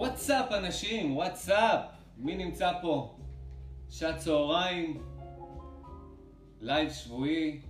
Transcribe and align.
What's 0.00 0.39
up 0.39 0.52
אנשים, 0.52 1.16
what's 1.16 1.59
up. 1.59 1.80
מי 2.16 2.36
נמצא 2.36 2.72
פה? 2.82 3.18
שעת 3.90 4.16
צהריים, 4.16 5.02
לייב 6.60 6.90
שבועי. 6.90 7.60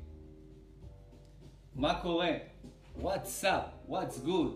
מה 1.74 2.02
קורה? 2.02 2.30
What's 3.00 3.43
up, 3.43 3.64
good. 4.24 4.52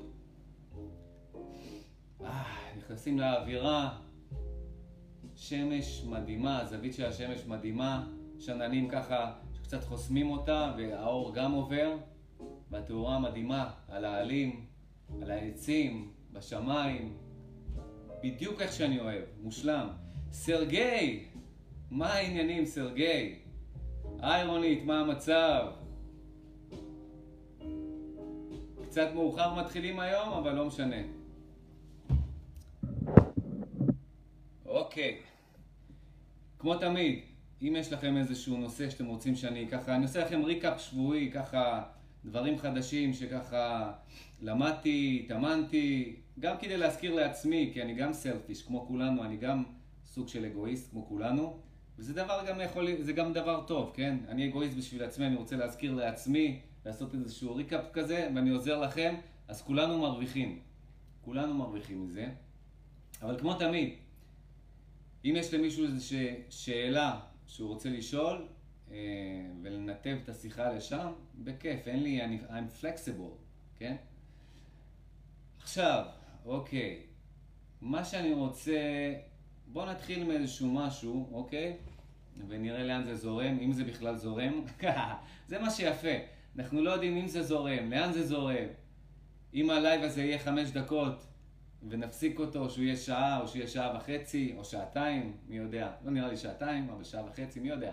אה, 2.25 2.45
נכנסים 2.79 3.19
לאווירה, 3.19 3.99
שמש 5.35 6.05
מדהימה, 6.09 6.61
הזווית 6.61 6.95
של 6.95 7.07
השמש 7.07 7.47
מדהימה, 7.47 8.07
עננים 8.39 8.89
ככה 8.89 9.33
שקצת 9.53 9.85
חוסמים 9.85 10.31
אותה 10.31 10.75
והאור 10.77 11.35
גם 11.35 11.53
עובר, 11.53 11.97
והתאורה 12.71 13.19
מדהימה 13.19 13.71
על 13.89 14.05
העלים, 14.05 14.67
על 15.23 15.31
העצים, 15.31 16.13
בשמיים, 16.33 17.24
בדיוק 18.25 18.61
איך 18.61 18.73
שאני 18.73 19.01
אוהב, 19.01 19.23
מושלם. 19.43 19.89
סרגי! 20.31 21.25
מה 21.91 22.13
העניינים, 22.13 22.65
סרגי? 22.65 23.39
היי 24.19 24.47
רונית, 24.47 24.85
מה 24.85 25.01
המצב? 25.01 25.67
קצת 28.83 29.09
מאוחר 29.15 29.55
מתחילים 29.55 30.01
היום, 30.01 30.29
אבל 30.29 30.53
לא 30.53 30.67
משנה. 30.67 30.97
אוקיי. 34.67 35.21
כמו 36.59 36.75
תמיד, 36.75 37.21
אם 37.63 37.75
יש 37.79 37.93
לכם 37.93 38.17
איזשהו 38.17 38.57
נושא 38.57 38.91
שאתם 38.91 39.07
רוצים 39.07 39.35
שאני 39.37 39.69
ככה, 39.69 39.95
אני 39.95 40.03
עושה 40.03 40.25
לכם 40.25 40.45
ריקאפ 40.45 40.81
שבועי, 40.81 41.31
ככה 41.31 41.83
דברים 42.25 42.59
חדשים 42.59 43.13
שככה 43.13 43.93
למדתי, 44.43 45.23
התאמנתי, 45.25 46.17
גם 46.41 46.57
כדי 46.59 46.77
להזכיר 46.77 47.15
לעצמי, 47.15 47.71
כי 47.73 47.83
אני 47.83 47.95
גם 47.95 48.13
סלפיש 48.13 48.63
כמו 48.63 48.87
כולנו, 48.87 49.25
אני 49.25 49.37
גם 49.37 49.65
סוג 50.05 50.29
של 50.29 50.45
אגואיסט 50.45 50.91
כמו 50.91 51.07
כולנו, 51.07 51.59
וזה 51.99 52.15
דבר 52.15 52.45
גם 52.49 52.61
יכול, 52.61 53.03
זה 53.03 53.13
גם 53.13 53.33
דבר 53.33 53.65
טוב, 53.67 53.91
כן? 53.95 54.19
אני 54.29 54.49
אגואיסט 54.49 54.77
בשביל 54.77 55.03
עצמי, 55.03 55.27
אני 55.27 55.37
רוצה 55.37 55.57
להזכיר 55.57 55.95
לעצמי, 55.95 56.61
לעשות 56.87 57.15
איזשהו 57.15 57.55
ריקאפ 57.55 57.85
כזה, 57.93 58.31
ואני 58.35 58.51
עוזר 58.51 58.81
לכם, 58.81 59.15
אז 59.49 59.63
כולנו 59.63 59.99
מרוויחים. 59.99 60.61
כולנו 61.21 61.55
מרוויחים 61.55 62.05
מזה. 62.05 62.27
אבל 63.23 63.39
כמו 63.39 63.55
תמיד, 63.55 63.95
אם 65.25 65.35
יש 65.37 65.55
למישהו 65.55 65.85
איזושהי 65.85 66.35
שאלה 66.51 67.21
שהוא 67.47 67.69
רוצה 67.69 67.91
לשאול 67.91 68.49
אה, 68.91 68.97
ולנתב 69.63 70.17
את 70.23 70.29
השיחה 70.29 70.73
לשם, 70.73 71.13
בכיף, 71.35 71.89
אין 71.89 72.03
לי, 72.03 72.25
אני, 72.25 72.39
I'm 72.49 72.83
flexible, 72.83 73.35
כן? 73.77 73.97
עכשיו, 75.63 76.05
אוקיי, 76.45 77.03
מה 77.81 78.05
שאני 78.05 78.33
רוצה, 78.33 78.81
בואו 79.67 79.87
נתחיל 79.87 80.25
מאיזשהו 80.25 80.71
משהו, 80.71 81.29
אוקיי? 81.33 81.77
ונראה 82.49 82.83
לאן 82.85 83.05
זה 83.05 83.15
זורם, 83.15 83.59
אם 83.59 83.73
זה 83.73 83.85
בכלל 83.85 84.17
זורם. 84.17 84.65
זה 85.49 85.59
מה 85.59 85.71
שיפה, 85.71 86.09
אנחנו 86.59 86.83
לא 86.83 86.91
יודעים 86.91 87.17
אם 87.17 87.29
זה 87.29 87.43
זורם, 87.43 87.91
לאן 87.91 88.13
זה 88.13 88.27
זורם. 88.27 88.67
אם 89.55 89.71
הלייב 89.71 90.03
הזה 90.03 90.23
יהיה 90.23 90.39
חמש 90.39 90.71
דקות 90.71 91.27
ונפסיק 91.89 92.39
אותו, 92.39 92.71
שהוא 92.71 92.85
יהיה 92.85 92.97
שעה, 92.97 93.41
או 93.41 93.49
שיהיה 93.49 93.67
שעה 93.67 93.97
וחצי, 93.97 94.55
או 94.57 94.65
שעתיים, 94.65 95.37
מי 95.49 95.57
יודע. 95.57 95.93
לא 96.05 96.11
נראה 96.11 96.29
לי 96.29 96.37
שעתיים, 96.37 96.91
אבל 96.91 97.05
שעה 97.05 97.25
וחצי, 97.25 97.61
מי 97.61 97.69
יודע. 97.69 97.93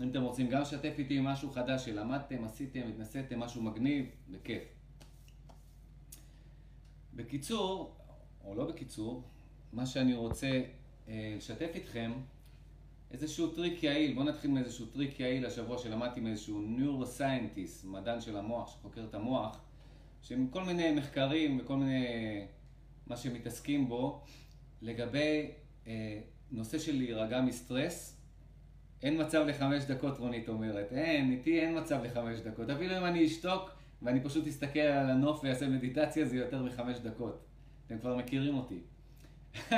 אם 0.00 0.10
אתם 0.10 0.22
רוצים 0.22 0.48
גם 0.48 0.60
לשתף 0.60 0.94
איתי 0.98 1.18
משהו 1.22 1.50
חדש 1.50 1.84
שלמדתם, 1.84 2.44
עשיתם, 2.44 2.80
התנסיתם, 2.88 3.40
משהו 3.40 3.62
מגניב, 3.62 4.06
בכיף. 4.30 4.62
בקיצור, 7.14 7.96
או 8.44 8.54
לא 8.54 8.66
בקיצור, 8.66 9.22
מה 9.72 9.86
שאני 9.86 10.14
רוצה 10.14 10.62
אה, 11.08 11.34
לשתף 11.36 11.70
איתכם, 11.74 12.12
איזשהו 13.10 13.48
טריק 13.50 13.82
יעיל, 13.82 14.14
בואו 14.14 14.26
נתחיל 14.26 14.50
מאיזשהו 14.50 14.86
טריק 14.86 15.20
יעיל 15.20 15.46
השבוע 15.46 15.78
שלמדתי 15.78 16.20
מאיזשהו 16.20 16.60
neuroscientist, 16.60 17.84
מדען 17.84 18.20
של 18.20 18.36
המוח, 18.36 18.70
שחוקר 18.70 19.04
את 19.04 19.14
המוח, 19.14 19.60
שהם 20.22 20.48
כל 20.50 20.64
מיני 20.64 20.92
מחקרים 20.92 21.60
וכל 21.60 21.76
מיני, 21.76 22.06
מה 23.06 23.16
שמתעסקים 23.16 23.88
בו, 23.88 24.22
לגבי 24.82 25.50
אה, 25.86 26.20
נושא 26.50 26.78
של 26.78 26.96
להירגע 26.96 27.40
מסטרס. 27.40 28.13
אין 29.04 29.20
מצב 29.20 29.44
לחמש 29.46 29.84
דקות, 29.84 30.18
רונית 30.18 30.48
אומרת. 30.48 30.92
אין, 30.92 31.30
איתי 31.30 31.60
אין 31.60 31.78
מצב 31.78 32.04
לחמש 32.04 32.40
דקות. 32.40 32.70
אפילו 32.70 32.98
אם 32.98 33.04
אני 33.04 33.26
אשתוק 33.26 33.70
ואני 34.02 34.20
פשוט 34.20 34.46
אסתכל 34.46 34.78
על 34.78 35.10
הנוף 35.10 35.40
ואעשה 35.44 35.68
מדיטציה, 35.68 36.24
זה 36.24 36.36
יותר 36.36 36.62
מחמש 36.62 36.98
דקות. 36.98 37.44
אתם 37.86 37.98
כבר 37.98 38.16
מכירים 38.16 38.54
אותי. 38.56 38.78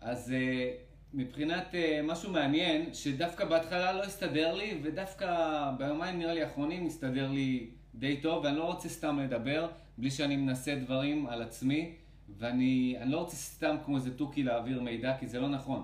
אז 0.00 0.32
אה, 0.32 0.70
מבחינת 1.14 1.74
אה, 1.74 2.00
משהו 2.04 2.32
מעניין, 2.32 2.94
שדווקא 2.94 3.44
בהתחלה 3.44 3.92
לא 3.92 4.02
הסתדר 4.02 4.54
לי, 4.54 4.80
ודווקא 4.82 5.70
ביומיים 5.78 6.18
נראה 6.18 6.34
לי 6.34 6.42
האחרונים 6.42 6.86
הסתדר 6.86 7.30
לי 7.30 7.70
די 7.94 8.20
טוב, 8.20 8.44
ואני 8.44 8.56
לא 8.56 8.64
רוצה 8.64 8.88
סתם 8.88 9.18
לדבר 9.18 9.68
בלי 9.98 10.10
שאני 10.10 10.36
מנסה 10.36 10.74
דברים 10.74 11.26
על 11.26 11.42
עצמי, 11.42 11.94
ואני 12.38 12.96
לא 13.06 13.18
רוצה 13.18 13.36
סתם 13.36 13.76
כמו 13.84 13.96
איזה 13.96 14.16
תוכי 14.16 14.42
להעביר 14.42 14.80
מידע, 14.80 15.16
כי 15.20 15.26
זה 15.26 15.40
לא 15.40 15.48
נכון. 15.48 15.82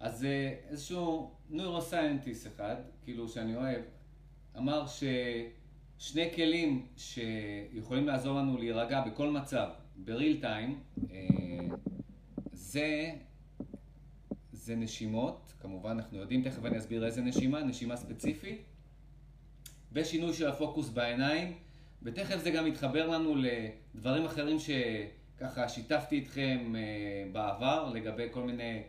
אז 0.00 0.24
אה, 0.24 0.54
איזשהו 0.68 1.30
נוירוסיינטיסט 1.50 2.46
אחד, 2.46 2.76
כאילו 3.04 3.28
שאני 3.28 3.56
אוהב, 3.56 3.82
אמר 4.56 4.84
ששני 4.86 6.30
כלים 6.34 6.86
שיכולים 6.96 8.06
לעזור 8.06 8.38
לנו 8.38 8.58
להירגע 8.58 9.00
בכל 9.00 9.30
מצב, 9.30 9.68
בריל 9.96 10.40
טיים, 10.40 10.80
אה, 11.10 11.16
זה, 12.52 13.10
זה 14.52 14.76
נשימות, 14.76 15.52
כמובן 15.60 15.90
אנחנו 15.90 16.18
יודעים, 16.18 16.42
תכף 16.42 16.64
אני 16.64 16.78
אסביר 16.78 17.06
איזה 17.06 17.22
נשימה, 17.22 17.62
נשימה 17.62 17.96
ספציפית, 17.96 18.62
ושינוי 19.92 20.34
של 20.34 20.48
הפוקוס 20.48 20.88
בעיניים, 20.88 21.54
ותכף 22.02 22.36
זה 22.36 22.50
גם 22.50 22.66
יתחבר 22.66 23.08
לנו 23.08 23.34
לדברים 23.94 24.24
אחרים 24.24 24.56
שככה 24.58 25.68
שיתפתי 25.68 26.16
איתכם 26.16 26.74
אה, 26.76 27.32
בעבר, 27.32 27.92
לגבי 27.94 28.26
כל 28.30 28.42
מיני, 28.42 28.82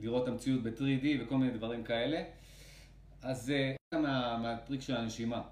לראות 0.00 0.22
את 0.22 0.28
המציאות 0.28 0.62
ב-3D 0.62 1.06
וכל 1.20 1.36
מיני 1.36 1.50
דברים 1.50 1.84
כאלה. 1.84 2.22
אז 3.22 3.42
זה 3.42 3.74
אה, 3.94 4.00
מה, 4.00 4.38
מהטריק 4.42 4.80
של 4.80 4.96
הנשימה. 4.96 5.42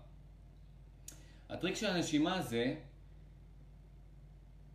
הטריק 1.48 1.74
של 1.74 1.86
הנשימה 1.86 2.42
זה, 2.42 2.74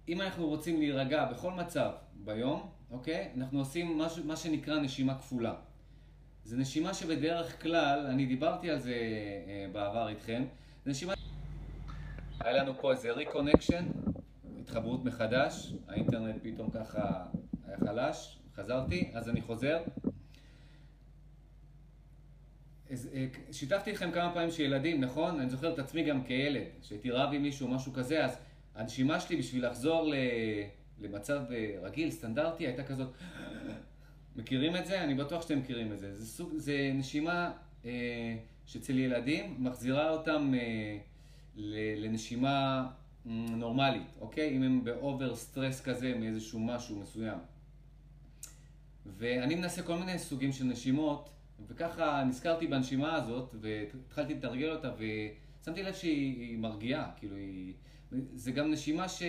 אם 0.09 0.21
אנחנו 0.21 0.47
רוצים 0.47 0.79
להירגע 0.79 1.25
בכל 1.25 1.51
מצב 1.51 1.91
ביום, 2.13 2.69
אוקיי? 2.91 3.31
אנחנו 3.37 3.59
עושים 3.59 3.97
משהו, 3.97 4.23
מה 4.23 4.35
שנקרא 4.35 4.79
נשימה 4.79 5.17
כפולה. 5.17 5.53
זה 6.43 6.57
נשימה 6.57 6.93
שבדרך 6.93 7.61
כלל, 7.61 8.05
אני 8.09 8.25
דיברתי 8.25 8.69
על 8.69 8.79
זה 8.79 8.95
אה, 9.47 9.67
בעבר 9.71 10.07
איתכם, 10.09 10.43
זה 10.85 10.91
נשימה... 10.91 11.13
היה 12.39 12.63
לנו 12.63 12.73
פה 12.81 12.91
איזה 12.91 13.11
reconnection, 13.11 13.85
התחברות 14.61 15.05
מחדש, 15.05 15.73
האינטרנט 15.87 16.35
פתאום 16.43 16.69
ככה 16.69 17.25
היה 17.67 17.77
חלש, 17.77 18.40
חזרתי, 18.61 19.11
אז 19.13 19.29
אני 19.29 19.41
חוזר. 19.41 19.81
אה, 22.91 22.95
שיתפתי 23.51 23.91
לכם 23.91 24.11
כמה 24.11 24.33
פעמים 24.33 24.51
שילדים, 24.51 25.01
נכון? 25.01 25.39
אני 25.39 25.49
זוכר 25.49 25.73
את 25.73 25.79
עצמי 25.79 26.03
גם 26.03 26.23
כילד, 26.23 26.63
שהייתי 26.81 27.11
רב 27.11 27.33
עם 27.33 27.41
מישהו, 27.41 27.67
משהו 27.67 27.93
כזה, 27.93 28.25
אז 28.25 28.37
הנשימה 28.75 29.19
שלי 29.19 29.35
בשביל 29.35 29.67
לחזור 29.67 30.13
למצב 30.99 31.41
אה, 31.51 31.75
רגיל, 31.81 32.11
סטנדרטי, 32.11 32.67
הייתה 32.67 32.83
כזאת... 32.83 33.09
מכירים 34.35 34.75
את 34.75 34.85
זה? 34.85 35.03
אני 35.03 35.15
בטוח 35.15 35.41
שאתם 35.41 35.59
מכירים 35.59 35.93
את 35.93 35.99
זה. 35.99 36.15
זה, 36.15 36.25
סוג, 36.25 36.53
זה 36.57 36.91
נשימה 36.93 37.51
אה, 37.85 37.91
שאצל 38.65 38.99
ילדים 38.99 39.55
מחזירה 39.59 40.09
אותם 40.09 40.53
אה, 40.53 40.97
לנשימה 41.97 42.87
נורמלית, 43.25 44.07
אוקיי? 44.21 44.57
אם 44.57 44.63
הם 44.63 44.83
באובר 44.83 45.35
סטרס 45.35 45.81
כזה 45.81 46.13
מאיזשהו 46.19 46.59
משהו 46.59 46.99
מסוים. 46.99 47.37
ואני 49.05 49.55
מנסה 49.55 49.83
כל 49.83 49.97
מיני 49.97 50.19
סוגים 50.19 50.51
של 50.51 50.63
נשימות, 50.63 51.29
וככה 51.67 52.23
נזכרתי 52.27 52.67
בנשימה 52.67 53.15
הזאת, 53.15 53.55
והתחלתי 53.61 54.33
לתרגל 54.33 54.71
אותה, 54.71 54.91
ושמתי 54.97 55.83
לב 55.83 55.93
שהיא 55.93 56.57
מרגיעה, 56.57 57.11
כאילו 57.17 57.35
היא... 57.35 57.73
זה 58.33 58.51
גם 58.51 58.71
נשימה 58.71 59.09
ש, 59.09 59.23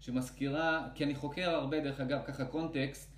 שמזכירה, 0.00 0.88
כי 0.94 1.04
אני 1.04 1.14
חוקר 1.14 1.50
הרבה, 1.50 1.80
דרך 1.80 2.00
אגב, 2.00 2.20
ככה 2.26 2.44
קונטקסט, 2.44 3.12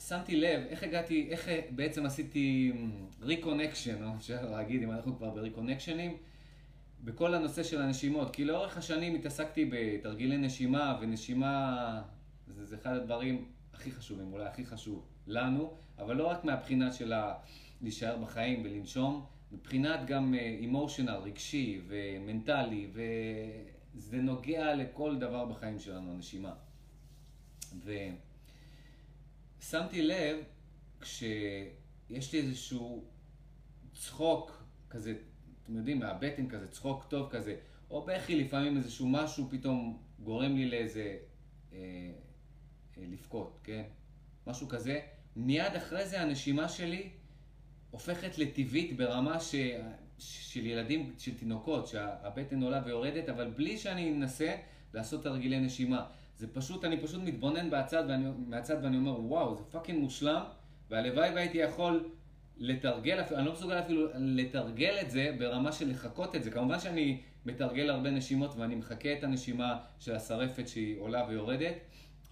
שמתי 0.00 0.36
לב 0.36 0.60
איך 0.68 0.82
הגעתי, 0.82 1.28
איך 1.30 1.48
בעצם 1.70 2.06
עשיתי 2.06 2.72
reconnection, 3.22 4.04
או 4.04 4.14
אפשר 4.16 4.50
להגיד, 4.50 4.82
אם 4.82 4.90
אנחנו 4.90 5.16
כבר 5.16 5.30
בריקונקשנים, 5.30 6.16
בכל 7.04 7.34
הנושא 7.34 7.62
של 7.62 7.82
הנשימות. 7.82 8.34
כי 8.34 8.44
לאורך 8.44 8.76
השנים 8.76 9.14
התעסקתי 9.14 9.70
בתרגילי 9.72 10.36
נשימה, 10.36 10.98
ונשימה 11.00 12.02
זה, 12.46 12.64
זה 12.64 12.76
אחד 12.76 12.96
הדברים 12.96 13.48
הכי 13.78 13.92
חשובים, 13.92 14.32
אולי 14.32 14.46
הכי 14.46 14.66
חשוב 14.66 15.06
לנו, 15.26 15.74
אבל 15.98 16.16
לא 16.16 16.26
רק 16.26 16.44
מהבחינה 16.44 16.92
של 16.92 17.12
להישאר 17.80 18.16
בחיים 18.16 18.62
ולנשום, 18.64 19.26
מבחינת 19.52 20.06
גם 20.06 20.34
emotional, 20.34 21.16
רגשי 21.16 21.80
ומנטלי, 21.88 22.90
זה 23.94 24.16
נוגע 24.16 24.74
לכל 24.74 25.18
דבר 25.18 25.44
בחיים 25.44 25.78
שלנו, 25.78 26.12
הנשימה. 26.12 26.54
ושמתי 29.60 30.02
לב, 30.02 30.36
כשיש 31.00 32.32
לי 32.32 32.40
איזשהו 32.40 33.04
צחוק 33.94 34.62
כזה, 34.90 35.14
אתם 35.62 35.76
יודעים, 35.76 35.98
מהבטן 35.98 36.48
כזה, 36.48 36.68
צחוק 36.68 37.04
טוב 37.04 37.30
כזה, 37.30 37.56
או 37.90 38.06
בכי 38.06 38.44
לפעמים 38.44 38.76
איזשהו 38.76 39.08
משהו 39.08 39.48
פתאום 39.50 40.02
גורם 40.22 40.56
לי 40.56 40.68
לאיזה 40.68 41.16
אה, 41.72 41.78
אה, 41.78 42.27
לבכות, 42.98 43.58
כן? 43.64 43.82
משהו 44.46 44.68
כזה. 44.68 45.00
מיד 45.36 45.76
אחרי 45.76 46.06
זה 46.06 46.20
הנשימה 46.20 46.68
שלי 46.68 47.08
הופכת 47.90 48.38
לטבעית 48.38 48.96
ברמה 48.96 49.40
ש... 49.40 49.54
של 50.18 50.66
ילדים, 50.66 51.12
של 51.18 51.34
תינוקות, 51.34 51.86
שהבטן 51.86 52.62
עולה 52.62 52.82
ויורדת, 52.84 53.28
אבל 53.28 53.50
בלי 53.56 53.78
שאני 53.78 54.12
אנסה 54.12 54.56
לעשות 54.94 55.22
תרגילי 55.22 55.60
נשימה. 55.60 56.06
זה 56.36 56.46
פשוט, 56.54 56.84
אני 56.84 57.00
פשוט 57.00 57.22
מתבונן 57.24 57.70
בצד 57.70 58.04
ואני, 58.08 58.24
מהצד 58.46 58.76
ואני 58.82 58.96
אומר, 58.96 59.20
וואו, 59.20 59.56
זה 59.56 59.64
פאקינג 59.70 59.98
מושלם, 59.98 60.42
והלוואי 60.90 61.30
והייתי 61.34 61.58
יכול 61.58 62.10
לתרגל, 62.56 63.20
אני 63.34 63.46
לא 63.46 63.52
מסוגל 63.52 63.78
אפילו 63.78 64.06
לתרגל 64.14 64.96
את 65.02 65.10
זה 65.10 65.36
ברמה 65.38 65.72
של 65.72 65.90
לחקות 65.90 66.36
את 66.36 66.44
זה. 66.44 66.50
כמובן 66.50 66.80
שאני 66.80 67.20
מתרגל 67.46 67.90
הרבה 67.90 68.10
נשימות 68.10 68.56
ואני 68.56 68.74
מחקה 68.74 69.12
את 69.12 69.24
הנשימה 69.24 69.78
של 69.98 70.14
השרפת 70.14 70.68
שהיא 70.68 70.98
עולה 70.98 71.26
ויורדת, 71.28 71.74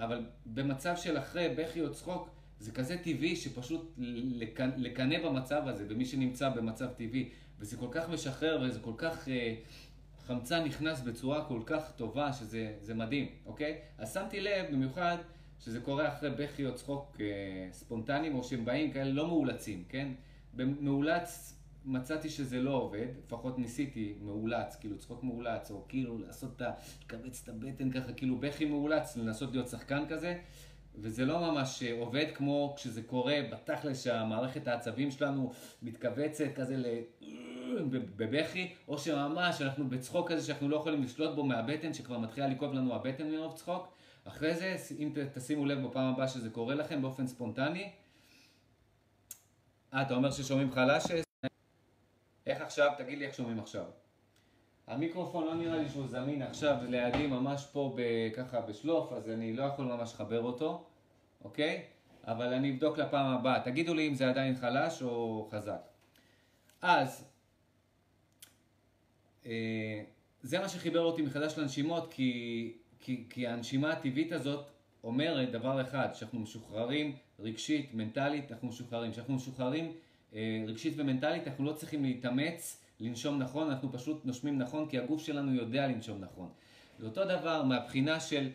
אבל 0.01 0.27
במצב 0.47 0.97
של 0.97 1.19
אחרי 1.19 1.55
בכי 1.57 1.81
או 1.81 1.93
צחוק, 1.93 2.31
זה 2.59 2.73
כזה 2.73 2.99
טבעי 2.99 3.37
שפשוט 3.37 3.95
לקנא 4.77 5.29
במצב 5.29 5.63
הזה, 5.67 5.85
במי 5.85 6.05
שנמצא 6.05 6.49
במצב 6.49 6.87
טבעי. 6.87 7.29
וזה 7.59 7.77
כל 7.77 7.89
כך 7.91 8.09
משחרר 8.09 8.63
וזה 8.63 8.81
כל 8.81 8.95
כך... 8.97 9.29
אה, 9.29 9.55
חמצן 10.27 10.65
נכנס 10.65 11.01
בצורה 11.01 11.45
כל 11.45 11.61
כך 11.67 11.93
טובה 11.97 12.33
שזה 12.33 12.95
מדהים, 12.95 13.29
אוקיי? 13.47 13.79
אז 13.99 14.15
שמתי 14.15 14.41
לב 14.41 14.67
במיוחד 14.73 15.17
שזה 15.61 15.81
קורה 15.81 16.09
אחרי 16.09 16.31
בכי 16.31 16.67
או 16.67 16.75
צחוק 16.75 17.17
אה, 17.21 17.69
ספונטניים 17.73 18.35
או 18.35 18.45
שהם 18.45 18.65
באים 18.65 18.93
כאלה 18.93 19.11
לא 19.11 19.29
מאולצים, 19.29 19.85
כן? 19.89 20.09
במאולץ 20.55 21.56
מצאתי 21.87 22.29
שזה 22.29 22.61
לא 22.61 22.71
עובד, 22.71 23.07
לפחות 23.27 23.59
ניסיתי 23.59 24.15
מאולץ, 24.21 24.77
כאילו 24.77 24.99
צחוק 24.99 25.25
מאולץ, 25.25 25.71
או 25.71 25.85
כאילו 25.89 26.19
לעשות 26.19 26.57
את 26.57 26.63
ה... 26.63 26.71
לקבץ 27.05 27.43
את 27.43 27.49
הבטן 27.49 27.91
ככה, 27.91 28.13
כאילו 28.13 28.39
בכי 28.39 28.65
מאולץ, 28.65 29.17
לנסות 29.17 29.53
להיות 29.53 29.69
שחקן 29.69 30.05
כזה, 30.09 30.39
וזה 30.99 31.25
לא 31.25 31.41
ממש 31.41 31.83
אה, 31.83 32.01
עובד 32.01 32.27
כמו 32.35 32.75
כשזה 32.77 33.03
קורה 33.03 33.39
בתכל'ס 33.53 34.05
שהמערכת 34.05 34.69
העצבים 34.69 35.11
שלנו 35.11 35.53
מתכווצת 35.83 36.55
כזה 36.55 36.77
ל... 36.77 36.87
בבכי, 37.91 38.73
או 38.89 38.99
שממש 38.99 39.63
אנחנו 39.63 39.89
בצחוק 39.89 40.33
כזה 40.33 40.47
שאנחנו 40.47 40.69
לא 40.69 40.77
יכולים 40.77 41.03
לשלוט 41.03 41.35
בו 41.35 41.45
מהבטן, 41.45 41.95
שכבר 41.95 42.19
מתחילה 42.19 42.49
לקרוב 42.49 42.73
לנו 42.73 42.95
הבטן 42.95 43.31
מרוב 43.31 43.55
צחוק. 43.55 43.93
אחרי 44.25 44.55
זה, 44.55 44.77
אם 44.99 45.13
תשימו 45.35 45.65
לב 45.65 45.87
בפעם 45.87 46.15
הבאה 46.15 46.29
שזה 46.29 46.51
קורה 46.51 46.75
לכם 46.75 47.03
באופן 47.03 47.27
ספונטני, 47.27 47.91
אה, 49.95 50.03
אתה 50.03 50.15
אומר 50.15 50.31
ששומעים 50.31 50.73
חלש? 50.73 51.26
איך 52.57 52.65
עכשיו? 52.65 52.93
תגיד 52.99 53.19
לי 53.19 53.27
איך 53.27 53.35
שומעים 53.35 53.59
עכשיו. 53.59 53.85
המיקרופון 54.87 55.45
לא 55.45 55.55
נראה 55.55 55.77
לי 55.77 55.89
שהוא 55.89 56.07
זמין 56.09 56.43
עכשיו 56.43 56.77
לידי 56.89 57.27
ממש 57.27 57.67
פה 57.73 57.97
ככה 58.37 58.61
בשלוף, 58.61 59.13
אז 59.13 59.31
אני 59.31 59.53
לא 59.53 59.63
יכול 59.63 59.85
ממש 59.85 60.13
לחבר 60.13 60.43
אותו, 60.43 60.85
אוקיי? 61.45 61.85
אבל 62.25 62.53
אני 62.55 62.71
אבדוק 62.71 62.99
לפעם 62.99 63.27
הבאה. 63.27 63.61
תגידו 63.61 63.95
לי 63.95 64.09
אם 64.09 64.15
זה 64.15 64.29
עדיין 64.29 64.57
חלש 64.57 65.03
או 65.03 65.49
חזק. 65.51 65.89
אז, 66.83 67.29
אה, 69.47 70.03
זה 70.43 70.59
מה 70.59 70.69
שחיבר 70.69 71.01
אותי 71.01 71.23
מחדש 71.23 71.59
לנשימות, 71.59 72.13
כי, 72.13 72.73
כי, 73.01 73.25
כי 73.31 73.47
הנשימה 73.47 73.93
הטבעית 73.93 74.33
הזאת 74.33 74.67
אומרת 75.05 75.51
דבר 75.51 75.81
אחד, 75.81 76.09
שאנחנו 76.15 76.39
משוחררים 76.39 77.17
רגשית, 77.41 77.95
מנטלית, 77.95 78.53
אנחנו 78.53 78.69
משוחררים. 78.69 79.13
כשאנחנו 79.13 79.35
משוחררים 79.35 79.93
רגשית 80.67 80.95
ומנטלית, 80.97 81.47
אנחנו 81.49 81.65
לא 81.65 81.73
צריכים 81.73 82.05
להתאמץ 82.05 82.83
לנשום 83.01 83.39
נכון, 83.39 83.71
אנחנו 83.71 83.93
פשוט 83.93 84.25
נושמים 84.25 84.59
נכון, 84.59 84.89
כי 84.89 84.99
הגוף 84.99 85.23
שלנו 85.23 85.55
יודע 85.55 85.87
לנשום 85.87 86.21
נכון. 86.21 86.49
זה 86.99 87.07
אותו 87.07 87.25
דבר 87.25 87.63
מהבחינה 87.63 88.21
של 88.21 88.49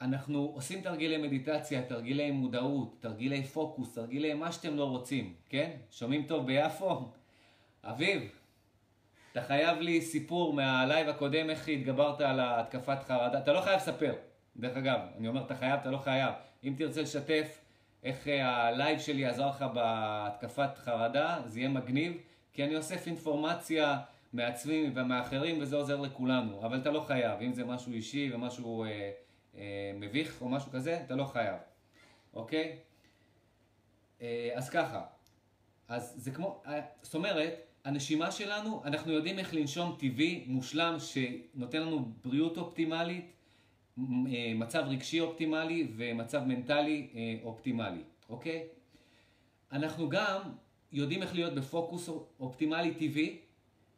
אנחנו 0.00 0.52
עושים 0.54 0.80
תרגילי 0.80 1.16
מדיטציה, 1.16 1.82
תרגילי 1.82 2.30
מודעות, 2.30 2.96
תרגילי 3.00 3.44
פוקוס, 3.44 3.94
תרגילי 3.94 4.34
מה 4.34 4.52
שאתם 4.52 4.76
לא 4.76 4.84
רוצים, 4.84 5.34
כן? 5.48 5.70
שומעים 5.90 6.26
טוב 6.26 6.46
ביפו? 6.46 7.08
אביב, 7.84 8.30
אתה 9.32 9.42
חייב 9.42 9.80
לי 9.80 10.00
סיפור 10.00 10.54
מהלייב 10.54 11.08
הקודם, 11.08 11.50
איך 11.50 11.68
התגברת 11.68 12.20
על 12.20 12.40
התקפת 12.42 13.02
חרדה. 13.02 13.38
אתה 13.38 13.52
לא 13.52 13.60
חייב 13.60 13.76
לספר, 13.76 14.14
דרך 14.56 14.76
אגב. 14.76 15.00
אני 15.18 15.28
אומר, 15.28 15.44
אתה 15.46 15.54
חייב, 15.54 15.80
אתה 15.80 15.90
לא 15.90 15.98
חייב. 15.98 16.34
אם 16.64 16.74
תרצה 16.78 17.02
לשתף 17.02 17.61
איך 18.02 18.28
אה, 18.28 18.66
הלייב 18.66 18.98
שלי 18.98 19.26
עזר 19.26 19.48
לך 19.48 19.62
בהתקפת 19.62 20.78
חרדה, 20.78 21.42
זה 21.46 21.60
יהיה 21.60 21.68
מגניב, 21.68 22.12
כי 22.52 22.64
אני 22.64 22.76
אוסף 22.76 23.06
אינפורמציה 23.06 23.98
מעצמי 24.32 24.90
ומאחרים, 24.94 25.62
וזה 25.62 25.76
עוזר 25.76 26.00
לכולנו. 26.00 26.66
אבל 26.66 26.80
אתה 26.80 26.90
לא 26.90 27.00
חייב. 27.00 27.40
אם 27.40 27.52
זה 27.52 27.64
משהו 27.64 27.92
אישי 27.92 28.30
ומשהו 28.34 28.84
אה, 28.84 29.10
אה, 29.56 29.92
מביך 29.94 30.42
או 30.42 30.48
משהו 30.48 30.72
כזה, 30.72 31.00
אתה 31.04 31.14
לא 31.14 31.24
חייב. 31.24 31.56
אוקיי? 32.34 32.78
אה, 34.22 34.50
אז 34.54 34.70
ככה. 34.70 35.02
אז 35.88 36.14
זה 36.16 36.30
כמו, 36.30 36.62
אה, 36.66 36.80
זאת 37.02 37.14
אומרת, 37.14 37.54
הנשימה 37.84 38.30
שלנו, 38.30 38.82
אנחנו 38.84 39.12
יודעים 39.12 39.38
איך 39.38 39.54
לנשום 39.54 39.96
טבעי, 39.98 40.44
מושלם, 40.46 40.96
שנותן 40.98 41.82
לנו 41.82 42.12
בריאות 42.24 42.56
אופטימלית, 42.56 43.32
מצב 44.54 44.84
רגשי 44.86 45.20
אופטימלי 45.20 45.92
ומצב 45.96 46.42
מנטלי 46.44 47.08
אה, 47.14 47.34
אופטימלי, 47.44 48.02
אוקיי? 48.28 48.62
אנחנו 49.72 50.08
גם 50.08 50.40
יודעים 50.92 51.22
איך 51.22 51.34
להיות 51.34 51.54
בפוקוס 51.54 52.10
אופטימלי 52.40 52.94
טבעי, 52.94 53.38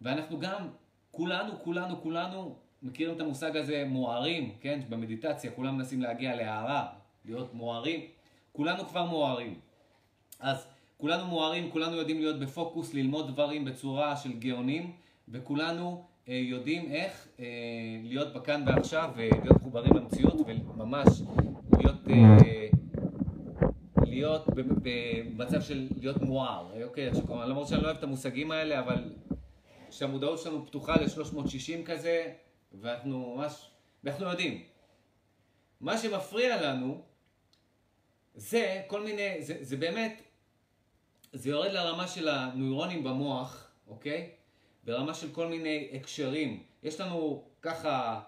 ואנחנו 0.00 0.38
גם, 0.38 0.68
כולנו, 1.10 1.52
כולנו, 1.62 2.02
כולנו 2.02 2.56
מכירים 2.82 3.16
את 3.16 3.20
המושג 3.20 3.56
הזה 3.56 3.84
מוארים, 3.88 4.54
כן? 4.60 4.80
במדיטציה 4.88 5.50
כולם 5.50 5.76
מנסים 5.76 6.00
להגיע 6.00 6.36
להערה, 6.36 6.86
להיות 7.24 7.54
מוארים. 7.54 8.00
כולנו 8.52 8.84
כבר 8.84 9.04
מוארים. 9.04 9.60
אז 10.40 10.66
כולנו 10.96 11.26
מוארים, 11.26 11.70
כולנו 11.70 11.96
יודעים 11.96 12.18
להיות 12.18 12.38
בפוקוס, 12.38 12.94
ללמוד 12.94 13.28
דברים 13.28 13.64
בצורה 13.64 14.16
של 14.16 14.32
גאונים, 14.32 14.92
וכולנו 15.28 15.90
אה, 15.90 16.13
יודעים 16.26 16.92
איך 16.92 17.28
אה, 17.40 17.44
להיות 18.02 18.32
בכאן 18.32 18.64
ועכשיו 18.66 19.10
ולהיות 19.16 19.56
מחוברים 19.60 19.96
למציאות 19.96 20.34
וממש 20.46 21.08
להיות, 21.78 22.08
אה, 22.10 22.68
להיות 24.06 24.46
במצב 24.82 25.60
של 25.60 25.88
להיות 26.00 26.22
מואר, 26.22 26.84
אוקיי? 26.84 27.10
למרות 27.28 27.68
שאני 27.68 27.80
לא 27.80 27.86
אוהב 27.86 27.96
את 27.96 28.02
המושגים 28.02 28.50
האלה, 28.50 28.78
אבל 28.78 29.14
שהמודעות 29.90 30.38
שלנו 30.38 30.66
פתוחה 30.66 30.96
ל-360 30.96 31.86
כזה, 31.86 32.32
ואנחנו 32.72 33.36
ממש, 33.36 33.70
ואנחנו 34.04 34.26
יודעים. 34.26 34.62
מה 35.80 35.98
שמפריע 35.98 36.62
לנו 36.62 37.02
זה 38.34 38.82
כל 38.86 39.04
מיני, 39.04 39.42
זה, 39.42 39.56
זה 39.60 39.76
באמת 39.76 40.22
זה 41.32 41.50
יורד 41.50 41.70
לרמה 41.70 42.08
של 42.08 42.28
הנוירונים 42.28 43.04
במוח, 43.04 43.70
אוקיי? 43.88 44.30
ברמה 44.84 45.14
של 45.14 45.32
כל 45.32 45.46
מיני 45.46 45.88
הקשרים. 45.92 46.62
יש 46.82 47.00
לנו 47.00 47.44
ככה, 47.62 48.20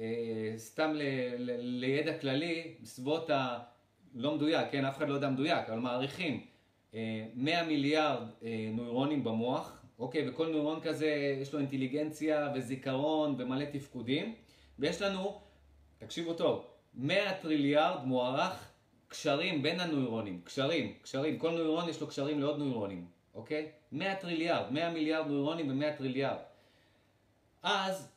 אה, 0.00 0.54
סתם 0.56 0.92
ל, 0.94 1.02
ל, 1.38 1.50
לידע 1.60 2.18
כללי, 2.18 2.74
בסביבות 2.82 3.30
ה... 3.30 3.58
לא 4.14 4.34
מדויק, 4.34 4.70
כן? 4.70 4.84
אף 4.84 4.96
אחד 4.96 5.08
לא 5.08 5.14
יודע 5.14 5.28
מדויק, 5.28 5.68
אבל 5.68 5.78
מעריכים 5.78 6.46
אה, 6.94 7.26
100 7.34 7.64
מיליארד 7.64 8.28
אה, 8.42 8.70
נוירונים 8.72 9.24
במוח, 9.24 9.82
אוקיי? 9.98 10.28
וכל 10.28 10.46
נוירון 10.46 10.80
כזה 10.80 11.36
יש 11.42 11.52
לו 11.52 11.58
אינטליגנציה 11.58 12.52
וזיכרון 12.54 13.34
ומלא 13.38 13.64
תפקודים. 13.64 14.34
ויש 14.78 15.02
לנו, 15.02 15.40
תקשיבו 15.98 16.34
טוב, 16.34 16.66
100 16.94 17.34
טריליארד 17.34 18.04
מוערך 18.04 18.68
קשרים 19.08 19.62
בין 19.62 19.80
הנוירונים, 19.80 20.40
קשרים, 20.44 20.92
קשרים, 21.02 21.38
כל 21.38 21.50
נוירון 21.50 21.88
יש 21.88 22.00
לו 22.00 22.06
קשרים 22.06 22.40
לעוד 22.40 22.58
נוירונים, 22.58 23.06
אוקיי? 23.36 23.68
100 23.92 24.14
טריליארד, 24.14 24.72
100 24.72 24.90
מיליארד 24.90 25.26
נוירונים 25.26 25.70
ו-100 25.70 25.98
טריליארד. 25.98 26.38
אז 27.62 28.08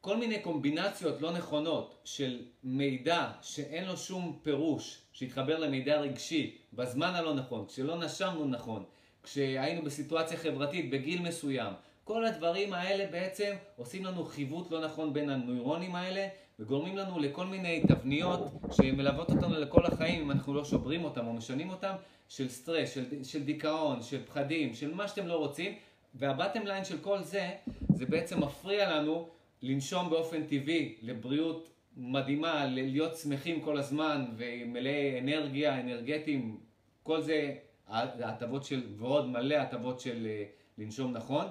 כל 0.00 0.16
מיני 0.16 0.38
קומבינציות 0.40 1.20
לא 1.20 1.32
נכונות 1.32 2.00
של 2.04 2.42
מידע 2.64 3.30
שאין 3.42 3.84
לו 3.84 3.96
שום 3.96 4.38
פירוש, 4.42 5.02
שהתחבר 5.12 5.58
למידע 5.58 6.00
רגשי 6.00 6.58
בזמן 6.72 7.14
הלא 7.14 7.34
נכון, 7.34 7.66
כשלא 7.66 8.04
נשמנו 8.04 8.44
נכון, 8.44 8.84
כשהיינו 9.22 9.82
בסיטואציה 9.82 10.38
חברתית 10.38 10.90
בגיל 10.90 11.22
מסוים, 11.22 11.72
כל 12.04 12.24
הדברים 12.24 12.72
האלה 12.72 13.06
בעצם 13.06 13.54
עושים 13.76 14.04
לנו 14.04 14.24
חיווט 14.24 14.70
לא 14.70 14.84
נכון 14.84 15.12
בין 15.12 15.30
הנוירונים 15.30 15.94
האלה 15.94 16.28
וגורמים 16.62 16.96
לנו 16.96 17.18
לכל 17.18 17.46
מיני 17.46 17.82
תבניות 17.88 18.40
שמלוות 18.70 19.30
אותנו 19.30 19.60
לכל 19.60 19.86
החיים 19.86 20.22
אם 20.22 20.30
אנחנו 20.30 20.54
לא 20.54 20.64
שוברים 20.64 21.04
אותם 21.04 21.26
או 21.26 21.32
משנים 21.32 21.70
אותם, 21.70 21.92
של 22.28 22.48
סטרס, 22.48 22.94
של, 22.94 23.24
של 23.24 23.42
דיכאון, 23.42 24.02
של 24.02 24.24
פחדים, 24.24 24.74
של 24.74 24.94
מה 24.94 25.08
שאתם 25.08 25.26
לא 25.26 25.36
רוצים, 25.36 25.74
והבטם 26.14 26.66
ליין 26.66 26.84
של 26.84 26.98
כל 26.98 27.22
זה, 27.22 27.50
זה 27.94 28.06
בעצם 28.06 28.42
מפריע 28.42 28.96
לנו 28.96 29.28
לנשום 29.62 30.10
באופן 30.10 30.42
טבעי 30.46 30.96
לבריאות 31.02 31.70
מדהימה, 31.96 32.66
להיות 32.66 33.16
שמחים 33.16 33.60
כל 33.60 33.78
הזמן 33.78 34.24
ומלאי 34.36 35.20
אנרגיה, 35.20 35.80
אנרגטיים, 35.80 36.60
כל 37.02 37.20
זה 37.20 37.54
ההטבות 37.88 38.64
של, 38.64 38.82
ועוד 38.96 39.28
מלא 39.28 39.54
הטבות 39.54 40.00
של 40.00 40.26
אה, 40.26 40.44
לנשום 40.78 41.12
נכון. 41.12 41.46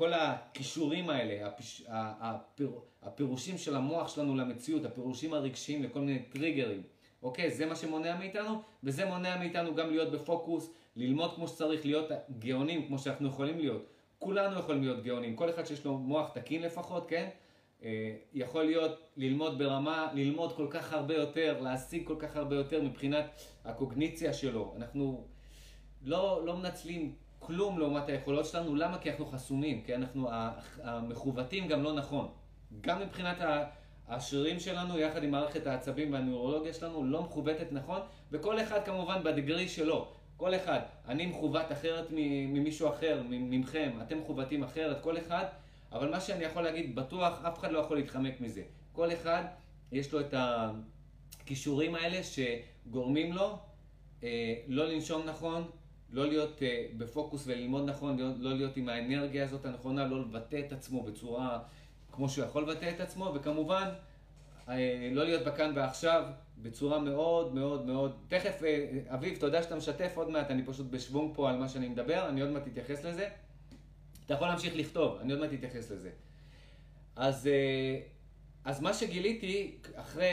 כל 0.00 0.12
הכישורים 0.12 1.10
האלה, 1.10 1.46
הפש, 1.46 1.84
הפיר, 1.88 2.70
הפירושים 3.02 3.58
של 3.58 3.76
המוח 3.76 4.08
שלנו 4.08 4.36
למציאות, 4.36 4.84
הפירושים 4.84 5.34
הרגשיים 5.34 5.82
לכל 5.82 6.00
מיני 6.00 6.18
טריגרים, 6.18 6.82
אוקיי? 7.22 7.50
זה 7.50 7.66
מה 7.66 7.76
שמונע 7.76 8.16
מאיתנו, 8.18 8.62
וזה 8.84 9.04
מונע 9.04 9.36
מאיתנו 9.36 9.74
גם 9.74 9.90
להיות 9.90 10.12
בפוקוס, 10.12 10.74
ללמוד 10.96 11.34
כמו 11.34 11.48
שצריך, 11.48 11.86
להיות 11.86 12.10
גאונים 12.38 12.86
כמו 12.86 12.98
שאנחנו 12.98 13.28
יכולים 13.28 13.58
להיות. 13.58 13.86
כולנו 14.18 14.58
יכולים 14.58 14.82
להיות 14.82 15.02
גאונים, 15.02 15.36
כל 15.36 15.50
אחד 15.50 15.66
שיש 15.66 15.84
לו 15.84 15.98
מוח 15.98 16.30
תקין 16.30 16.62
לפחות, 16.62 17.08
כן? 17.08 17.28
אה, 17.82 18.16
יכול 18.34 18.64
להיות 18.64 19.00
ללמוד 19.16 19.58
ברמה, 19.58 20.10
ללמוד 20.14 20.52
כל 20.56 20.66
כך 20.70 20.92
הרבה 20.92 21.14
יותר, 21.14 21.60
להשיג 21.60 22.06
כל 22.06 22.16
כך 22.18 22.36
הרבה 22.36 22.56
יותר 22.56 22.82
מבחינת 22.82 23.42
הקוגניציה 23.64 24.32
שלו. 24.32 24.74
אנחנו 24.76 25.24
לא, 26.02 26.42
לא 26.46 26.56
מנצלים 26.56 27.14
כלום 27.40 27.78
לעומת 27.78 28.08
היכולות 28.08 28.46
שלנו, 28.46 28.74
למה? 28.74 28.98
כי 28.98 29.10
אנחנו 29.10 29.26
חסומים, 29.26 29.82
כי 29.82 29.94
אנחנו 29.94 30.28
המכוותים 30.82 31.68
גם 31.68 31.82
לא 31.82 31.92
נכון. 31.92 32.28
גם 32.80 33.00
מבחינת 33.00 33.36
השרירים 34.08 34.60
שלנו, 34.60 34.98
יחד 34.98 35.22
עם 35.22 35.30
מערכת 35.30 35.66
העצבים 35.66 36.12
והנוירולוגיה 36.12 36.72
שלנו, 36.72 37.04
לא 37.04 37.22
מכוותת 37.22 37.72
נכון, 37.72 38.00
וכל 38.32 38.60
אחד 38.60 38.84
כמובן 38.84 39.22
בדגרי 39.24 39.68
שלו. 39.68 40.08
כל 40.36 40.54
אחד, 40.54 40.80
אני 41.08 41.26
מכוות 41.26 41.72
אחרת 41.72 42.06
ממישהו 42.10 42.88
אחר, 42.88 43.22
ממכם, 43.28 43.90
אתם 44.02 44.18
מכוותים 44.18 44.62
אחרת, 44.62 45.02
כל 45.02 45.18
אחד, 45.18 45.44
אבל 45.92 46.10
מה 46.10 46.20
שאני 46.20 46.44
יכול 46.44 46.62
להגיד, 46.62 46.94
בטוח, 46.94 47.44
אף 47.44 47.58
אחד 47.58 47.72
לא 47.72 47.78
יכול 47.78 47.96
להתחמק 47.96 48.40
מזה. 48.40 48.62
כל 48.92 49.12
אחד, 49.12 49.44
יש 49.92 50.12
לו 50.12 50.20
את 50.20 50.34
הכישורים 50.36 51.94
האלה 51.94 52.20
שגורמים 52.22 53.32
לו 53.32 53.58
אה, 54.22 54.54
לא 54.68 54.88
לנשום 54.88 55.22
נכון, 55.26 55.70
לא 56.12 56.26
להיות 56.26 56.62
אה, 56.62 56.86
בפוקוס 56.96 57.44
וללמוד 57.46 57.88
נכון, 57.88 58.16
להיות, 58.16 58.34
לא 58.38 58.54
להיות 58.54 58.76
עם 58.76 58.88
האנרגיה 58.88 59.44
הזאת 59.44 59.64
הנכונה, 59.64 60.06
לא 60.06 60.20
לבטא 60.20 60.60
את 60.66 60.72
עצמו 60.72 61.02
בצורה 61.02 61.58
כמו 62.12 62.28
שהוא 62.28 62.44
יכול 62.44 62.62
לבטא 62.62 62.90
את 62.90 63.00
עצמו, 63.00 63.32
וכמובן, 63.34 63.88
אה, 64.68 65.08
לא 65.12 65.24
להיות 65.24 65.44
בכאן 65.44 65.72
ועכשיו 65.74 66.24
בצורה 66.58 66.98
מאוד 66.98 67.54
מאוד 67.54 67.86
מאוד... 67.86 68.16
תכף, 68.28 68.62
אה, 68.64 69.00
אביב, 69.06 69.38
תודה 69.38 69.62
שאתה 69.62 69.76
משתף 69.76 70.12
עוד 70.14 70.30
מעט, 70.30 70.50
אני 70.50 70.62
פשוט 70.64 70.86
בשוונג 70.90 71.34
פה 71.34 71.50
על 71.50 71.56
מה 71.56 71.68
שאני 71.68 71.88
מדבר, 71.88 72.28
אני 72.28 72.40
עוד 72.40 72.50
מעט 72.50 72.66
אתייחס 72.66 73.04
לזה. 73.04 73.28
אתה 74.26 74.34
יכול 74.34 74.48
להמשיך 74.48 74.76
לכתוב, 74.76 75.18
אני 75.20 75.32
עוד 75.32 75.40
מעט 75.40 75.52
אתייחס 75.52 75.90
לזה. 75.90 76.10
אז, 77.16 77.46
אה, 77.46 78.00
אז 78.64 78.80
מה 78.80 78.94
שגיליתי, 78.94 79.78
אחרי 79.94 80.28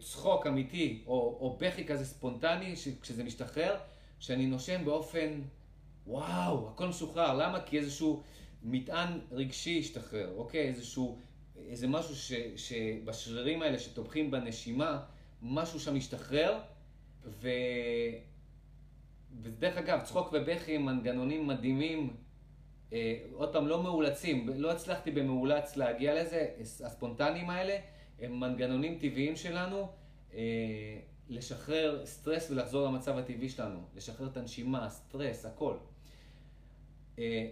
צחוק 0.00 0.46
אמיתי, 0.46 1.02
או, 1.06 1.12
או 1.12 1.56
בכי 1.60 1.86
כזה 1.86 2.04
ספונטני, 2.04 2.74
כשזה 3.02 3.24
משתחרר, 3.24 3.76
שאני 4.20 4.46
נושם 4.46 4.84
באופן, 4.84 5.40
וואו, 6.06 6.68
הכל 6.68 6.88
משוחרר. 6.88 7.36
למה? 7.36 7.60
כי 7.60 7.78
איזשהו 7.78 8.22
מטען 8.62 9.18
רגשי 9.32 9.78
השתחרר, 9.78 10.34
אוקיי? 10.36 10.68
איזשהו, 10.68 11.18
איזה 11.56 11.88
משהו 11.88 12.16
ש, 12.16 12.32
שבשרירים 12.56 13.62
האלה 13.62 13.78
שתומכים 13.78 14.30
בנשימה, 14.30 15.02
משהו 15.42 15.80
שם 15.80 15.96
השתחרר, 15.96 16.58
ו... 17.24 17.48
ודרך 19.42 19.76
אגב, 19.76 20.00
צחוק 20.00 20.28
ובכי 20.32 20.76
הם 20.76 20.86
מנגנונים 20.86 21.46
מדהימים, 21.46 22.16
אה, 22.92 23.18
עוד 23.32 23.52
פעם, 23.52 23.66
לא 23.66 23.82
מאולצים, 23.82 24.48
לא 24.56 24.70
הצלחתי 24.70 25.10
במאולץ 25.10 25.76
להגיע 25.76 26.22
לזה, 26.22 26.46
הספונטניים 26.60 27.50
האלה, 27.50 27.76
הם 28.20 28.40
מנגנונים 28.40 28.98
טבעיים 28.98 29.36
שלנו, 29.36 29.88
אה, 30.34 30.38
לשחרר 31.30 32.00
סטרס 32.04 32.50
ולחזור 32.50 32.86
למצב 32.86 33.18
הטבעי 33.18 33.48
שלנו, 33.48 33.78
לשחרר 33.96 34.26
את 34.26 34.36
הנשימה, 34.36 34.90
סטרס, 34.90 35.46
הכל. 35.46 35.74
אה, 37.18 37.46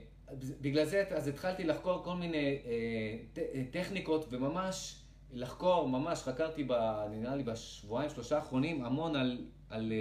בגלל 0.60 0.84
זה 0.84 1.04
אז 1.16 1.28
התחלתי 1.28 1.64
לחקור 1.64 2.04
כל 2.04 2.14
מיני 2.14 2.58
אה, 2.66 3.42
אה, 3.54 3.62
טכניקות 3.70 4.26
וממש 4.30 4.94
לחקור, 5.32 5.88
ממש 5.88 6.22
חקרתי, 6.22 6.64
ב, 6.64 6.72
נראה 7.10 7.36
לי 7.36 7.42
בשבועיים, 7.42 8.10
שלושה 8.10 8.36
האחרונים, 8.36 8.84
המון 8.84 9.16
על, 9.16 9.38
על 9.70 9.92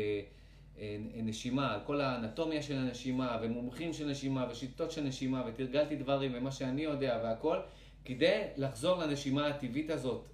נשימה, 1.23 1.73
על 1.73 1.79
כל 1.85 2.01
האנטומיה 2.01 2.61
של 2.61 2.77
הנשימה, 2.77 3.37
ומומחים 3.41 3.93
של 3.93 4.09
נשימה, 4.09 4.47
ושיטות 4.51 4.91
של 4.91 5.03
נשימה, 5.03 5.43
ותרגלתי 5.47 5.95
דברים 5.95 6.31
ומה 6.35 6.51
שאני 6.51 6.81
יודע 6.81 7.19
והכל, 7.23 7.57
כדי 8.05 8.41
לחזור 8.57 8.97
לנשימה 8.97 9.47
הטבעית 9.47 9.89
הזאת 9.89 10.27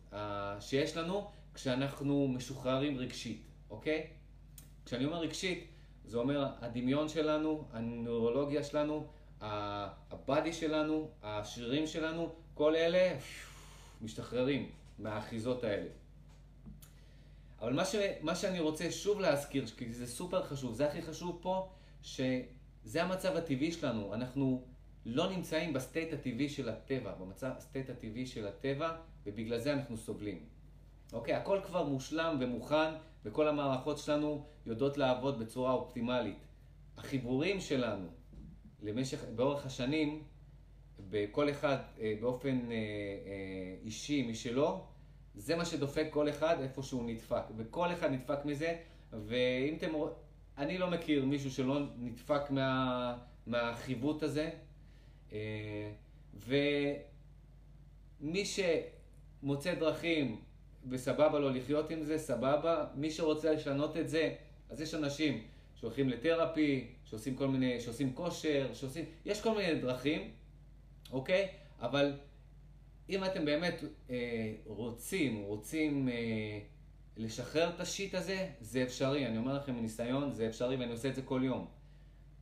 שיש 0.60 0.98
לנו, 0.98 1.28
כשאנחנו 1.54 2.28
משוחררים 2.28 2.98
רגשית, 2.98 3.42
אוקיי? 3.70 4.08
כשאני 4.86 5.06
אומר 5.06 5.20
רגשית, 5.20 5.68
זה 6.06 6.18
אומר 6.18 6.48
הדמיון 6.62 7.10
שלנו, 7.10 7.68
הנוירולוגיה 7.72 8.64
שלנו, 8.64 9.08
ה 9.42 9.64
body 9.64 10.54
שלנו, 10.54 11.10
השרירים 11.24 11.88
שלנו, 11.88 12.36
כל 12.54 12.76
אלה 12.76 13.18
משתחררים 14.02 14.70
מהאחיזות 15.00 15.64
האלה. 15.64 15.90
אבל 17.62 17.74
מה, 17.74 17.86
ש, 17.86 17.96
מה 18.22 18.36
שאני 18.36 18.60
רוצה 18.60 18.92
שוב 18.92 19.20
להזכיר, 19.20 19.68
כי 19.68 19.94
זה 19.94 20.08
סופר 20.08 20.44
חשוב, 20.44 20.74
זה 20.74 20.88
הכי 20.88 21.02
חשוב 21.02 21.40
פה, 21.42 21.70
שזה 22.02 23.04
המצב 23.04 23.36
הטבעי 23.36 23.72
שלנו. 23.72 24.14
אנחנו 24.14 24.64
לא 25.06 25.30
נמצאים 25.30 25.74
ב 25.74 25.81
state 25.81 26.14
הטבעי 26.14 26.50
של 26.50 26.70
הטבע, 26.70 27.14
במצב 27.16 27.52
ה 27.58 27.63
state 27.63 27.90
הטבעי 27.90 28.26
של 28.26 28.48
הטבע, 28.48 28.96
ובגלל 29.26 29.60
זה 29.60 29.74
אנחנו 29.74 29.98
סובלים. 29.98 30.53
אוקיי, 31.14 31.34
הכל 31.34 31.60
כבר 31.64 31.84
מושלם 31.84 32.38
ומוכן, 32.40 32.94
וכל 33.26 33.48
המערכות 33.48 33.98
שלנו 33.98 34.46
יודעות 34.66 34.98
לעבוד 34.98 35.40
בצורה 35.40 35.74
אופטימלית. 35.74 36.38
החיבורים 36.98 37.60
שלנו 37.60 38.08
למשך, 38.82 39.24
באורך 39.36 39.66
השנים, 39.66 40.24
בכל 41.10 41.50
אחד 41.50 41.78
אה, 42.00 42.14
באופן 42.22 42.72
אה, 42.72 42.76
אה, 42.76 43.76
אישי 43.84 44.28
משלו, 44.32 44.84
זה 45.36 45.56
מה 45.56 45.66
שדופק 45.66 46.08
כל 46.10 46.30
אחד 46.30 46.58
איפה 46.62 46.84
שהוא 46.84 47.04
נדפק. 47.04 47.44
וכל 47.58 47.94
אחד 47.94 48.12
נדפק 48.12 48.46
מזה, 48.46 48.76
ואם 49.14 49.76
אתם... 49.78 49.90
אני 50.58 50.78
לא 50.78 50.92
מכיר 50.92 51.26
מישהו 51.26 51.52
שלא 51.52 51.80
נדפק 51.98 52.52
מה, 52.52 53.18
מהחיווט 53.48 54.24
הזה. 54.24 54.50
ומי 56.34 58.44
שמוצא 58.46 59.76
דרכים 59.76 60.42
וסבבה 60.90 61.40
לו 61.40 61.50
לחיות 61.50 61.92
עם 61.92 62.04
זה, 62.04 62.18
סבבה. 62.18 62.86
מי 62.96 63.12
שרוצה 63.12 63.52
לשנות 63.52 63.98
את 63.98 64.10
זה, 64.10 64.34
אז 64.70 64.82
יש 64.82 64.94
אנשים 64.94 65.44
שהולכים 65.76 66.10
לתרפי, 66.10 66.88
שעושים 67.06 67.36
כל 67.36 67.48
מיני, 67.48 67.82
שעושים 67.82 68.14
כושר, 68.14 68.70
שעושים, 68.74 69.06
יש 69.26 69.42
כל 69.42 69.56
מיני 69.56 69.82
דרכים, 69.82 70.32
אוקיי? 71.12 71.48
אבל 71.82 72.14
אם 73.10 73.24
אתם 73.24 73.46
באמת 73.46 73.84
אה, 74.10 74.54
רוצים, 74.66 75.44
רוצים 75.44 76.10
אה, 76.10 76.60
לשחרר 77.18 77.70
את 77.70 77.80
השיט 77.80 78.16
הזה, 78.16 78.48
זה 78.62 78.84
אפשרי. 78.84 79.28
אני 79.28 79.38
אומר 79.38 79.54
לכם 79.54 79.76
מניסיון, 79.76 80.32
זה 80.32 80.48
אפשרי 80.48 80.76
ואני 80.76 80.92
עושה 80.92 81.10
את 81.10 81.16
זה 81.16 81.22
כל 81.22 81.42
יום. 81.44 81.68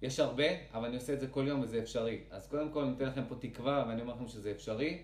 יש 0.02 0.20
הרבה, 0.20 0.44
אבל 0.74 0.88
אני 0.88 0.96
עושה 0.96 1.14
את 1.14 1.20
זה 1.20 1.28
כל 1.28 1.46
יום 1.48 1.62
וזה 1.62 1.80
אפשרי. 1.80 2.20
אז 2.30 2.48
קודם 2.48 2.72
כל 2.72 2.84
אני 2.84 2.94
אתן 2.94 3.06
לכם 3.06 3.24
פה 3.28 3.36
תקווה 3.36 3.86
ואני 3.88 4.02
אומר 4.02 4.14
לכם 4.14 4.28
שזה 4.28 4.52
אפשרי. 4.52 5.02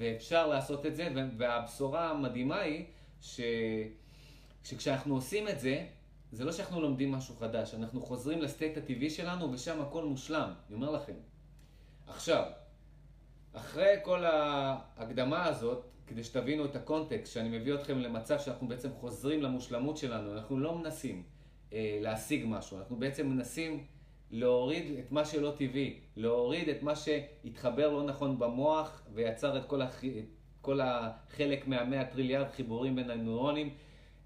ואפשר 0.00 0.46
לעשות 0.46 0.86
את 0.86 0.96
זה, 0.96 1.08
והבשורה 1.38 2.10
המדהימה 2.10 2.60
היא 2.60 2.84
ש... 3.20 3.40
שכשאנחנו 4.64 5.14
עושים 5.14 5.48
את 5.48 5.60
זה, 5.60 5.86
זה 6.32 6.44
לא 6.44 6.52
שאנחנו 6.52 6.80
לומדים 6.80 7.12
משהו 7.12 7.36
חדש, 7.36 7.74
אנחנו 7.74 8.02
חוזרים 8.02 8.42
לסטייט 8.42 8.76
הטבעי 8.78 9.10
שלנו 9.10 9.52
ושם 9.52 9.80
הכל 9.80 10.04
מושלם, 10.04 10.52
אני 10.68 10.74
אומר 10.74 10.90
לכם. 10.90 11.12
עכשיו, 12.06 12.44
אחרי 13.52 13.96
כל 14.02 14.24
ההקדמה 14.24 15.44
הזאת, 15.44 15.84
כדי 16.06 16.24
שתבינו 16.24 16.64
את 16.64 16.76
הקונטקסט, 16.76 17.32
שאני 17.32 17.58
מביא 17.58 17.74
אתכם 17.74 17.98
למצב 17.98 18.38
שאנחנו 18.38 18.68
בעצם 18.68 18.88
חוזרים 19.00 19.42
למושלמות 19.42 19.96
שלנו, 19.96 20.32
אנחנו 20.32 20.58
לא 20.58 20.78
מנסים 20.78 21.22
אה, 21.72 21.98
להשיג 22.00 22.44
משהו, 22.48 22.78
אנחנו 22.78 22.96
בעצם 22.96 23.26
מנסים 23.26 23.84
להוריד 24.30 24.98
את 24.98 25.12
מה 25.12 25.24
שלא 25.24 25.52
טבעי, 25.56 26.00
להוריד 26.16 26.68
את 26.68 26.82
מה 26.82 26.96
שהתחבר 26.96 27.90
לא 27.90 28.02
נכון 28.02 28.38
במוח 28.38 29.02
ויצר 29.14 29.58
את 29.58 29.66
כל, 29.66 29.82
הח... 29.82 30.04
את 30.04 30.24
כל 30.60 30.80
החלק 30.80 31.68
מהמאה 31.68 32.04
טריליארד 32.04 32.50
חיבורים 32.50 32.96
בין 32.96 33.10
הנוירונים, 33.10 33.74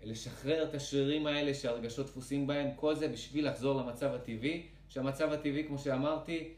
לשחרר 0.03 0.65
את 0.65 0.75
השרירים 0.75 1.27
האלה 1.27 1.55
שהרגשות 1.55 2.07
דפוסים 2.07 2.47
בהם, 2.47 2.69
כל 2.77 2.95
זה 2.95 3.09
בשביל 3.09 3.49
לחזור 3.49 3.81
למצב 3.81 4.15
הטבעי, 4.15 4.67
שהמצב 4.89 5.33
הטבעי, 5.33 5.65
כמו 5.67 5.79
שאמרתי, 5.79 6.49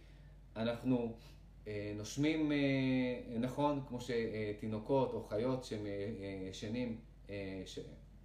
אנחנו 0.57 1.17
אה, 1.67 1.93
נושמים 1.97 2.53
אה, 2.53 2.57
נכון, 3.39 3.81
כמו 3.89 3.99
שתינוקות 4.01 5.13
או 5.13 5.25
חיות 5.25 5.65
שהם 5.65 5.87
אה, 5.87 6.49
ישנים 6.51 6.99
אה, 7.31 7.63
ש... 7.67 7.79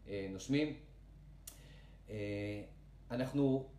אה, 0.07 0.27
נושמים. 0.31 0.73
אה, 2.09 2.61
אנחנו 3.11 3.69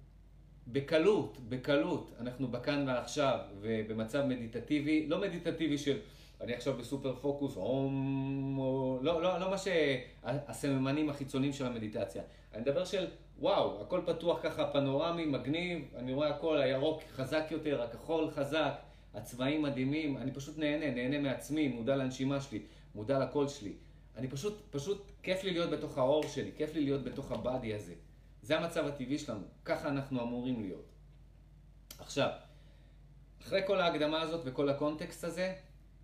בקלות, 0.66 1.38
בקלות, 1.48 2.10
אנחנו 2.20 2.48
בכאן 2.48 2.84
ועכשיו 2.88 3.38
ובמצב 3.60 4.24
מדיטטיבי, 4.24 5.06
לא 5.06 5.20
מדיטטיבי 5.20 5.78
של 5.78 5.98
אני 6.42 6.54
עכשיו 6.54 6.74
בסופר 6.76 7.14
פוקוס, 7.14 7.56
אום, 7.56 8.58
או... 8.58 8.98
לא, 9.02 9.22
לא, 9.22 9.40
לא 9.40 9.50
מה 9.50 9.56
שהסממנים 9.58 11.10
החיצוניים 11.10 11.52
של 11.52 11.66
המדיטציה. 11.66 12.22
אני 12.54 12.62
מדבר 12.62 12.84
של, 12.84 13.06
וואו, 13.38 13.82
הכל 13.82 14.00
פתוח 14.06 14.38
ככה, 14.42 14.66
פנורמי, 14.72 15.26
מגניב, 15.26 15.88
אני 15.96 16.12
רואה 16.12 16.28
הכל, 16.28 16.60
הירוק 16.60 17.02
חזק 17.12 17.44
יותר, 17.50 17.82
הכחול 17.82 18.30
חזק, 18.30 18.72
הצבעים 19.14 19.62
מדהימים, 19.62 20.16
אני 20.16 20.32
פשוט 20.32 20.58
נהנה, 20.58 20.90
נהנה 20.90 21.18
מעצמי, 21.18 21.68
מודע 21.68 21.96
לנשימה 21.96 22.40
שלי, 22.40 22.62
מודע 22.94 23.18
לקול 23.18 23.48
שלי. 23.48 23.72
אני 24.16 24.28
פשוט, 24.28 24.60
פשוט, 24.70 25.02
כיף 25.22 25.44
לי 25.44 25.50
להיות 25.50 25.70
בתוך 25.70 25.98
האור 25.98 26.22
שלי, 26.28 26.50
כיף 26.56 26.74
לי 26.74 26.80
להיות 26.84 27.04
בתוך 27.04 27.32
הבאדי 27.32 27.74
הזה. 27.74 27.94
זה 28.42 28.58
המצב 28.58 28.86
הטבעי 28.86 29.18
שלנו, 29.18 29.46
ככה 29.64 29.88
אנחנו 29.88 30.22
אמורים 30.22 30.60
להיות. 30.60 30.92
עכשיו, 31.98 32.30
אחרי 33.42 33.60
כל 33.66 33.80
ההקדמה 33.80 34.20
הזאת 34.20 34.40
וכל 34.44 34.68
הקונטקסט 34.68 35.24
הזה, 35.24 35.54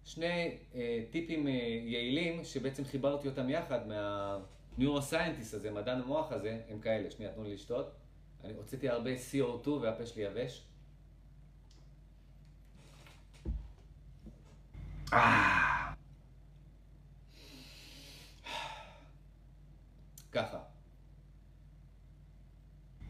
שני 0.04 0.58
אה, 0.74 1.04
טיפים 1.10 1.48
אה, 1.48 1.52
יעילים 1.84 2.44
שבעצם 2.44 2.84
חיברתי 2.84 3.28
אותם 3.28 3.50
יחד 3.50 3.80
מהניורוסייינטיסט 3.88 5.54
הזה, 5.54 5.70
מדען 5.70 6.00
המוח 6.00 6.32
הזה, 6.32 6.60
הם 6.68 6.80
כאלה. 6.80 7.10
שנייה, 7.10 7.32
תנו 7.32 7.44
לי 7.44 7.54
לשתות. 7.54 7.94
אני 8.44 8.52
הוצאתי 8.52 8.88
הרבה 8.88 9.10
CO2 9.14 9.68
והפה 9.68 10.06
שלי 10.06 10.22
יבש. 10.22 10.64
אה. 15.12 15.92
ככה. 20.32 20.67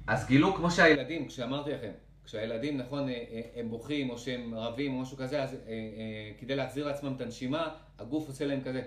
אז 0.09 0.27
גילו 0.27 0.55
כמו 0.55 0.71
שהילדים, 0.71 1.29
כשאמרתי 1.29 1.73
לכם, 1.73 1.91
כשהילדים, 2.25 2.77
נכון, 2.77 3.09
אה, 3.09 3.15
אה, 3.15 3.41
הם 3.55 3.71
בוכים 3.71 4.11
או 4.11 4.19
שהם 4.19 4.55
רבים 4.55 4.95
או 4.95 5.01
משהו 5.01 5.17
כזה, 5.17 5.43
אז 5.43 5.55
אה, 5.55 6.31
כדי 6.39 6.57
להחזיר 6.57 6.87
לעצמם 6.87 7.17
את 7.17 7.21
הנשימה, 7.21 7.75
הגוף 7.99 8.29
עושה 8.29 8.47
להם 8.47 8.61
כזה. 8.61 8.83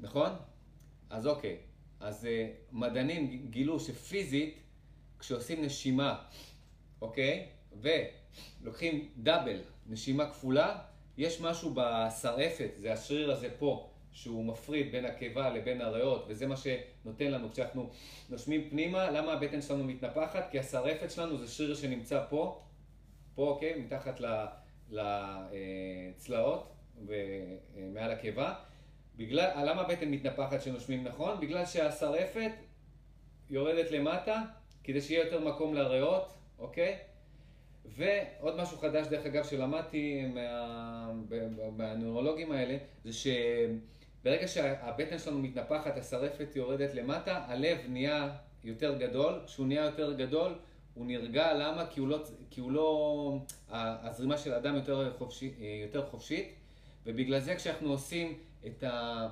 נכון? 0.00 0.30
אז 1.10 1.26
אוקיי. 1.26 1.56
אז 2.00 2.28
מדענים 2.72 3.46
גילו 3.50 3.80
שפיזית, 3.80 4.60
כשעושים 5.18 5.64
נשימה, 5.64 6.22
אוקיי? 7.02 7.48
ולוקחים 7.80 9.08
דאבל, 9.16 9.60
נשימה 9.86 10.30
כפולה, 10.30 10.78
יש 11.18 11.40
משהו 11.40 11.74
בשרעפת, 11.74 12.70
זה 12.78 12.92
השריר 12.92 13.30
הזה 13.30 13.48
פה, 13.58 13.89
שהוא 14.12 14.44
מפריד 14.44 14.92
בין 14.92 15.04
הקיבה 15.04 15.50
לבין 15.50 15.80
הריאות, 15.80 16.24
וזה 16.28 16.46
מה 16.46 16.54
שנותן 16.56 17.30
לנו 17.30 17.52
כשאנחנו 17.52 17.90
נושמים 18.28 18.70
פנימה. 18.70 19.10
למה 19.10 19.32
הבטן 19.32 19.62
שלנו 19.62 19.84
מתנפחת? 19.84 20.50
כי 20.50 20.58
השרעפת 20.58 21.10
שלנו 21.10 21.38
זה 21.38 21.48
שריר 21.48 21.74
שנמצא 21.74 22.24
פה, 22.28 22.60
פה, 23.34 23.48
אוקיי? 23.48 23.78
מתחת 23.78 24.20
לצלעות 24.90 26.72
ומעל 27.06 28.10
הקיבה. 28.10 28.54
בגלל, 29.16 29.68
למה 29.68 29.82
הבטן 29.82 30.10
מתנפחת 30.10 30.60
כשנושמים 30.60 31.04
נכון? 31.04 31.40
בגלל 31.40 31.66
שהשרעפת 31.66 32.52
יורדת 33.50 33.90
למטה, 33.90 34.42
כדי 34.84 35.00
שיהיה 35.00 35.24
יותר 35.24 35.40
מקום 35.40 35.74
לריאות, 35.74 36.32
אוקיי? 36.58 36.98
ועוד 37.84 38.56
משהו 38.56 38.78
חדש, 38.78 39.06
דרך 39.06 39.26
אגב, 39.26 39.44
שלמדתי 39.44 40.26
מה... 40.34 41.12
מהנוירולוגים 41.76 42.52
האלה, 42.52 42.76
זה 43.04 43.12
ש... 43.12 43.26
ברגע 44.24 44.48
שהבטן 44.48 45.18
שלנו 45.18 45.38
מתנפחת, 45.38 45.96
השרפת 45.96 46.56
יורדת 46.56 46.94
למטה, 46.94 47.44
הלב 47.46 47.78
נהיה 47.88 48.36
יותר 48.64 48.98
גדול. 48.98 49.40
כשהוא 49.46 49.66
נהיה 49.66 49.84
יותר 49.84 50.12
גדול, 50.12 50.54
הוא 50.94 51.06
נרגע, 51.06 51.54
למה? 51.54 51.86
כי 51.86 52.00
הוא 52.00 52.08
לא, 52.08 52.18
כי 52.50 52.60
הוא 52.60 52.72
לא 52.72 53.38
הזרימה 53.68 54.38
של 54.38 54.52
האדם 54.52 54.74
יותר, 54.74 55.12
חופשי, 55.18 55.54
יותר 55.82 56.06
חופשית, 56.06 56.54
ובגלל 57.06 57.40
זה 57.40 57.54
כשאנחנו 57.54 57.90
עושים 57.90 58.38
את, 58.66 58.82
ה, 58.82 59.28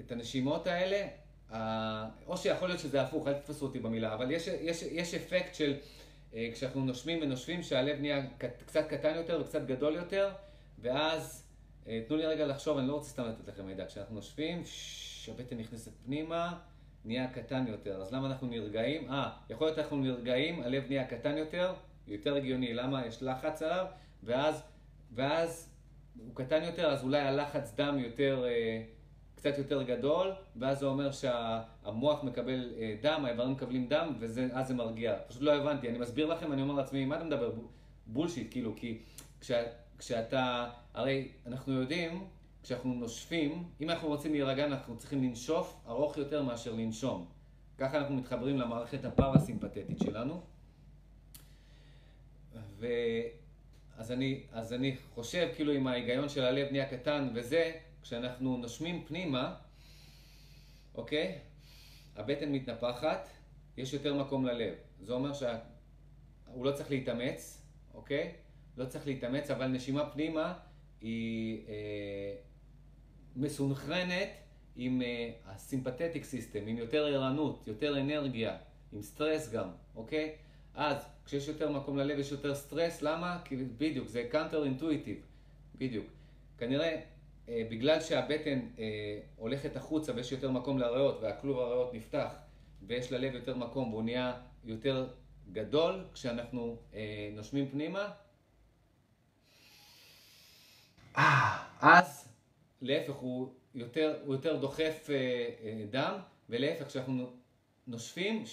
את 0.00 0.12
הנשימות 0.12 0.66
האלה, 0.66 1.06
או 2.26 2.36
שיכול 2.36 2.68
להיות 2.68 2.80
שזה 2.80 3.02
הפוך, 3.02 3.26
אל 3.26 3.32
תתפסו 3.32 3.66
אותי 3.66 3.78
במילה, 3.78 4.14
אבל 4.14 4.30
יש, 4.30 4.46
יש, 4.46 4.82
יש 4.82 5.14
אפקט 5.14 5.54
של 5.54 5.76
כשאנחנו 6.52 6.84
נושמים 6.84 7.22
ונושבים, 7.22 7.62
שהלב 7.62 8.00
נהיה 8.00 8.26
קצת 8.66 8.88
קטן 8.88 9.14
יותר 9.16 9.40
וקצת 9.40 9.66
גדול 9.66 9.94
יותר, 9.94 10.30
ואז 10.78 11.42
אה, 11.42 11.45
תנו 12.08 12.16
לי 12.16 12.26
רגע 12.26 12.46
לחשוב, 12.46 12.78
אני 12.78 12.88
לא 12.88 12.94
רוצה 12.94 13.08
סתם 13.08 13.24
לתת 13.24 13.48
לכם 13.48 13.66
מידע. 13.66 13.86
כשאנחנו 13.86 14.14
נושבים, 14.14 14.62
הבטן 15.28 15.58
נכנסת 15.58 15.92
פנימה, 16.04 16.58
נהיה 17.04 17.28
קטן 17.28 17.64
יותר. 17.66 18.02
אז 18.02 18.12
למה 18.12 18.26
אנחנו 18.26 18.46
נרגעים? 18.46 19.10
אה, 19.10 19.30
יכול 19.50 19.66
להיות 19.66 19.78
אנחנו 19.78 19.96
נרגעים, 19.96 20.62
הלב 20.62 20.84
נהיה 20.88 21.04
קטן 21.04 21.36
יותר, 21.36 21.74
יותר 22.06 22.36
הגיוני. 22.36 22.74
למה? 22.74 23.06
יש 23.06 23.22
לחץ 23.22 23.62
עליו, 23.62 23.86
ואז, 24.22 24.62
ואז 25.14 25.72
הוא 26.18 26.34
קטן 26.34 26.62
יותר, 26.62 26.90
אז 26.90 27.02
אולי 27.02 27.20
הלחץ 27.20 27.74
דם 27.76 27.98
יותר, 27.98 28.44
אה, 28.46 28.82
קצת 29.34 29.58
יותר 29.58 29.82
גדול, 29.82 30.32
ואז 30.56 30.78
זה 30.78 30.86
אומר 30.86 31.10
שהמוח 31.12 32.24
מקבל 32.24 32.72
אה, 32.78 32.94
דם, 33.02 33.24
האיברים 33.24 33.52
מקבלים 33.52 33.88
דם, 33.88 34.14
ואז 34.18 34.68
זה 34.68 34.74
מרגיע. 34.74 35.14
פשוט 35.28 35.42
לא 35.42 35.54
הבנתי. 35.54 35.88
אני 35.88 35.98
מסביר 35.98 36.26
לכם, 36.26 36.52
אני 36.52 36.62
אומר 36.62 36.74
לעצמי, 36.74 37.04
מה 37.04 37.16
אתה 37.16 37.24
מדבר? 37.24 37.52
בולשיט, 38.06 38.50
כאילו, 38.50 38.76
כי 38.76 38.98
כשה, 39.40 39.62
כשאתה... 39.98 40.70
הרי 40.94 41.28
אנחנו 41.46 41.72
יודעים, 41.72 42.26
כשאנחנו 42.62 42.94
נושפים, 42.94 43.64
אם 43.80 43.90
אנחנו 43.90 44.08
רוצים 44.08 44.32
להירגע, 44.32 44.64
אנחנו 44.64 44.96
צריכים 44.96 45.24
לנשוף 45.24 45.76
ארוך 45.86 46.16
יותר 46.16 46.42
מאשר 46.42 46.72
לנשום. 46.72 47.26
ככה 47.78 47.98
אנחנו 47.98 48.14
מתחברים 48.14 48.58
למערכת 48.58 49.04
הפרסימפטית 49.04 49.98
שלנו. 49.98 50.40
ו... 52.78 52.86
אז 53.96 54.12
אני, 54.12 54.42
אז 54.52 54.72
אני 54.72 54.96
חושב, 55.14 55.48
כאילו, 55.54 55.76
אם 55.76 55.86
ההיגיון 55.86 56.28
של 56.28 56.44
הלב 56.44 56.66
נהיה 56.70 56.90
קטן 56.90 57.28
וזה, 57.34 57.72
כשאנחנו 58.02 58.56
נושמים 58.56 59.04
פנימה, 59.04 59.54
אוקיי? 60.94 61.38
הבטן 62.16 62.52
מתנפחת, 62.52 63.28
יש 63.76 63.92
יותר 63.92 64.14
מקום 64.14 64.46
ללב. 64.46 64.74
זה 65.00 65.12
אומר 65.12 65.32
שהוא 65.32 66.64
לא 66.64 66.72
צריך 66.72 66.90
להתאמץ, 66.90 67.62
אוקיי? 67.94 68.34
לא 68.76 68.84
צריך 68.84 69.06
להתאמץ, 69.06 69.50
אבל 69.50 69.66
נשימה 69.66 70.10
פנימה 70.10 70.54
היא 71.00 71.66
אה, 71.68 72.34
מסונכרנת 73.36 74.28
עם 74.76 75.02
אה, 75.02 75.30
הסימפתטיק 75.46 76.24
סיסטם, 76.24 76.66
עם 76.66 76.76
יותר 76.76 77.06
ערנות, 77.06 77.66
יותר 77.66 78.00
אנרגיה, 78.00 78.56
עם 78.92 79.02
סטרס 79.02 79.52
גם, 79.52 79.68
אוקיי? 79.96 80.34
אז 80.74 80.96
כשיש 81.24 81.48
יותר 81.48 81.70
מקום 81.70 81.96
ללב 81.96 82.18
יש 82.18 82.32
יותר 82.32 82.54
סטרס, 82.54 83.02
למה? 83.02 83.38
כי 83.44 83.56
בדיוק, 83.56 84.08
זה 84.08 84.26
counter 84.30 84.64
intuitive, 84.64 85.16
בדיוק. 85.78 86.06
כנראה 86.58 87.00
אה, 87.48 87.62
בגלל 87.70 88.00
שהבטן 88.00 88.60
אה, 88.78 89.18
הולכת 89.36 89.76
החוצה 89.76 90.12
ויש 90.14 90.32
יותר 90.32 90.50
מקום 90.50 90.78
לריאות 90.78 91.18
והכלוב 91.22 91.58
הריאות 91.58 91.94
נפתח 91.94 92.34
ויש 92.86 93.12
ללב 93.12 93.34
יותר 93.34 93.56
מקום 93.56 93.92
והוא 93.92 94.02
נהיה 94.02 94.34
יותר 94.64 95.06
גדול 95.52 96.04
כשאנחנו 96.14 96.76
אה, 96.94 97.30
נושמים 97.32 97.68
פנימה, 97.68 98.10
אז 101.80 102.28
להפך, 102.82 103.14
הוא 103.14 103.48
יותר, 103.74 104.16
הוא 104.24 104.34
יותר 104.34 104.56
דוחף 104.56 105.06
אה, 105.10 105.14
אה, 105.64 105.84
דם, 105.90 106.14
ולהפך, 106.48 106.86
כשאנחנו 106.86 107.30
נושפים, 107.86 108.44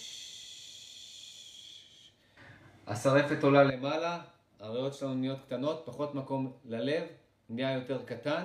השרפת 2.87 3.43
עולה 3.43 3.63
למעלה, 3.63 4.21
הריאות 4.59 4.93
שלנו 4.93 5.13
נהיות 5.13 5.39
קטנות, 5.45 5.81
פחות 5.85 6.15
מקום 6.15 6.53
ללב, 6.65 7.03
נהיה 7.49 7.73
יותר 7.73 8.05
קטן, 8.05 8.43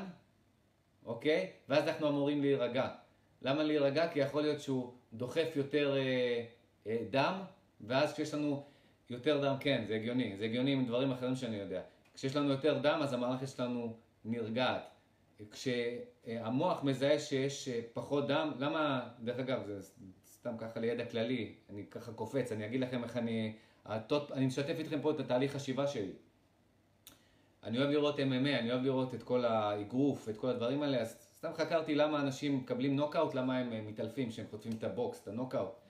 אוקיי? 1.07 1.51
ואז 1.69 1.89
אנחנו 1.89 2.09
אמורים 2.09 2.41
להירגע. 2.41 2.89
למה 3.43 3.63
להירגע? 3.63 4.09
כי 4.09 4.21
יכול 4.21 4.43
להיות 4.43 4.61
שהוא 4.61 4.93
דוחף 5.13 5.49
יותר 5.57 5.97
אה, 5.97 6.45
אה, 6.87 6.99
דם, 7.11 7.35
ואז 7.81 8.13
כשיש 8.13 8.35
לנו 8.35 8.65
יותר 9.11 9.45
דם, 9.45 9.57
כן, 9.61 9.85
זה 9.89 9.95
הגיוני, 9.95 10.37
זה 10.37 10.45
הגיוני 10.45 10.73
עם 10.73 10.87
דברים 10.87 11.13
אחרים 11.13 11.37
שאני 11.37 11.57
יודע. 11.57 11.83
כשיש 12.15 12.37
לנו 12.37 12.51
יותר 12.51 12.79
דם, 12.79 12.99
אז 13.03 13.13
המערכת 13.13 13.49
שלנו 13.49 13.97
נרגעת. 14.25 14.83
כשהמוח 15.51 16.85
מזהה 16.85 17.19
שיש 17.19 17.69
פחות 17.93 18.29
דם, 18.29 18.53
למה, 18.59 19.09
דרך 19.21 19.39
אגב, 19.39 19.67
זה 19.67 19.91
סתם 20.27 20.59
ככה 20.59 20.81
לידע 20.81 21.05
כללי, 21.05 21.55
אני 21.71 21.87
ככה 21.91 22.13
קופץ, 22.13 22.53
אני 22.53 22.67
אגיד 22.67 22.81
לכם 22.81 23.05
איך 23.05 23.17
אני, 23.17 23.57
התות, 23.85 24.33
אני 24.33 24.47
משתף 24.47 24.75
איתכם 24.79 25.01
פה 25.01 25.11
את 25.11 25.21
התהליך 25.21 25.53
חשיבה 25.53 25.87
שלי. 25.87 26.13
אני 27.65 27.79
אוהב 27.79 27.91
לראות 27.91 28.19
MMA, 28.19 28.59
אני 28.59 28.73
אוהב 28.73 28.83
לראות 28.83 29.15
את 29.15 29.23
כל 29.23 29.45
האגרוף, 29.45 30.29
את 30.29 30.37
כל 30.37 30.49
הדברים 30.49 30.83
האלה, 30.83 31.01
אז 31.01 31.17
סתם 31.39 31.53
חקרתי 31.55 31.95
למה 31.95 32.21
אנשים 32.21 32.57
מקבלים 32.57 32.97
נוקאוט, 32.97 33.35
למה 33.35 33.59
הם 33.59 33.87
מתעלפים 33.87 34.29
כשהם 34.29 34.47
חוטפים 34.51 34.73
את 34.79 34.85
הבוקס, 34.85 35.23
את 35.23 35.29
הנוקאוט. 35.29 35.81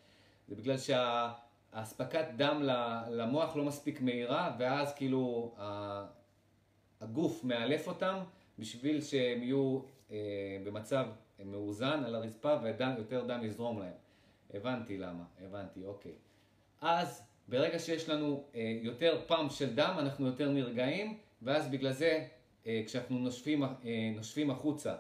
זה 0.48 0.54
בגלל 0.54 0.76
שהאספקת 0.78 2.26
דם 2.36 2.62
למוח 3.10 3.56
לא 3.56 3.64
מספיק 3.64 4.00
מהירה, 4.00 4.56
ואז 4.58 4.94
כאילו 4.94 5.54
הגוף 7.00 7.44
מאלף 7.44 7.88
אותם 7.88 8.18
בשביל 8.58 9.00
שהם 9.00 9.42
יהיו 9.42 9.80
אה, 10.11 10.16
במצב 10.64 11.06
מאוזן 11.44 12.04
על 12.04 12.14
הרצפה 12.14 12.56
ויותר 12.62 13.24
דם 13.26 13.40
יזרום 13.44 13.78
להם. 13.78 13.92
הבנתי 14.54 14.98
למה, 14.98 15.24
הבנתי, 15.40 15.84
אוקיי. 15.84 16.12
אז 16.80 17.22
ברגע 17.48 17.78
שיש 17.78 18.08
לנו 18.08 18.44
אה, 18.54 18.78
יותר 18.82 19.20
פאמפ 19.26 19.52
של 19.52 19.74
דם, 19.74 19.96
אנחנו 19.98 20.26
יותר 20.26 20.50
נרגעים, 20.50 21.18
ואז 21.42 21.68
בגלל 21.68 21.92
זה, 21.92 22.26
אה, 22.66 22.82
כשאנחנו 22.87 23.18
נושפים, 23.18 23.62
אה, 23.62 23.68
נושפים 24.14 24.50
החוצה, 24.50 24.94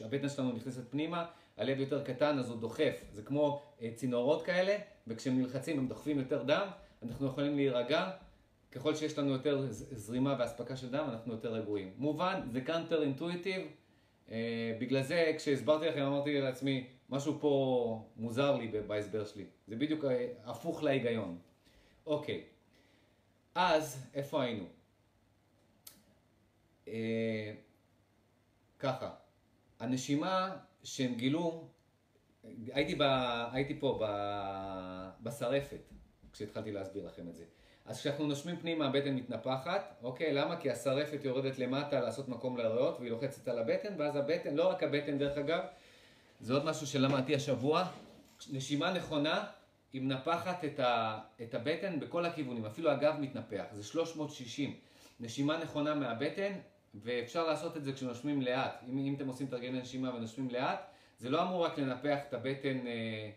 הבטן 0.00 0.28
שלנו 0.28 0.52
נכנסת 0.52 0.90
פנימה, 0.90 1.26
הלב 1.56 1.80
יותר 1.80 2.04
קטן, 2.04 2.38
אז 2.38 2.50
הוא 2.50 2.60
דוחף. 2.60 3.04
זה 3.12 3.22
כמו 3.22 3.62
אה, 3.82 3.90
צינורות 3.94 4.42
כאלה, 4.42 4.76
וכשהם 5.06 5.38
נלחצים 5.38 5.78
הם 5.78 5.88
דוחפים 5.88 6.18
יותר 6.18 6.42
דם, 6.42 6.68
אנחנו 7.02 7.26
יכולים 7.26 7.56
להירגע. 7.56 8.10
ככל 8.74 8.94
שיש 8.94 9.18
לנו 9.18 9.30
יותר 9.30 9.66
זרימה 9.70 10.36
ואספקה 10.38 10.76
של 10.76 10.90
דם, 10.90 11.06
אנחנו 11.10 11.32
יותר 11.32 11.52
רגועים. 11.54 11.94
מובן, 11.96 12.40
זה 12.52 12.60
קאנטר 12.60 13.02
אינטואיטיב. 13.02 13.62
אה, 14.30 14.76
בגלל 14.80 15.02
זה, 15.02 15.32
כשהסברתי 15.36 15.86
לכם, 15.86 16.02
אמרתי 16.02 16.40
לעצמי, 16.40 16.86
משהו 17.10 17.38
פה 17.40 18.04
מוזר 18.16 18.56
לי 18.56 18.68
בהסבר 18.86 19.24
שלי. 19.24 19.44
זה 19.66 19.76
בדיוק 19.76 20.04
אה, 20.04 20.26
הפוך 20.44 20.82
להיגיון. 20.82 21.38
אוקיי, 22.06 22.44
אז 23.54 24.06
איפה 24.14 24.42
היינו? 24.42 24.64
אה, 26.88 27.54
ככה, 28.78 29.14
הנשימה 29.80 30.56
שהם 30.82 31.14
גילו, 31.14 31.68
הייתי, 32.72 32.94
ב, 32.94 33.02
הייתי 33.52 33.80
פה 33.80 34.00
ב, 34.02 34.06
בשרפת, 35.22 35.92
כשהתחלתי 36.32 36.72
להסביר 36.72 37.06
לכם 37.06 37.28
את 37.28 37.36
זה. 37.36 37.44
אז 37.84 38.00
כשאנחנו 38.00 38.26
נושמים 38.26 38.56
פנימה 38.56 38.86
הבטן 38.86 39.14
מתנפחת, 39.14 39.94
אוקיי? 40.02 40.32
למה? 40.32 40.56
כי 40.56 40.70
השרפת 40.70 41.24
יורדת 41.24 41.58
למטה 41.58 42.00
לעשות 42.00 42.28
מקום 42.28 42.56
לריאות 42.56 43.00
והיא 43.00 43.10
לוחצת 43.10 43.48
על 43.48 43.58
הבטן, 43.58 43.94
ואז 43.98 44.16
הבטן, 44.16 44.54
לא 44.54 44.68
רק 44.68 44.82
הבטן 44.82 45.18
דרך 45.18 45.38
אגב, 45.38 45.60
זה 46.40 46.54
עוד 46.54 46.64
משהו 46.64 46.86
שלמדתי 46.86 47.34
השבוע, 47.34 47.84
נשימה 48.52 48.92
נכונה 48.92 49.46
היא 49.92 50.02
מנפחת 50.02 50.64
את, 50.64 50.80
ה, 50.80 51.18
את 51.42 51.54
הבטן 51.54 52.00
בכל 52.00 52.24
הכיוונים, 52.24 52.66
אפילו 52.66 52.90
הגב 52.90 53.14
מתנפח, 53.20 53.64
זה 53.72 53.84
360. 53.84 54.76
נשימה 55.20 55.58
נכונה 55.58 55.94
מהבטן, 55.94 56.52
ואפשר 56.94 57.46
לעשות 57.46 57.76
את 57.76 57.84
זה 57.84 57.92
כשנושמים 57.92 58.42
לאט. 58.42 58.82
אם, 58.88 58.98
אם 58.98 59.14
אתם 59.14 59.28
עושים 59.28 59.46
תרגילי 59.46 59.80
נשימה 59.80 60.14
ונושמים 60.14 60.50
לאט, 60.50 60.80
זה 61.18 61.30
לא 61.30 61.42
אמור 61.42 61.64
רק 61.64 61.78
לנפח 61.78 62.18
את 62.28 62.34
הבטן 62.34 62.86
אה, 62.86 63.30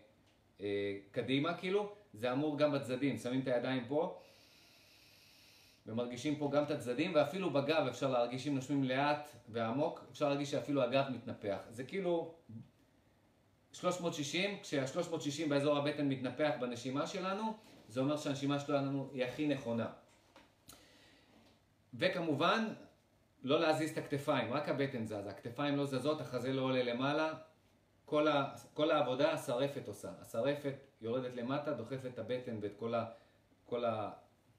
אה, 0.60 0.96
קדימה 1.10 1.54
כאילו, 1.54 1.92
זה 2.14 2.32
אמור 2.32 2.58
גם 2.58 2.72
בצדדים. 2.72 3.16
שמים 3.16 3.40
את 3.40 3.46
הידיים 3.46 3.84
פה, 3.88 4.18
ומרגישים 5.88 6.36
פה 6.36 6.50
גם 6.52 6.64
את 6.64 6.70
הצדדים, 6.70 7.14
ואפילו 7.14 7.50
בגב 7.50 7.86
אפשר 7.86 8.10
להרגיש, 8.10 8.46
אם 8.46 8.54
נושמים 8.54 8.84
לאט 8.84 9.28
ועמוק, 9.48 10.04
אפשר 10.10 10.28
להרגיש 10.28 10.50
שאפילו 10.50 10.82
הגב 10.82 11.04
מתנפח. 11.12 11.58
זה 11.70 11.84
כאילו 11.84 12.34
360, 13.72 14.58
כשה-360 14.62 15.48
באזור 15.48 15.76
הבטן 15.76 16.08
מתנפח 16.08 16.50
בנשימה 16.60 17.06
שלנו, 17.06 17.56
זה 17.88 18.00
אומר 18.00 18.16
שהנשימה 18.16 18.58
שלנו 18.58 19.10
היא 19.12 19.24
הכי 19.24 19.46
נכונה. 19.46 19.86
וכמובן, 21.94 22.64
לא 23.42 23.60
להזיז 23.60 23.90
את 23.90 23.98
הכתפיים, 23.98 24.52
רק 24.52 24.68
הבטן 24.68 25.06
זזה, 25.06 25.30
הכתפיים 25.30 25.76
לא 25.76 25.86
זזות, 25.86 26.20
החזה 26.20 26.52
לא 26.52 26.62
עולה 26.62 26.82
למעלה, 26.82 27.34
כל, 28.04 28.28
ה, 28.28 28.54
כל 28.74 28.90
העבודה 28.90 29.32
השרפת 29.32 29.88
עושה. 29.88 30.08
השרפת 30.20 30.74
יורדת 31.00 31.34
למטה, 31.34 31.72
דוחפת 31.72 32.06
את 32.06 32.18
הבטן 32.18 32.58
ואת 32.60 32.72
כל, 32.76 32.94
ה, 32.94 33.04
כל 33.64 33.84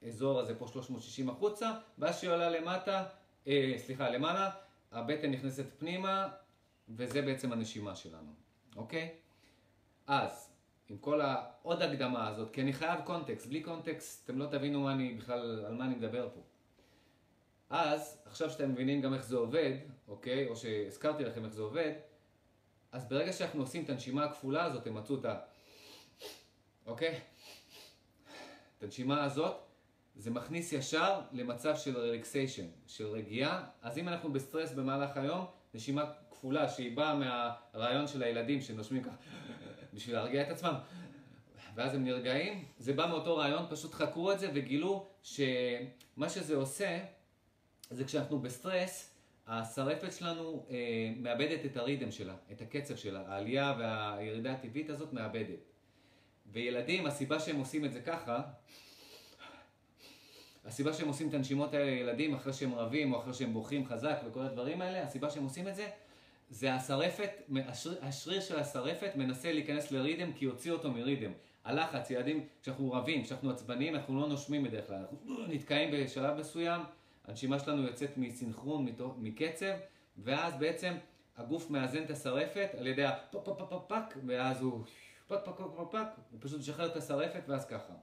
האזור 0.01 0.39
הזה 0.39 0.59
פה 0.59 0.67
360 0.67 1.29
החוצה, 1.29 1.71
ואז 1.97 2.19
שהיא 2.19 2.31
עולה 2.31 2.49
למטה, 2.49 3.05
אה, 3.47 3.73
סליחה, 3.77 4.09
למעלה, 4.09 4.49
הבטן 4.91 5.31
נכנסת 5.31 5.65
פנימה, 5.77 6.27
וזה 6.89 7.21
בעצם 7.21 7.51
הנשימה 7.51 7.95
שלנו. 7.95 8.31
אוקיי? 8.75 9.15
אז, 10.07 10.49
עם 10.89 10.97
כל 10.97 11.21
העוד 11.21 11.81
הקדמה 11.81 12.27
הזאת, 12.27 12.51
כי 12.53 12.61
אני 12.61 12.73
חייב 12.73 13.01
קונטקסט, 13.01 13.47
בלי 13.47 13.63
קונטקסט 13.63 14.25
אתם 14.25 14.39
לא 14.39 14.45
תבינו 14.45 14.81
מה 14.81 14.91
אני 14.91 15.13
בכלל, 15.13 15.65
על 15.65 15.73
מה 15.73 15.85
אני 15.85 15.95
מדבר 15.95 16.29
פה. 16.33 16.41
אז, 17.69 18.21
עכשיו 18.25 18.49
שאתם 18.49 18.71
מבינים 18.71 19.01
גם 19.01 19.13
איך 19.13 19.23
זה 19.23 19.35
עובד, 19.37 19.73
אוקיי? 20.07 20.47
או 20.47 20.55
שהזכרתי 20.55 21.23
לכם 21.23 21.45
איך 21.45 21.53
זה 21.53 21.61
עובד, 21.61 21.91
אז 22.91 23.09
ברגע 23.09 23.33
שאנחנו 23.33 23.61
עושים 23.61 23.83
את 23.83 23.89
הנשימה 23.89 24.25
הכפולה 24.25 24.63
הזאת, 24.63 24.87
הם 24.87 24.93
מצאו 24.93 25.19
את 25.19 25.25
ה... 25.25 25.39
אוקיי? 26.85 27.19
את 28.77 28.83
הנשימה 28.83 29.23
הזאת, 29.23 29.68
זה 30.19 30.31
מכניס 30.31 30.73
ישר 30.73 31.21
למצב 31.31 31.75
של 31.75 31.97
רלקסיישן, 31.97 32.65
של 32.87 33.07
רגיעה. 33.07 33.65
אז 33.81 33.97
אם 33.97 34.07
אנחנו 34.07 34.33
בסטרס 34.33 34.71
במהלך 34.71 35.17
היום, 35.17 35.45
נשימה 35.73 36.11
כפולה 36.31 36.69
שהיא 36.69 36.97
באה 36.97 37.15
מהרעיון 37.15 38.07
של 38.07 38.23
הילדים 38.23 38.61
שנושמים 38.61 39.03
ככה 39.03 39.15
בשביל 39.93 40.15
להרגיע 40.15 40.41
את 40.41 40.49
עצמם 40.49 40.73
ואז 41.75 41.93
הם 41.93 42.03
נרגעים, 42.03 42.65
זה 42.77 42.93
בא 42.93 43.07
מאותו 43.07 43.37
רעיון, 43.37 43.65
פשוט 43.69 43.93
חקרו 43.93 44.31
את 44.31 44.39
זה 44.39 44.49
וגילו 44.53 45.07
שמה 45.23 46.29
שזה 46.29 46.55
עושה 46.55 46.99
זה 47.89 48.05
כשאנחנו 48.05 48.39
בסטרס, 48.39 49.15
השרפת 49.47 50.13
שלנו 50.13 50.65
אה, 50.69 50.75
מאבדת 51.17 51.65
את 51.65 51.77
הרידם 51.77 52.11
שלה, 52.11 52.35
את 52.51 52.61
הקצב 52.61 52.95
שלה, 52.95 53.23
העלייה 53.27 53.75
והירידה 53.79 54.51
הטבעית 54.51 54.89
הזאת 54.89 55.13
מאבדת. 55.13 55.59
וילדים, 56.51 57.05
הסיבה 57.05 57.39
שהם 57.39 57.57
עושים 57.57 57.85
את 57.85 57.93
זה 57.93 58.01
ככה, 58.01 58.41
הסיבה 60.69 60.93
שהם 60.93 61.07
עושים 61.07 61.29
את 61.29 61.33
הנשימות 61.33 61.73
האלה 61.73 61.85
לילדים 61.85 62.35
אחרי 62.35 62.53
שהם 62.53 62.73
רבים 62.73 63.13
או 63.13 63.19
אחרי 63.19 63.33
שהם 63.33 63.53
בוכים 63.53 63.85
חזק 63.85 64.17
וכל 64.25 64.41
הדברים 64.41 64.81
האלה, 64.81 65.03
הסיבה 65.03 65.29
שהם 65.29 65.43
עושים 65.43 65.67
את 65.67 65.75
זה, 65.75 65.87
זה 66.49 66.73
השרפת, 66.73 67.29
השריר, 68.01 68.41
של 68.41 68.59
השרפת 68.59 69.15
מנסה 69.15 69.51
להיכנס 69.51 69.91
לרידם 69.91 70.33
כי 70.33 70.45
יוציא 70.45 70.71
אותו 70.71 70.91
מרידם. 70.91 71.31
הלחץ, 71.65 72.11
ילדים, 72.11 72.45
כשאנחנו 72.61 72.91
רבים, 72.91 73.23
כשאנחנו 73.23 73.51
עצבניים, 73.51 73.95
אנחנו 73.95 74.21
לא 74.21 74.27
נושמים 74.27 74.63
בדרך 74.63 74.87
כלל, 74.87 74.97
אנחנו 74.97 75.47
נתקעים 75.47 75.89
בשלב 75.93 76.37
מסוים, 76.37 76.81
הנשימה 77.27 77.59
שלנו 77.59 77.83
יוצאת 77.83 78.17
מסינכרון, 78.17 78.85
מקצב, 79.17 79.73
ואז 80.17 80.53
בעצם 80.59 80.93
הגוף 81.37 81.69
מאזן 81.69 82.03
את 82.03 82.09
השרפת 82.09 82.69
על 82.77 82.87
ידי 82.87 83.05
הפק 83.05 83.37
פק 83.45 83.53
פק 83.69 83.79
פק, 83.87 84.15
ואז 84.27 84.61
הוא 84.61 84.83
פק 85.27 85.37
פק 85.45 85.55
פק 85.55 85.91
פק, 85.91 86.07
הוא 86.31 86.39
פשוט 86.39 86.59
משחרר 86.59 86.85
את 86.85 86.95
השרפת 86.95 87.41
ואז 87.47 87.65
ככה. 87.65 87.93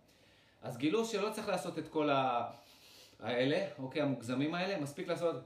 אז 0.66 0.76
גילו 0.76 1.04
שלא 1.04 1.30
צריך 1.30 1.48
לעשות 1.48 1.78
את 1.78 1.88
כל 1.88 2.08
האלה, 3.20 3.66
אוקיי, 3.78 4.02
המוגזמים 4.02 4.54
האלה, 4.54 4.78
מספיק 4.80 5.08
לעשות 5.08 5.36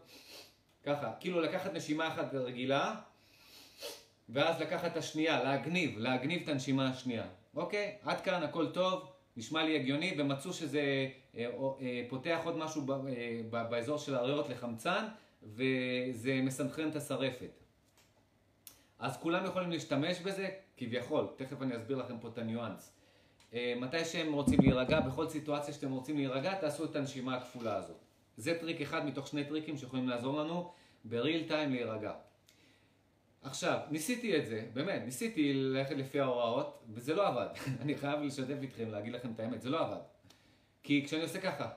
ככה, 0.85 1.13
כאילו 1.21 1.41
לקחת 1.41 1.73
נשימה 1.73 2.09
אחת 2.09 2.35
רגילה, 2.35 2.95
ואז 4.29 4.61
לקחת 4.61 4.93
את 4.93 4.97
השנייה, 4.97 5.45
להגניב, 5.45 5.99
להגניב 5.99 6.43
את 6.43 6.49
הנשימה 6.49 6.89
השנייה. 6.89 7.27
אוקיי? 7.57 7.97
עד 8.03 8.21
כאן 8.21 8.43
הכל 8.43 8.71
טוב, 8.73 9.13
נשמע 9.37 9.65
לי 9.65 9.77
הגיוני, 9.77 10.15
ומצאו 10.19 10.53
שזה 10.53 10.81
אה, 11.37 11.47
אה, 11.81 12.03
פותח 12.09 12.41
עוד 12.45 12.57
משהו 12.57 12.83
ב, 12.83 12.91
אה, 12.91 13.41
ב, 13.51 13.71
באזור 13.71 13.99
של 13.99 14.15
הריאות 14.15 14.49
לחמצן, 14.49 15.05
וזה 15.43 16.41
מסנכרן 16.43 16.89
את 16.89 16.97
הסרעפת. 16.97 17.61
אז 18.99 19.17
כולם 19.17 19.47
יכולים 19.47 19.71
להשתמש 19.71 20.21
בזה, 20.21 20.49
כביכול, 20.77 21.27
תכף 21.37 21.63
אני 21.63 21.77
אסביר 21.77 21.97
לכם 21.97 22.19
פה 22.19 22.29
את 22.29 22.39
הניואנס. 22.39 23.00
אה, 23.55 23.75
מתי 23.81 24.05
שהם 24.05 24.33
רוצים 24.33 24.61
להירגע, 24.61 25.01
בכל 25.01 25.29
סיטואציה 25.29 25.75
שאתם 25.75 25.91
רוצים 25.91 26.17
להירגע, 26.17 26.55
תעשו 26.55 26.85
את 26.85 26.97
הנשימה 26.97 27.37
הכפולה 27.37 27.77
הזאת. 27.77 27.97
זה 28.37 28.59
טריק 28.61 28.81
אחד 28.81 29.07
מתוך 29.07 29.27
שני 29.27 29.45
טריקים 29.45 29.77
שיכולים 29.77 30.09
לעזור 30.09 30.41
לנו 30.41 30.73
ב 31.05 31.14
real 31.14 31.49
time 31.49 31.73
להירגע. 31.73 32.13
עכשיו, 33.43 33.79
ניסיתי 33.91 34.39
את 34.39 34.47
זה, 34.47 34.67
באמת, 34.73 35.03
ניסיתי 35.05 35.53
ללכת 35.53 35.97
לפי 35.97 36.21
ההוראות, 36.21 36.85
וזה 36.89 37.15
לא 37.15 37.29
עבד. 37.29 37.47
אני 37.83 37.95
חייב 37.95 38.21
לשתף 38.21 38.57
איתכם, 38.63 38.91
להגיד 38.91 39.13
לכם 39.13 39.33
את 39.33 39.41
האמת, 39.41 39.63
זה 39.63 39.71
לא 39.71 39.81
עבד. 39.81 40.01
כי 40.83 41.05
כשאני 41.07 41.23
עושה 41.23 41.41
ככה, 41.41 41.69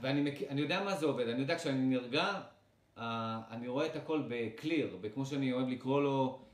ואני 0.00 0.20
מק... 0.20 0.34
יודע 0.56 0.84
מה 0.84 0.96
זה 0.96 1.06
עובד, 1.06 1.28
אני 1.28 1.40
יודע 1.40 1.58
כשאני 1.58 1.96
נרגע, 1.96 2.40
uh, 2.96 3.00
אני 3.50 3.68
רואה 3.68 3.86
את 3.86 3.96
הכל 3.96 4.22
בקליר, 4.28 4.98
וכמו 5.00 5.26
שאני 5.26 5.52
אוהב 5.52 5.68
לקרוא 5.68 6.02
לו, 6.02 6.44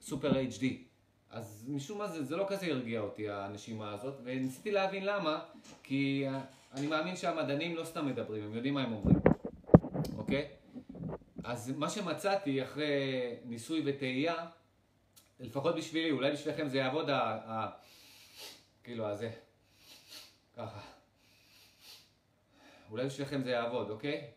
סופר 0.00 0.32
uh, 0.32 0.34
HD. 0.34 0.89
אז 1.30 1.64
משום 1.68 1.98
מה 1.98 2.08
זה, 2.08 2.24
זה 2.24 2.36
לא 2.36 2.44
כזה 2.48 2.66
הרגיע 2.66 3.00
אותי, 3.00 3.30
הנשימה 3.30 3.92
הזאת, 3.92 4.14
וניסיתי 4.24 4.70
להבין 4.70 5.04
למה, 5.04 5.44
כי 5.82 6.26
אני 6.74 6.86
מאמין 6.86 7.16
שהמדענים 7.16 7.76
לא 7.76 7.84
סתם 7.84 8.06
מדברים, 8.06 8.44
הם 8.44 8.54
יודעים 8.54 8.74
מה 8.74 8.82
הם 8.82 8.92
אומרים, 8.92 9.16
אוקיי? 10.16 10.48
אז 11.44 11.70
מה 11.76 11.90
שמצאתי 11.90 12.62
אחרי 12.62 13.36
ניסוי 13.44 13.82
וטעייה, 13.84 14.46
לפחות 15.40 15.76
בשבילי, 15.76 16.10
אולי 16.10 16.32
בשבילכם 16.32 16.68
זה 16.68 16.78
יעבוד, 16.78 17.10
ה, 17.10 17.18
ה, 17.46 17.70
כאילו 18.84 19.06
הזה, 19.06 19.30
ככה. 20.56 20.80
אולי 22.90 23.06
בשבילכם 23.06 23.42
זה 23.42 23.50
יעבוד, 23.50 23.90
אוקיי? 23.90 24.30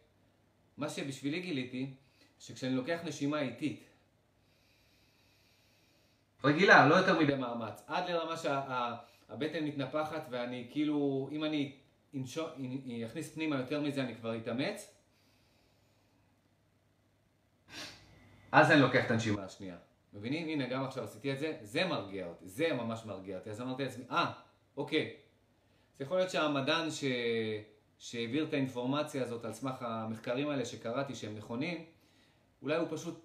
מה 0.77 0.89
שבשבילי 0.89 1.39
גיליתי, 1.41 1.93
שכשאני 2.39 2.75
לוקח 2.75 2.99
נשימה 3.03 3.41
איטית, 3.41 3.83
רגילה, 6.43 6.87
לא 6.87 6.95
יותר 6.95 7.19
מדי 7.19 7.35
מאמץ, 7.35 7.83
עד 7.87 8.09
לרמה 8.09 8.37
שהבטן 8.37 9.63
מתנפחת 9.65 10.27
ואני 10.29 10.67
כאילו, 10.71 11.29
אם 11.31 11.43
אני 11.43 11.75
אכניס 13.05 13.33
פנימה 13.33 13.57
יותר 13.57 13.81
מזה 13.81 14.03
אני 14.03 14.15
כבר 14.15 14.37
אתאמץ, 14.37 14.93
אז 18.51 18.71
אני 18.71 18.81
לוקח 18.81 19.05
את 19.05 19.11
הנשימה 19.11 19.43
השנייה. 19.43 19.75
מבינים? 20.13 20.47
הנה, 20.49 20.67
גם 20.67 20.83
עכשיו 20.83 21.03
עשיתי 21.03 21.33
את 21.33 21.39
זה, 21.39 21.57
זה 21.61 21.85
מרגיע 21.85 22.25
אותי, 22.27 22.47
זה 22.47 22.73
ממש 22.73 23.05
מרגיע 23.05 23.37
אותי. 23.37 23.49
אז 23.49 23.61
אמרתי 23.61 23.83
לעצמי, 23.83 24.03
אה, 24.11 24.31
אוקיי. 24.77 25.15
זה 25.97 26.03
יכול 26.03 26.17
להיות 26.17 26.31
שהמדען 26.31 26.91
ש... 26.91 27.03
שהעביר 27.99 28.43
את 28.43 28.53
האינפורמציה 28.53 29.23
הזאת 29.23 29.45
על 29.45 29.53
סמך 29.53 29.81
המחקרים 29.81 30.49
האלה 30.49 30.65
שקראתי 30.65 31.15
שהם 31.15 31.35
נכונים, 31.35 31.85
אולי 32.61 32.75
הוא 32.75 32.87
פשוט, 32.91 33.19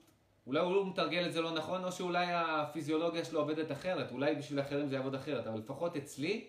אולי 0.48 0.60
הוא 0.60 0.74
לא 0.74 0.86
מתרגל 0.86 1.26
את 1.26 1.32
זה 1.32 1.40
לא 1.40 1.50
נכון, 1.50 1.84
או 1.84 1.92
שאולי 1.92 2.26
הפיזיולוגיה 2.30 3.24
שלו 3.24 3.40
עובדת 3.40 3.72
אחרת, 3.72 4.12
אולי 4.12 4.34
בשביל 4.34 4.60
אחרים 4.60 4.88
זה 4.88 4.94
יעבוד 4.94 5.14
אחרת, 5.14 5.46
אבל 5.46 5.58
לפחות 5.58 5.96
אצלי, 5.96 6.46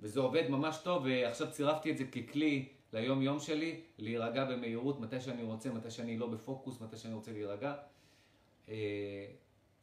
וזה 0.00 0.20
עובד 0.20 0.48
ממש 0.48 0.78
טוב, 0.84 1.02
ועכשיו 1.04 1.50
צירפתי 1.50 1.90
את 1.90 1.98
זה 1.98 2.04
ככלי 2.04 2.68
ליום 2.92 3.22
יום 3.22 3.40
שלי, 3.40 3.80
להירגע 3.98 4.44
במהירות, 4.44 5.00
מתי 5.00 5.20
שאני 5.20 5.42
רוצה, 5.42 5.72
מתי 5.72 5.90
שאני 5.90 6.18
לא 6.18 6.26
בפוקוס, 6.26 6.80
מתי 6.80 6.96
שאני 6.96 7.14
רוצה 7.14 7.32
להירגע. 7.32 7.74
אה, 8.68 9.26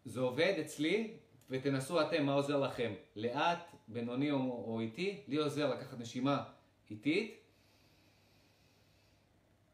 זה 0.05 0.19
עובד 0.19 0.53
אצלי, 0.61 1.13
ותנסו 1.49 2.01
אתם 2.01 2.25
מה 2.25 2.33
עוזר 2.33 2.59
לכם. 2.59 2.93
לאט, 3.15 3.71
בינוני 3.87 4.31
או, 4.31 4.37
או 4.37 4.79
איטי, 4.79 5.23
לי 5.27 5.37
עוזר 5.37 5.73
לקחת 5.73 5.99
נשימה 5.99 6.43
איטית. 6.89 7.35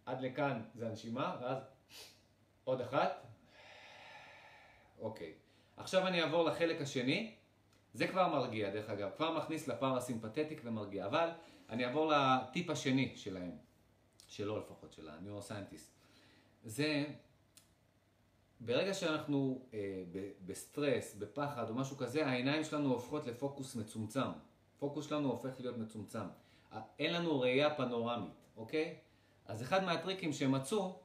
עד 0.05 0.21
לכאן 0.21 0.61
זה 0.75 0.88
הנשימה, 0.88 1.38
ואז 1.41 1.57
עוד 2.63 2.81
אחת. 2.81 3.24
אוקיי. 4.99 5.34
עכשיו 5.77 6.08
אני 6.08 6.21
אעבור 6.21 6.43
לחלק 6.43 6.81
השני. 6.81 7.36
זה 7.93 8.08
כבר 8.08 8.27
מרגיע, 8.27 8.69
דרך 8.69 8.89
אגב. 8.89 9.10
כבר 9.17 9.38
מכניס 9.38 9.67
לפרסימפטטיק 9.67 10.62
ומרגיע. 10.63 11.05
אבל 11.05 11.29
אני 11.69 11.86
אעבור 11.86 12.12
לטיפ 12.12 12.69
השני 12.69 13.13
שלהם. 13.15 13.51
שלו 14.27 14.60
לפחות, 14.60 14.93
של 14.93 15.10
ה 15.10 15.15
neuroscientist. 15.15 15.91
זה 16.63 17.05
ברגע 18.60 18.93
שאנחנו 18.93 19.62
אה, 19.73 20.03
בסטרס, 20.45 21.15
בפחד 21.15 21.69
או 21.69 21.75
משהו 21.75 21.97
כזה, 21.97 22.27
העיניים 22.27 22.63
שלנו 22.63 22.93
הופכות 22.93 23.27
לפוקוס 23.27 23.75
מצומצם. 23.75 24.29
פוקוס 24.79 25.10
שלנו 25.10 25.29
הופך 25.29 25.60
להיות 25.60 25.77
מצומצם. 25.77 26.25
אין 26.99 27.13
לנו 27.13 27.39
ראייה 27.39 27.75
פנורמית, 27.75 28.34
אוקיי? 28.58 28.95
אז 29.45 29.62
אחד 29.62 29.84
מהטריקים 29.84 30.34
שמצאו 30.34 30.99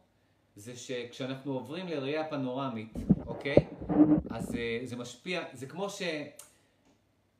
זה 0.60 0.76
שכשאנחנו 0.76 1.52
עוברים 1.52 1.88
לראייה 1.88 2.28
פנורמית, 2.28 2.92
אוקיי? 3.26 3.56
אז 4.30 4.54
אה, 4.54 4.80
זה 4.84 4.96
משפיע, 4.96 5.42
זה 5.52 5.66
כמו 5.66 5.86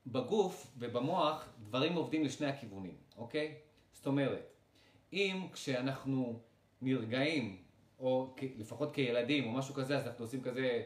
שבגוף 0.07 0.67
ובמוח 0.79 1.49
דברים 1.69 1.93
עובדים 1.95 2.25
לשני 2.25 2.47
הכיוונים, 2.47 2.95
אוקיי? 3.17 3.55
זאת 3.93 4.07
אומרת, 4.07 4.53
אם 5.13 5.47
כשאנחנו 5.53 6.41
נרגעים 6.83 7.57
או 7.99 8.37
לפחות 8.59 8.95
כילדים, 8.95 9.47
או 9.47 9.53
משהו 9.53 9.75
כזה, 9.75 9.97
אז 9.99 10.07
אנחנו 10.07 10.25
עושים 10.25 10.43
כזה, 10.43 10.83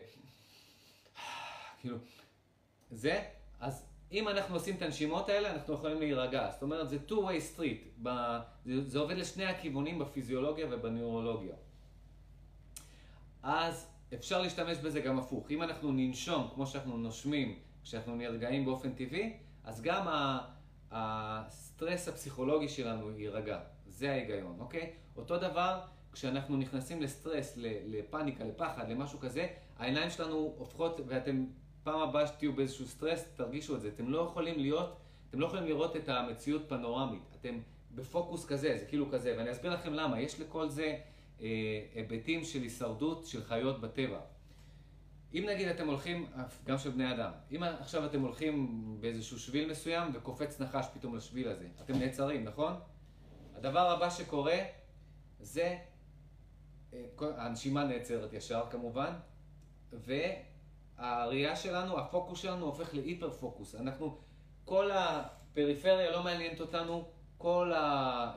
כאילו, 1.81 1.97
זה, 2.91 3.23
אז 3.61 3.87
אם 4.13 4.29
אנחנו 4.29 4.55
עושים 4.55 4.77
את 4.77 4.83
הנשימות 4.83 5.29
האלה, 5.29 5.53
אנחנו 5.53 5.75
יכולים 5.75 5.99
להירגע. 5.99 6.51
זאת 6.53 6.63
אומרת, 6.63 6.89
זה 6.89 6.99
two-way 7.09 7.57
street, 7.57 8.09
זה 8.67 8.99
עובד 8.99 9.17
לשני 9.17 9.45
הכיוונים 9.45 9.99
בפיזיולוגיה 9.99 10.67
ובנוירולוגיה. 10.71 11.55
אז 13.45 13.91
אפשר 14.15 14.43
להשתמש 14.43 14.79
בזה 14.79 15.01
גם 15.01 15.19
הפוך. 15.19 15.51
אם 15.51 15.63
אנחנו 15.63 15.93
ננשום 15.93 16.49
כמו 16.55 16.67
שאנחנו 16.67 16.97
נושמים, 16.97 17.59
כשאנחנו 17.83 18.17
נרגעים 18.17 18.65
באופן 18.65 18.93
טבעי, 18.93 19.37
אז 19.65 19.83
גם 19.83 20.07
הסטרס 20.91 22.09
הפסיכולוגי 22.09 22.69
שלנו 22.69 23.11
יירגע. 23.19 23.61
זה 23.87 24.11
ההיגיון, 24.11 24.57
אוקיי? 24.61 24.93
אותו 25.17 25.39
דבר 25.39 25.81
כשאנחנו 26.13 26.57
נכנסים 26.57 27.03
לסטרס, 27.03 27.59
לפאניקה, 27.87 28.45
לפחד, 28.45 28.89
למשהו 28.89 29.19
כזה, 29.19 29.47
העיניים 29.79 30.11
שלנו 30.11 30.55
הופכות, 30.59 31.01
ואתם 31.07 31.47
פעם 31.83 32.01
הבאה 32.01 32.27
שתהיו 32.27 32.53
באיזשהו 32.53 32.87
סטרס, 32.87 33.25
תרגישו 33.37 33.77
את 33.77 33.81
זה. 33.81 33.89
אתם 33.89 34.11
לא 34.11 34.19
יכולים 34.31 34.59
להיות, 34.59 34.97
אתם 35.31 35.41
לא 35.41 35.47
יכולים 35.47 35.65
לראות 35.65 35.97
את 35.97 36.09
המציאות 36.09 36.63
פנורמית. 36.69 37.37
אתם 37.41 37.59
בפוקוס 37.95 38.47
כזה, 38.47 38.77
זה 38.79 38.85
כאילו 38.85 39.11
כזה, 39.11 39.35
ואני 39.39 39.51
אסביר 39.51 39.75
לכם 39.75 39.95
למה. 39.95 40.21
יש 40.21 40.41
לכל 40.41 40.69
זה 40.69 40.97
היבטים 41.39 42.45
של 42.45 42.63
הישרדות 42.63 43.27
של 43.27 43.45
חיות 43.45 43.81
בטבע. 43.81 44.21
אם 45.35 45.45
נגיד 45.49 45.69
אתם 45.69 45.87
הולכים, 45.87 46.27
גם 46.65 46.79
של 46.79 46.91
בני 46.91 47.15
אדם, 47.15 47.31
אם 47.53 47.63
עכשיו 47.63 48.07
אתם 48.07 48.21
הולכים 48.21 48.97
באיזשהו 49.01 49.39
שביל 49.39 49.71
מסוים 49.71 50.11
וקופץ 50.15 50.61
נחש 50.61 50.87
פתאום 50.95 51.17
לשביל 51.17 51.49
הזה, 51.49 51.69
אתם 51.85 51.99
נעצרים, 51.99 52.45
נכון? 52.45 52.73
הדבר 53.55 53.91
הבא 53.91 54.11
שקורה 54.11 54.59
זה 55.41 55.79
הנשימה 57.21 57.85
נעצרת 57.85 58.33
ישר 58.33 58.65
כמובן, 58.71 59.13
והראייה 59.93 61.57
שלנו, 61.57 61.99
הפוקוס 61.99 62.41
שלנו 62.41 62.67
הופך 62.67 62.95
להיפר 62.95 63.31
פוקוס. 63.31 63.75
אנחנו, 63.75 64.19
כל 64.65 64.91
הפריפריה 64.91 66.11
לא 66.11 66.23
מעניינת 66.23 66.61
אותנו, 66.61 67.09
כל 67.39 67.73
אה, 67.75 68.33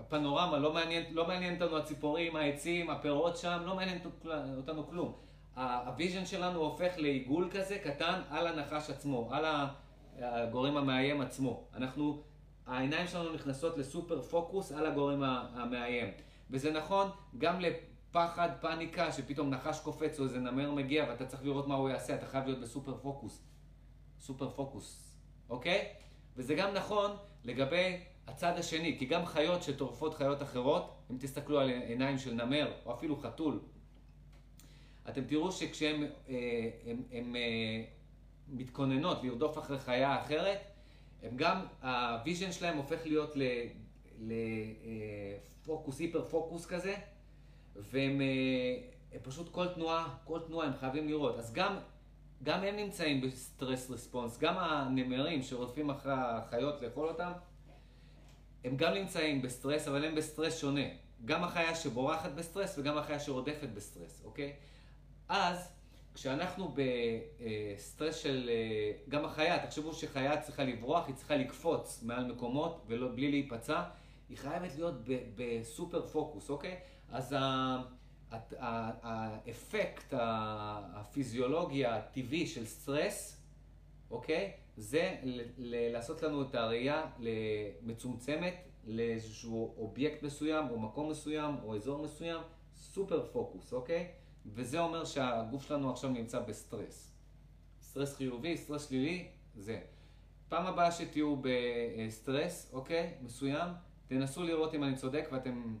הפנורמה 0.00 0.58
לא 0.58 0.72
מעניינת, 0.72 1.06
לא 1.10 1.26
מעניין 1.26 1.62
אותנו 1.62 1.76
הציפורים, 1.76 2.36
העצים, 2.36 2.90
הפירות 2.90 3.36
שם, 3.36 3.62
לא 3.66 3.76
מעניין 3.76 3.98
אותנו 4.56 4.86
כלום. 4.86 5.12
ה 5.56 5.66
vision 5.66 6.26
שלנו 6.26 6.60
הופך 6.60 6.92
לעיגול 6.96 7.48
כזה 7.52 7.78
קטן 7.78 8.20
על 8.30 8.46
הנחש 8.46 8.90
עצמו, 8.90 9.28
על 9.32 9.44
הגורם 10.18 10.76
המאיים 10.76 11.20
עצמו. 11.20 11.64
אנחנו, 11.74 12.22
העיניים 12.66 13.06
שלנו 13.06 13.32
נכנסות 13.32 13.78
לסופר 13.78 14.22
פוקוס 14.22 14.72
על 14.72 14.86
הגורם 14.86 15.22
המאיים. 15.22 16.10
וזה 16.50 16.72
נכון 16.72 17.10
גם 17.38 17.60
לפחד, 17.60 18.48
פאניקה, 18.60 19.12
שפתאום 19.12 19.50
נחש 19.50 19.80
קופץ 19.80 20.18
או 20.18 20.24
איזה 20.24 20.40
נמר 20.40 20.70
מגיע 20.70 21.04
ואתה 21.08 21.26
צריך 21.26 21.44
לראות 21.44 21.68
מה 21.68 21.74
הוא 21.74 21.88
יעשה, 21.88 22.14
אתה 22.14 22.26
חייב 22.26 22.44
להיות 22.44 22.60
בסופר 22.60 22.96
פוקוס. 23.02 23.42
סופר 24.20 24.50
פוקוס, 24.50 25.12
אוקיי? 25.50 25.88
וזה 26.36 26.54
גם 26.54 26.74
נכון 26.74 27.10
לגבי 27.44 28.00
הצד 28.28 28.58
השני, 28.58 28.98
כי 28.98 29.04
גם 29.04 29.26
חיות 29.26 29.62
שטורפות 29.62 30.14
חיות 30.14 30.42
אחרות, 30.42 30.94
אם 31.10 31.16
תסתכלו 31.20 31.60
על 31.60 31.68
עיניים 31.68 32.18
של 32.18 32.34
נמר 32.34 32.72
או 32.86 32.94
אפילו 32.94 33.16
חתול, 33.16 33.60
אתם 35.08 35.24
תראו 35.24 35.52
שכשהן 35.52 36.02
אה, 36.28 36.70
הם, 36.86 37.02
הם, 37.12 37.36
אה, 37.36 37.84
מתכוננות 38.48 39.24
לרדוף 39.24 39.58
אחרי 39.58 39.78
חיה 39.78 40.20
אחרת, 40.20 40.58
הם 41.22 41.36
גם, 41.36 41.66
ה 41.82 41.92
vision 41.92 42.52
שלהם 42.52 42.76
הופך 42.76 43.06
להיות 43.06 43.36
ל... 43.36 43.42
ל 44.18 44.32
אה, 44.32 45.38
היפר 45.98 46.24
פוקוס 46.24 46.66
כזה, 46.66 46.94
והם 47.76 48.20
פשוט 49.22 49.48
כל 49.52 49.68
תנועה, 49.68 50.16
כל 50.24 50.40
תנועה 50.46 50.66
הם 50.66 50.72
חייבים 50.80 51.08
לראות. 51.08 51.38
אז 51.38 51.52
גם, 51.52 51.76
גם 52.42 52.64
הם 52.64 52.76
נמצאים 52.76 53.20
ב 53.20 53.30
stress 53.30 53.90
response, 53.90 54.38
גם 54.38 54.54
הנמרים 54.58 55.42
שרודפים 55.42 55.90
אחרי 55.90 56.12
החיות 56.16 56.82
לאכול 56.82 57.08
אותם, 57.08 57.32
הם 58.64 58.76
גם 58.76 58.94
נמצאים 58.94 59.42
בסטרס, 59.42 59.88
אבל 59.88 60.04
הם 60.04 60.14
בסטרס 60.14 60.60
שונה. 60.60 60.86
גם 61.24 61.44
החיה 61.44 61.74
שבורחת 61.74 62.30
בסטרס 62.30 62.78
וגם 62.78 62.98
החיה 62.98 63.20
שרודפת 63.20 63.68
בסטרס, 63.74 64.22
אוקיי? 64.24 64.52
אז 65.28 65.68
כשאנחנו 66.14 66.74
בסטרס 66.74 68.16
של... 68.16 68.50
אה, 68.52 68.92
גם 69.08 69.24
החיה, 69.24 69.66
תחשבו 69.66 69.94
שחיה 69.94 70.40
צריכה 70.40 70.64
לברוח, 70.64 71.06
היא 71.06 71.14
צריכה 71.14 71.36
לקפוץ 71.36 72.02
מעל 72.02 72.32
מקומות 72.32 72.84
ובלי 72.86 73.30
להיפצע. 73.30 73.82
היא 74.28 74.38
חייבת 74.38 74.74
להיות 74.74 74.94
בסופר 75.36 76.06
פוקוס, 76.06 76.50
אוקיי? 76.50 76.76
אז 77.12 77.34
האפקט 78.30 80.14
הפיזיולוגי 80.92 81.86
הטבעי 81.86 82.46
של 82.46 82.66
סטרס, 82.66 83.40
אוקיי? 84.10 84.52
זה 84.78 85.16
לעשות 85.92 86.22
לנו 86.22 86.42
את 86.42 86.54
הראייה 86.54 87.06
מצומצמת 87.82 88.54
לאיזשהו 88.84 89.74
אובייקט 89.78 90.22
מסוים, 90.22 90.70
או 90.70 90.80
מקום 90.80 91.10
מסוים, 91.10 91.54
או 91.62 91.76
אזור 91.76 92.02
מסוים, 92.02 92.40
סופר 92.76 93.26
פוקוס, 93.32 93.72
אוקיי? 93.72 94.08
וזה 94.46 94.80
אומר 94.80 95.04
שהגוף 95.04 95.62
שלנו 95.62 95.90
עכשיו 95.90 96.10
נמצא 96.10 96.40
בסטרס. 96.40 97.14
סטרס 97.82 98.16
חיובי, 98.16 98.56
סטרס 98.56 98.88
שלילי, 98.88 99.28
זה. 99.54 99.80
פעם 100.48 100.66
הבאה 100.66 100.92
שתהיו 100.92 101.36
בסטרס, 101.42 102.70
אוקיי? 102.72 103.14
מסוים, 103.22 103.68
תנסו 104.08 104.42
לראות 104.42 104.74
אם 104.74 104.84
אני 104.84 104.96
צודק 104.96 105.28
ואתם 105.32 105.76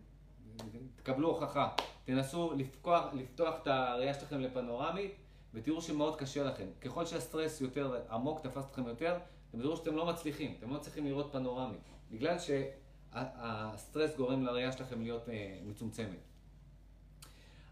תקבלו 0.96 1.28
הוכחה. 1.28 1.68
תנסו 2.04 2.52
לפתוח, 2.56 3.04
לפתוח 3.14 3.54
את 3.62 3.66
הראייה 3.66 4.14
שלכם 4.14 4.40
לפנורמית 4.40 5.14
ותראו 5.58 5.82
שמאוד 5.82 6.16
קשה 6.16 6.44
לכם. 6.44 6.66
ככל 6.80 7.06
שהסטרס 7.06 7.60
יותר 7.60 8.00
עמוק, 8.10 8.40
תפס 8.40 8.64
אתכם 8.70 8.86
יותר, 8.86 9.18
אתם 9.50 9.62
תראו 9.62 9.76
שאתם 9.76 9.96
לא 9.96 10.06
מצליחים, 10.06 10.54
אתם 10.58 10.70
לא 10.70 10.76
מצליחים 10.76 11.06
לראות 11.06 11.32
פנורמית. 11.32 11.80
בגלל 12.10 12.36
שהסטרס 12.38 14.16
גורם 14.16 14.44
לראייה 14.44 14.72
שלכם 14.72 15.02
להיות 15.02 15.28
אה, 15.28 15.58
מצומצמת. 15.64 16.18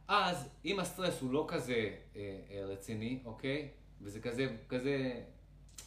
אז 0.09 0.49
אם 0.64 0.81
הסטרס 0.81 1.20
הוא 1.20 1.33
לא 1.33 1.44
כזה 1.49 1.75
אה, 2.16 2.40
אה, 2.51 2.64
רציני, 2.64 3.22
אוקיי? 3.25 3.68
וזה 4.03 4.20
כזה, 4.20 4.57
כזה 4.68 5.22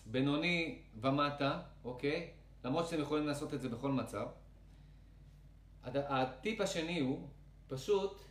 בינוני 0.06 0.82
ומטה, 1.02 1.62
אוקיי? 1.84 2.30
למרות 2.66 2.88
שאתם 2.88 3.02
יכולים 3.02 3.28
לעשות 3.28 3.54
את 3.54 3.62
זה 3.62 3.70
בכל 3.70 3.92
מצב. 3.92 4.28
הטיפ 5.84 6.62
השני 6.62 7.00
הוא, 7.00 7.28
פשוט 7.68 8.22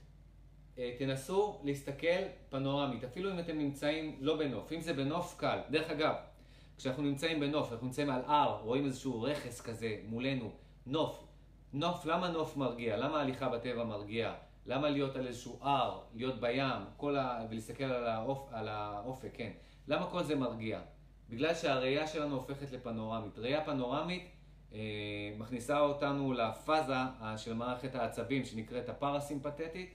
תנסו 0.98 1.60
להסתכל 1.64 2.22
פנורמית, 2.50 3.04
אפילו 3.04 3.32
אם 3.32 3.38
אתם 3.38 3.58
נמצאים 3.58 4.16
לא 4.20 4.36
בנוף, 4.36 4.72
אם 4.72 4.80
זה 4.80 4.92
בנוף 4.92 5.34
קל. 5.38 5.58
דרך 5.70 5.90
אגב, 5.90 6.14
כשאנחנו 6.76 7.02
נמצאים 7.02 7.40
בנוף, 7.40 7.72
אנחנו 7.72 7.86
נמצאים 7.86 8.10
על 8.10 8.20
הר, 8.26 8.60
רואים 8.62 8.84
איזשהו 8.84 9.22
רכס 9.22 9.60
כזה 9.60 9.96
מולנו, 10.04 10.50
נוף. 10.86 11.24
נוף, 11.72 12.06
למה 12.06 12.28
נוף 12.28 12.56
מרגיע? 12.56 12.96
למה 12.96 13.20
הליכה 13.20 13.48
בטבע 13.48 13.84
מרגיע? 13.84 14.34
למה 14.66 14.90
להיות 14.90 15.16
על 15.16 15.26
איזשהו 15.26 15.58
הר, 15.60 16.00
להיות 16.14 16.40
בים, 16.40 16.60
ה... 17.16 17.46
ולהסתכל 17.50 17.84
על, 17.84 18.06
האופ... 18.06 18.48
על 18.52 18.68
האופק, 18.68 19.30
כן. 19.34 19.50
למה 19.88 20.10
כל 20.10 20.22
זה 20.22 20.36
מרגיע? 20.36 20.80
בגלל 21.30 21.54
שהראייה 21.54 22.06
שלנו 22.06 22.34
הופכת 22.34 22.72
לפנורמית. 22.72 23.38
ראייה 23.38 23.64
פנורמית 23.64 24.28
אה, 24.72 24.78
מכניסה 25.38 25.80
אותנו 25.80 26.32
לפאזה 26.32 26.94
של 27.36 27.54
מערכת 27.54 27.94
העצבים 27.94 28.44
שנקראת 28.44 28.88
הפרסימפטית, 28.88 29.94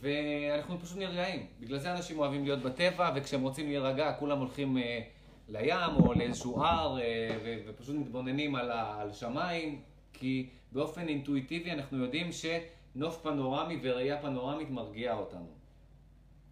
ואנחנו 0.00 0.78
פשוט 0.80 0.98
נרגעים. 0.98 1.46
בגלל 1.60 1.78
זה 1.78 1.92
אנשים 1.92 2.18
אוהבים 2.18 2.44
להיות 2.44 2.62
בטבע, 2.62 3.12
וכשהם 3.16 3.42
רוצים 3.42 3.66
להירגע 3.66 4.12
כולם 4.18 4.38
הולכים 4.38 4.78
אה, 4.78 5.00
לים 5.48 5.96
או 6.00 6.14
לאיזשהו 6.14 6.62
הר 6.62 7.00
אה, 7.00 7.62
ופשוט 7.66 7.96
מתבוננים 7.96 8.54
על, 8.54 8.70
על 8.70 9.12
שמיים, 9.12 9.82
כי 10.12 10.48
באופן 10.72 11.08
אינטואיטיבי 11.08 11.72
אנחנו 11.72 11.98
יודעים 11.98 12.30
שנוף 12.32 13.22
פנורמי 13.22 13.78
וראייה 13.82 14.22
פנורמית 14.22 14.70
מרגיעה 14.70 15.16
אותנו, 15.16 15.48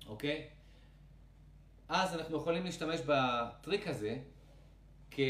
אוקיי? 0.06 0.44
אז 1.88 2.14
אנחנו 2.14 2.36
יכולים 2.36 2.64
להשתמש 2.64 3.00
בטריק 3.06 3.88
הזה 3.88 4.16
כ... 5.10 5.20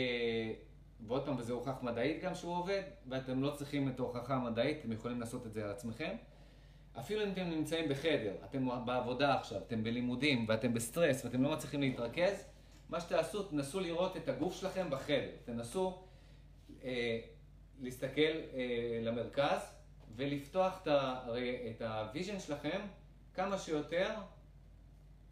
ועוד 1.07 1.25
פעם, 1.25 1.37
וזה 1.39 1.53
הוכח 1.53 1.83
מדעית 1.83 2.23
גם 2.23 2.35
שהוא 2.35 2.57
עובד, 2.57 2.83
ואתם 3.09 3.43
לא 3.43 3.51
צריכים 3.51 3.89
את 3.89 4.01
ההוכחה 4.01 4.35
המדעית, 4.35 4.79
אתם 4.81 4.93
יכולים 4.93 5.21
לעשות 5.21 5.47
את 5.47 5.53
זה 5.53 5.65
על 5.65 5.71
עצמכם. 5.71 6.17
אפילו 6.99 7.25
אם 7.25 7.33
אתם 7.33 7.51
נמצאים 7.51 7.89
בחדר, 7.89 8.33
אתם 8.45 8.87
בעבודה 8.87 9.35
עכשיו, 9.35 9.61
אתם 9.67 9.85
בלימודים 9.85 10.45
ואתם 10.49 10.75
בסטרס 10.75 11.25
ואתם 11.25 11.43
לא 11.43 11.53
מצליחים 11.53 11.81
להתרכז, 11.81 12.45
מה 12.89 13.01
שתעשו, 13.01 13.43
תנסו 13.43 13.81
לראות 13.81 14.17
את 14.17 14.29
הגוף 14.29 14.55
שלכם 14.55 14.91
בחדר. 14.91 15.31
תנסו 15.45 16.03
אה, 16.85 17.19
להסתכל 17.81 18.21
אה, 18.21 19.01
למרכז 19.03 19.61
ולפתוח 20.17 20.83
את 21.71 21.83
ה 21.83 21.91
vision 21.91 22.39
שלכם 22.39 22.81
כמה 23.35 23.59
שיותר 23.59 24.11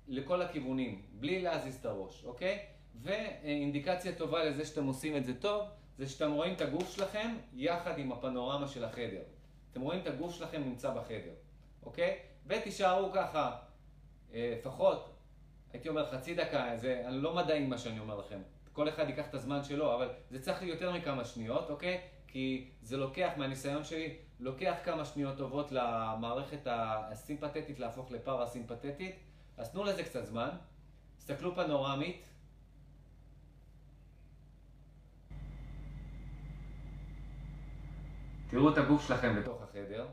לכל 0.08 0.42
הכיוונים, 0.42 1.02
בלי 1.12 1.42
להזיז 1.42 1.76
את 1.76 1.86
הראש, 1.86 2.24
אוקיי? 2.24 2.58
ואינדיקציה 3.02 4.14
טובה 4.14 4.44
לזה 4.44 4.66
שאתם 4.66 4.86
עושים 4.86 5.16
את 5.16 5.24
זה 5.24 5.40
טוב, 5.40 5.68
זה 5.98 6.08
שאתם 6.08 6.32
רואים 6.32 6.54
את 6.54 6.60
הגוף 6.60 6.96
שלכם 6.96 7.34
יחד 7.54 7.98
עם 7.98 8.12
הפנורמה 8.12 8.68
של 8.68 8.84
החדר. 8.84 9.22
אתם 9.72 9.80
רואים 9.80 10.00
את 10.00 10.06
הגוף 10.06 10.34
שלכם 10.34 10.62
נמצא 10.62 10.94
בחדר, 10.94 11.32
אוקיי? 11.86 12.18
ותישארו 12.46 13.12
ככה, 13.12 13.56
אה, 14.34 14.54
לפחות, 14.58 15.14
הייתי 15.72 15.88
אומר 15.88 16.10
חצי 16.10 16.34
דקה, 16.34 16.76
זה 16.76 17.04
לא 17.10 17.34
מדעי 17.34 17.66
מה 17.66 17.78
שאני 17.78 17.98
אומר 17.98 18.18
לכם. 18.18 18.38
כל 18.72 18.88
אחד 18.88 19.08
ייקח 19.08 19.26
את 19.28 19.34
הזמן 19.34 19.64
שלו, 19.64 19.94
אבל 19.94 20.10
זה 20.30 20.42
צריך 20.42 20.62
לי 20.62 20.68
יותר 20.68 20.92
מכמה 20.92 21.24
שניות, 21.24 21.70
אוקיי? 21.70 22.00
כי 22.26 22.70
זה 22.82 22.96
לוקח, 22.96 23.30
מהניסיון 23.36 23.84
שלי, 23.84 24.16
לוקח 24.40 24.74
כמה 24.84 25.04
שניות 25.04 25.36
טובות 25.36 25.72
למערכת 25.72 26.66
הסימפתטית 26.66 27.78
להפוך 27.78 28.10
לפרה-סימפתטית. 28.10 29.16
אז 29.56 29.72
תנו 29.72 29.84
לזה 29.84 30.04
קצת 30.04 30.24
זמן, 30.24 30.48
תסתכלו 31.16 31.54
פנורמית. 31.54 32.28
תראו 38.50 38.72
את 38.72 38.78
הגוף 38.78 39.08
שלכם 39.08 39.40
בתוך 39.40 39.62
החדר. 39.62 40.06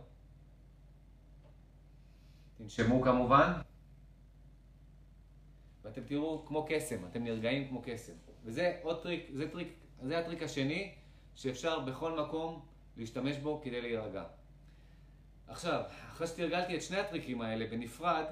תנשמו 2.62 3.02
כמובן. 3.02 3.52
ואתם 5.84 6.02
תראו 6.02 6.45
כמו 6.45 6.65
קסם, 6.69 7.06
אתם 7.06 7.24
נרגעים 7.24 7.67
כמו 7.67 7.82
קסם. 7.86 8.13
וזה 8.45 8.78
עוד 8.82 9.04
טריק, 9.04 9.30
זה 9.34 9.52
טריק, 9.52 9.74
זה 10.02 10.19
הטריק 10.19 10.43
השני 10.43 10.91
שאפשר 11.36 11.80
בכל 11.80 12.21
מקום 12.21 12.65
להשתמש 12.97 13.38
בו 13.38 13.62
כדי 13.63 13.82
להירגע. 13.82 14.24
עכשיו, 15.47 15.82
אחרי 16.12 16.28
שתרגלתי 16.28 16.76
את 16.76 16.82
שני 16.82 16.97
הטריקים 16.97 17.41
האלה 17.41 17.65
בנפרד, 17.67 18.26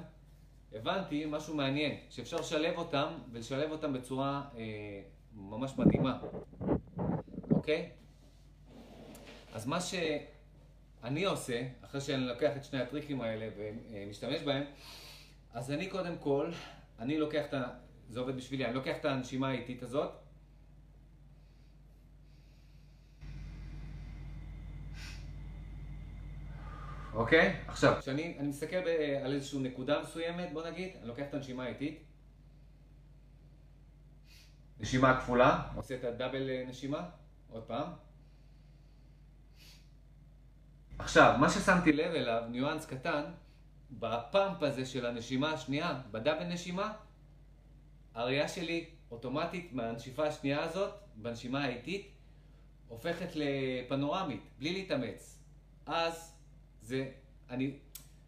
הבנתי 0.73 1.25
משהו 1.27 1.55
מעניין, 1.55 1.97
שאפשר 2.09 2.37
לשלב 2.37 2.77
אותם, 2.77 3.13
ולשלב 3.31 3.71
אותם 3.71 3.93
בצורה 3.93 4.43
אה, 4.57 5.01
ממש 5.35 5.73
מדהימה, 5.77 6.21
אוקיי? 7.51 7.89
אז 9.53 9.67
מה 9.67 9.79
שאני 11.01 11.25
עושה, 11.25 11.67
אחרי 11.81 12.01
שאני 12.01 12.27
לוקח 12.27 12.57
את 12.57 12.63
שני 12.63 12.81
הטריקים 12.81 13.21
האלה 13.21 13.49
ומשתמש 13.57 14.41
בהם, 14.41 14.63
אז 15.53 15.71
אני 15.71 15.87
קודם 15.87 16.17
כל, 16.17 16.51
אני 16.99 17.17
לוקח 17.17 17.45
את 17.45 17.53
ה... 17.53 17.63
זה 18.09 18.19
עובד 18.19 18.35
בשבילי, 18.35 18.65
אני 18.65 18.73
לוקח 18.73 18.95
את 18.99 19.05
הנשימה 19.05 19.49
האיטית 19.49 19.83
הזאת, 19.83 20.11
אוקיי? 27.13 27.55
עכשיו, 27.67 27.95
כשאני 27.99 28.37
מסתכל 28.41 28.75
על 29.23 29.33
איזושהי 29.33 29.59
נקודה 29.59 30.01
מסוימת, 30.01 30.53
בוא 30.53 30.67
נגיד, 30.67 30.89
אני 30.99 31.07
לוקח 31.07 31.23
את 31.29 31.33
הנשימה 31.33 31.63
האיטית, 31.63 32.03
נשימה 34.79 35.21
כפולה, 35.21 35.61
עושה 35.75 35.95
את 35.95 36.03
הדאבל 36.03 36.49
נשימה, 36.67 37.09
עוד 37.49 37.63
פעם. 37.63 38.08
עכשיו, 40.99 41.35
מה 41.39 41.49
ששמתי 41.49 41.91
לב 41.91 42.11
אליו, 42.11 42.43
ניואנס 42.49 42.85
קטן, 42.85 43.23
בפאמפ 43.91 44.63
הזה 44.63 44.85
של 44.85 45.05
הנשימה 45.05 45.51
השנייה, 45.51 46.01
בדאבל 46.11 46.43
נשימה, 46.43 46.93
הראייה 48.13 48.47
שלי 48.47 48.85
אוטומטית 49.11 49.73
מהנשיפה 49.73 50.27
השנייה 50.27 50.63
הזאת, 50.63 50.93
בנשימה 51.15 51.63
האיטית, 51.63 52.11
הופכת 52.87 53.29
לפנורמית, 53.35 54.41
בלי 54.59 54.73
להתאמץ. 54.73 55.39
אז 55.85 56.35
זה, 56.81 57.11
אני, 57.49 57.71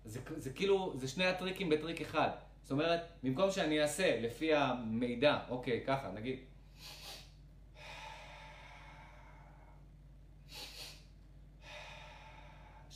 זה, 0.06 0.20
זה 0.38 0.54
כאילו, 0.54 0.94
זה 0.96 1.08
שני 1.08 1.26
הטריקים 1.26 1.70
בטריק 1.70 2.02
אחד. 2.02 2.30
זאת 2.64 2.72
אומרת, 2.72 3.02
במקום 3.24 3.52
שאני 3.52 3.82
אעשה 3.82 4.22
לפי 4.22 4.56
המידע, 4.56 5.40
אוקיי, 5.50 5.84
ככה, 5.88 6.12
נגיד. 6.12 6.40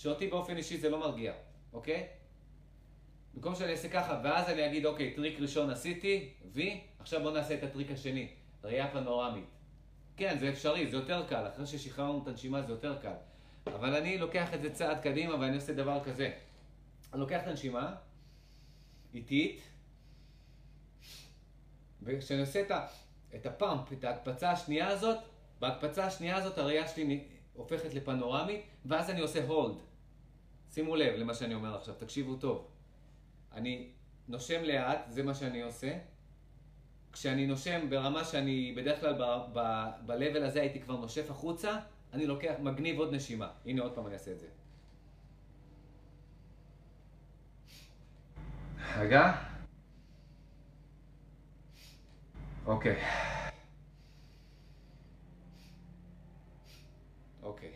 שאותי 0.06 0.28
באופן 0.28 0.58
אישי 0.58 0.78
זה 0.78 0.89
לא 0.89 1.00
מרגיע, 1.00 1.34
אוקיי? 1.74 2.08
במקום 3.34 3.56
שאני 3.56 3.72
אעשה 3.72 3.89
ככה, 3.89 4.22
ואז 4.24 4.50
אני 4.50 4.65
אגיד, 4.65 4.86
אוקיי, 4.86 5.13
טריק 5.13 5.39
ראשון 5.39 5.70
עשיתי, 5.70 6.30
וי, 6.52 6.82
עכשיו 7.00 7.22
בואו 7.22 7.34
נעשה 7.34 7.54
את 7.54 7.63
הטריק 7.63 7.91
השני, 7.91 8.28
ראייה 8.63 8.91
פנורמית. 8.91 9.46
כן, 10.18 10.38
זה 10.39 10.50
אפשרי, 10.50 10.88
זה 10.88 10.98
יותר 10.98 11.26
קל, 11.28 11.48
אחרי 11.48 11.65
ששחררנו 11.65 12.24
את 12.24 12.28
הנשימה 12.28 12.62
זה 12.62 12.72
יותר 12.72 12.98
קל. 13.02 13.13
אבל 13.68 13.96
אני 13.96 14.18
לוקח 14.18 14.54
את 14.54 14.62
זה 14.62 14.74
צעד 14.74 15.02
קדימה 15.02 15.36
ואני 15.36 15.56
עושה 15.56 15.74
דבר 15.74 16.03
כזה. 16.03 16.32
אני 17.14 17.22
לוקח 17.22 17.41
את 17.41 17.47
הנשימה, 17.47 17.95
איטית, 19.14 19.62
וכשאני 22.03 22.39
עושה 22.39 22.62
את, 22.62 22.72
ה, 22.72 22.88
את 23.36 23.45
הפאמפ, 23.45 23.93
את 23.93 24.03
ההקפצה 24.03 24.51
השנייה 24.51 24.88
הזאת, 24.88 25.18
בהקפצה 25.60 26.06
השנייה 26.06 26.36
הזאת 26.36 26.58
הראייה 26.58 26.88
שלי 26.88 27.24
הופכת 27.53 27.93
לפנורמית, 27.93 28.62
ואז 28.86 29.10
אני 29.10 29.22
עושה 29.22 29.45
הולד. 29.45 29.76
שימו 30.76 30.95
לב 30.95 31.13
למה 31.15 31.34
שאני 31.34 31.53
אומר 31.53 31.76
עכשיו, 31.76 31.95
תקשיבו 31.95 32.36
טוב. 32.36 32.67
אני 33.53 33.89
נושם 34.28 34.63
לאט, 34.63 34.99
זה 35.07 35.23
מה 35.23 35.34
שאני 35.34 35.61
עושה. 35.61 35.97
כשאני 37.11 37.47
נושם 37.47 37.89
ברמה 37.89 38.23
שאני 38.23 38.73
בדרך 38.78 38.99
כלל 38.99 39.13
ב-level 40.05 40.43
הזה 40.43 40.61
הייתי 40.61 40.82
כבר 40.82 40.97
נושף 40.97 41.32
החוצה, 41.32 41.80
אני 42.13 42.26
לוקח, 42.26 42.53
מגניב 42.59 42.99
עוד 42.99 43.13
נשימה. 43.13 43.51
הנה 43.65 43.82
עוד 43.82 43.95
פעם 43.95 44.05
אני 44.05 44.13
אעשה 44.13 44.32
את 44.32 44.39
זה. 44.39 44.47
רגע. 48.97 49.34
אוקיי. 52.65 53.01
אוקיי. 57.43 57.74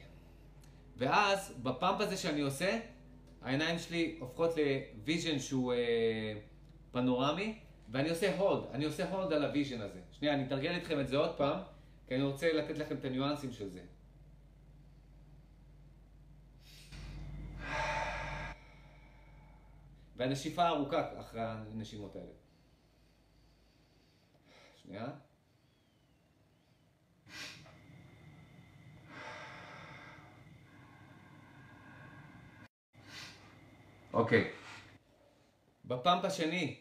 ואז, 1.00 1.54
ב 1.64 1.71
pump 1.71 2.02
הזה 2.02 2.18
שאני 2.18 2.42
עושה, 2.42 2.80
העיניים 3.42 3.80
שלי 3.80 4.18
הופכות 4.20 4.50
ל 4.58 4.70
vision 4.70 5.40
שהוא 5.40 5.74
אה, 5.74 6.34
פנורמי, 6.92 7.60
ואני 7.90 8.10
עושה 8.10 8.38
hold, 8.38 8.64
אני 8.72 8.86
עושה 8.86 9.10
hold 9.10 9.34
על 9.34 9.46
ה 9.46 9.51
vision 9.51 9.82
הזה. 9.82 10.00
שנייה, 10.12 10.34
אני 10.34 10.48
אתרגל 10.48 10.72
איתכם 10.76 11.00
את 11.00 11.08
זה 11.08 11.18
עוד 11.18 11.38
פעם, 11.38 11.60
כי 12.08 12.16
אני 12.16 12.24
רוצה 12.24 12.54
לתת 12.54 12.78
לכם 12.78 12.96
את 12.96 13.06
הניואנסים 13.06 13.52
של 13.52 13.70
זה. 13.70 13.82
והנשיפה 20.18 20.68
ארוכה 20.68 21.20
אחרי 21.20 21.42
הנשימות 21.42 22.16
האלה. 22.16 22.34
שנייה. 24.84 25.08
אוקיי. 34.14 34.52
בפאמפ 35.86 36.26
השני 36.26 36.76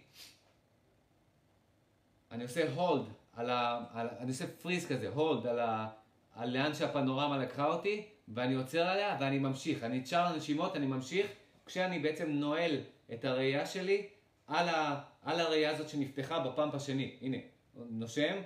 אני 2.31 2.43
עושה 2.43 2.73
הולד 2.73 3.05
על 3.33 3.51
ה... 3.51 3.85
על, 3.93 4.09
אני 4.19 4.29
עושה 4.29 4.47
פריז 4.47 4.87
כזה, 4.87 5.09
הולד, 5.09 5.47
על, 5.47 5.61
ה, 5.61 5.89
על 6.35 6.51
לאן 6.51 6.75
שהפנורמה 6.75 7.39
לקחה 7.39 7.67
אותי, 7.67 8.09
ואני 8.29 8.55
עוצר 8.55 8.83
עליה 8.83 9.17
ואני 9.21 9.39
ממשיך. 9.39 9.83
אני 9.83 9.99
את 9.99 10.07
שאר 10.07 10.27
הנשימות 10.27 10.77
אני 10.77 10.87
ממשיך, 10.87 11.27
כשאני 11.67 11.99
בעצם 11.99 12.31
נועל 12.31 12.81
את 13.13 13.25
הראייה 13.25 13.67
שלי 13.67 14.09
על, 14.47 14.69
ה, 14.69 15.01
על 15.23 15.41
הראייה 15.41 15.71
הזאת 15.71 15.89
שנפתחה 15.89 16.39
בפאמפ 16.41 16.75
השני. 16.75 17.17
הנה, 17.21 17.37
נושם, 17.75 18.37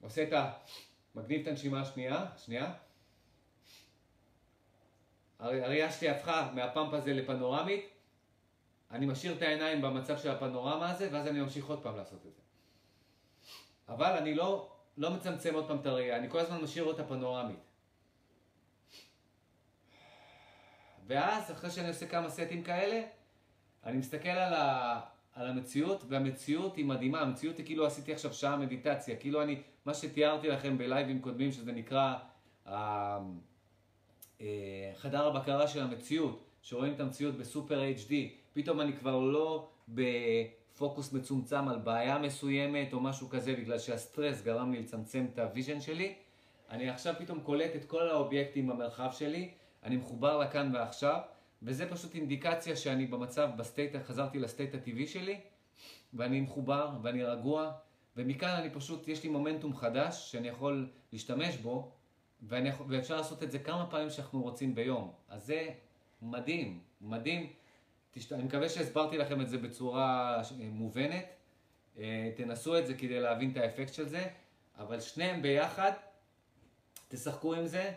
עושה 0.00 0.22
את 0.22 0.32
ה... 0.32 0.52
מגניב 1.14 1.40
את 1.40 1.46
הנשימה 1.46 1.80
השנייה, 1.80 2.26
שנייה. 2.44 2.72
הראייה 5.44 5.92
שלי 5.92 6.08
הפכה 6.08 6.50
מהפאמפ 6.54 6.94
הזה 6.94 7.14
לפנורמית, 7.14 7.88
אני 8.90 9.06
משאיר 9.06 9.36
את 9.36 9.42
העיניים 9.42 9.82
במצב 9.82 10.18
של 10.18 10.30
הפנורמה 10.30 10.90
הזה, 10.90 11.08
ואז 11.12 11.26
אני 11.26 11.40
ממשיך 11.40 11.66
עוד 11.66 11.82
פעם 11.82 11.96
לעשות 11.96 12.26
את 12.26 12.34
זה. 12.34 12.40
אבל 13.88 14.16
אני 14.16 14.34
לא, 14.34 14.72
לא 14.96 15.10
מצמצם 15.10 15.54
עוד 15.54 15.68
פעם 15.68 15.76
את 15.76 15.86
הראייה, 15.86 16.16
אני 16.16 16.30
כל 16.30 16.38
הזמן 16.38 16.60
משאיר 16.60 16.84
אותה 16.84 17.04
פנורמית. 17.04 17.58
ואז, 21.06 21.50
אחרי 21.50 21.70
שאני 21.70 21.88
עושה 21.88 22.06
כמה 22.06 22.30
סטים 22.30 22.62
כאלה, 22.62 23.02
אני 23.84 23.96
מסתכל 23.96 24.28
על, 24.28 24.54
ה, 24.54 25.00
על 25.32 25.46
המציאות, 25.46 26.04
והמציאות 26.08 26.76
היא 26.76 26.84
מדהימה, 26.84 27.20
המציאות 27.20 27.58
היא 27.58 27.66
כאילו 27.66 27.86
עשיתי 27.86 28.12
עכשיו 28.12 28.34
שעה 28.34 28.56
מדיטציה, 28.56 29.16
כאילו 29.16 29.42
אני, 29.42 29.62
מה 29.84 29.94
שתיארתי 29.94 30.48
לכם 30.48 30.78
בלייבים 30.78 31.22
קודמים, 31.22 31.52
שזה 31.52 31.72
נקרא 31.72 32.14
אה, 32.66 33.18
חדר 34.96 35.26
הבקרה 35.26 35.68
של 35.68 35.82
המציאות, 35.82 36.44
שרואים 36.62 36.92
את 36.92 37.00
המציאות 37.00 37.34
ב 37.34 37.42
super 37.42 37.82
HD, 37.96 38.12
פתאום 38.52 38.80
אני 38.80 38.96
כבר 38.96 39.20
לא 39.20 39.68
בפוקוס 39.88 41.12
מצומצם 41.12 41.68
על 41.68 41.78
בעיה 41.78 42.18
מסוימת 42.18 42.92
או 42.92 43.00
משהו 43.00 43.28
כזה, 43.28 43.54
בגלל 43.56 43.78
שהסטרס 43.78 44.42
גרם 44.42 44.72
לי 44.72 44.80
לצמצם 44.80 45.26
את 45.32 45.38
ה 45.38 45.44
vision 45.44 45.80
שלי. 45.80 46.14
אני 46.70 46.88
עכשיו 46.88 47.14
פתאום 47.18 47.40
קולט 47.40 47.76
את 47.76 47.84
כל 47.84 48.08
האובייקטים 48.08 48.66
במרחב 48.66 49.08
שלי, 49.12 49.50
אני 49.82 49.96
מחובר 49.96 50.38
לכאן 50.38 50.70
ועכשיו, 50.74 51.20
וזה 51.62 51.90
פשוט 51.90 52.14
אינדיקציה 52.14 52.76
שאני 52.76 53.06
במצב, 53.06 53.50
ב 53.56 53.62
state, 53.62 53.96
חזרתי 53.96 54.38
ל 54.38 54.44
state 54.44 54.74
הטבעי 54.74 55.06
שלי, 55.06 55.40
ואני 56.14 56.40
מחובר, 56.40 56.90
ואני 57.02 57.24
רגוע, 57.24 57.72
ומכאן 58.16 58.48
אני 58.48 58.70
פשוט, 58.70 59.08
יש 59.08 59.22
לי 59.22 59.28
מומנטום 59.28 59.76
חדש 59.76 60.32
שאני 60.32 60.48
יכול 60.48 60.88
להשתמש 61.12 61.56
בו, 61.56 61.92
ואני, 62.48 62.70
ואפשר 62.88 63.16
לעשות 63.16 63.42
את 63.42 63.52
זה 63.52 63.58
כמה 63.58 63.86
פעמים 63.86 64.10
שאנחנו 64.10 64.42
רוצים 64.42 64.74
ביום. 64.74 65.12
אז 65.28 65.46
זה 65.46 65.68
מדהים, 66.22 66.80
מדהים. 67.00 67.52
תשת... 68.10 68.32
אני 68.32 68.42
מקווה 68.42 68.68
שהסברתי 68.68 69.18
לכם 69.18 69.40
את 69.40 69.48
זה 69.48 69.58
בצורה 69.58 70.42
מובנת. 70.58 71.24
אה, 71.98 72.30
תנסו 72.36 72.78
את 72.78 72.86
זה 72.86 72.94
כדי 72.94 73.20
להבין 73.20 73.50
את 73.50 73.56
האפקט 73.56 73.94
של 73.94 74.08
זה, 74.08 74.26
אבל 74.78 75.00
שניהם 75.00 75.42
ביחד, 75.42 75.92
תשחקו 77.08 77.54
עם 77.54 77.66
זה, 77.66 77.92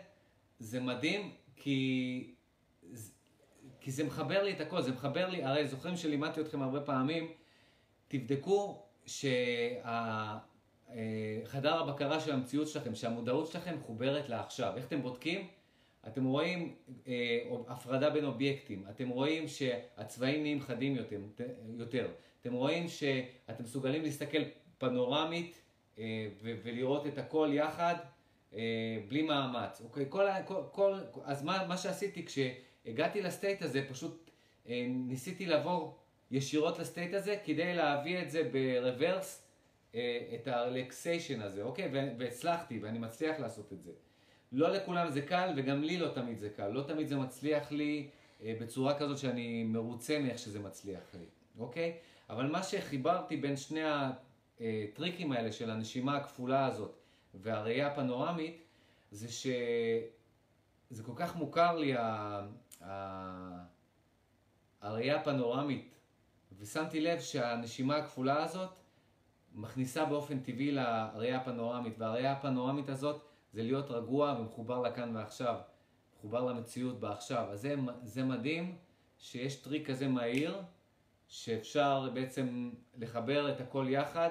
זה 0.58 0.80
מדהים, 0.80 1.34
כי, 1.56 2.34
כי 3.80 3.90
זה 3.90 4.04
מחבר 4.04 4.42
לי 4.42 4.52
את 4.52 4.60
הכל, 4.60 4.82
זה 4.82 4.92
מחבר 4.92 5.28
לי, 5.28 5.44
הרי 5.44 5.68
זוכרים 5.68 5.96
שלימדתי 5.96 6.40
אתכם 6.40 6.62
הרבה 6.62 6.80
פעמים, 6.80 7.32
תבדקו 8.08 8.82
שחדר 9.06 10.38
אה, 10.94 11.70
הבקרה 11.80 12.20
של 12.20 12.32
המציאות 12.32 12.68
שלכם, 12.68 12.94
שהמודעות 12.94 13.46
שלכם 13.46 13.76
מחוברת 13.78 14.28
לעכשיו. 14.28 14.72
איך 14.76 14.86
אתם 14.86 15.02
בודקים? 15.02 15.46
אתם 16.06 16.24
רואים 16.24 16.74
אה, 17.06 17.38
הפרדה 17.68 18.10
בין 18.10 18.24
אובייקטים, 18.24 18.84
אתם 18.90 19.08
רואים 19.08 19.48
שהצבעים 19.48 20.42
נהיים 20.42 20.60
חדים 20.60 20.96
יותר, 20.96 21.20
יותר. 21.78 22.08
אתם 22.40 22.52
רואים 22.52 22.88
שאתם 22.88 23.64
מסוגלים 23.64 24.02
להסתכל 24.02 24.42
פנורמית 24.78 25.62
אה, 25.98 26.28
ולראות 26.40 27.06
את 27.06 27.18
הכל 27.18 27.50
יחד 27.52 27.94
אה, 28.54 28.98
בלי 29.08 29.22
מאמץ. 29.22 29.80
אוקיי? 29.84 30.06
כל, 30.08 30.26
כל, 30.44 30.62
כל, 30.72 30.94
אז 31.24 31.42
מה, 31.42 31.66
מה 31.68 31.76
שעשיתי 31.76 32.26
כשהגעתי 32.26 33.22
לסטייט 33.22 33.62
הזה, 33.62 33.86
פשוט 33.90 34.30
אה, 34.68 34.86
ניסיתי 34.88 35.46
לעבור 35.46 35.98
ישירות 36.30 36.78
לסטייט 36.78 37.14
הזה 37.14 37.36
כדי 37.44 37.74
להביא 37.74 38.22
את 38.22 38.30
זה 38.30 38.50
ברוורס, 38.52 39.47
את 39.90 40.46
הרלקסיישן 40.46 41.40
הזה, 41.40 41.62
אוקיי? 41.62 41.90
והצלחתי 42.18 42.78
ואני 42.78 42.98
מצליח 42.98 43.40
לעשות 43.40 43.72
את 43.72 43.82
זה. 43.82 43.92
לא 44.52 44.70
לכולם 44.70 45.10
זה 45.10 45.22
קל, 45.22 45.52
וגם 45.56 45.82
לי 45.82 45.98
לא 45.98 46.08
תמיד 46.08 46.38
זה 46.38 46.50
קל. 46.50 46.68
לא 46.68 46.82
תמיד 46.82 47.08
זה 47.08 47.16
מצליח 47.16 47.72
לי 47.72 48.10
אה, 48.42 48.54
בצורה 48.60 48.98
כזאת 48.98 49.18
שאני 49.18 49.64
מרוצה 49.64 50.18
מאיך 50.18 50.38
שזה 50.38 50.60
מצליח 50.60 51.14
לי, 51.14 51.24
אוקיי? 51.58 51.96
אבל 52.30 52.46
מה 52.46 52.62
שחיברתי 52.62 53.36
בין 53.36 53.56
שני 53.56 53.80
הטריקים 53.84 55.32
האלה 55.32 55.52
של 55.52 55.70
הנשימה 55.70 56.16
הכפולה 56.16 56.66
הזאת 56.66 56.98
והראייה 57.34 57.86
הפנורמית, 57.86 58.62
זה 59.10 59.28
שזה 59.28 61.02
כל 61.02 61.12
כך 61.16 61.36
מוכר 61.36 61.76
לי, 61.76 61.96
ה... 61.96 62.40
ה... 62.84 63.64
הראייה 64.80 65.16
הפנורמית, 65.16 65.94
ושמתי 66.58 67.00
לב 67.00 67.20
שהנשימה 67.20 67.96
הכפולה 67.96 68.42
הזאת 68.42 68.70
מכניסה 69.54 70.04
באופן 70.04 70.40
טבעי 70.40 70.70
לראייה 70.72 71.36
הפנורמית, 71.36 71.94
והראייה 71.98 72.32
הפנורמית 72.32 72.88
הזאת 72.88 73.22
זה 73.52 73.62
להיות 73.62 73.90
רגוע 73.90 74.36
ומחובר 74.40 74.82
לכאן 74.82 75.16
ועכשיו, 75.16 75.56
מחובר 76.16 76.44
למציאות 76.44 77.00
בעכשיו. 77.00 77.46
אז 77.50 77.60
זה, 77.60 77.74
זה 78.02 78.24
מדהים 78.24 78.76
שיש 79.18 79.56
טריק 79.56 79.90
כזה 79.90 80.08
מהיר, 80.08 80.62
שאפשר 81.28 82.10
בעצם 82.14 82.70
לחבר 82.98 83.52
את 83.52 83.60
הכל 83.60 83.86
יחד 83.88 84.30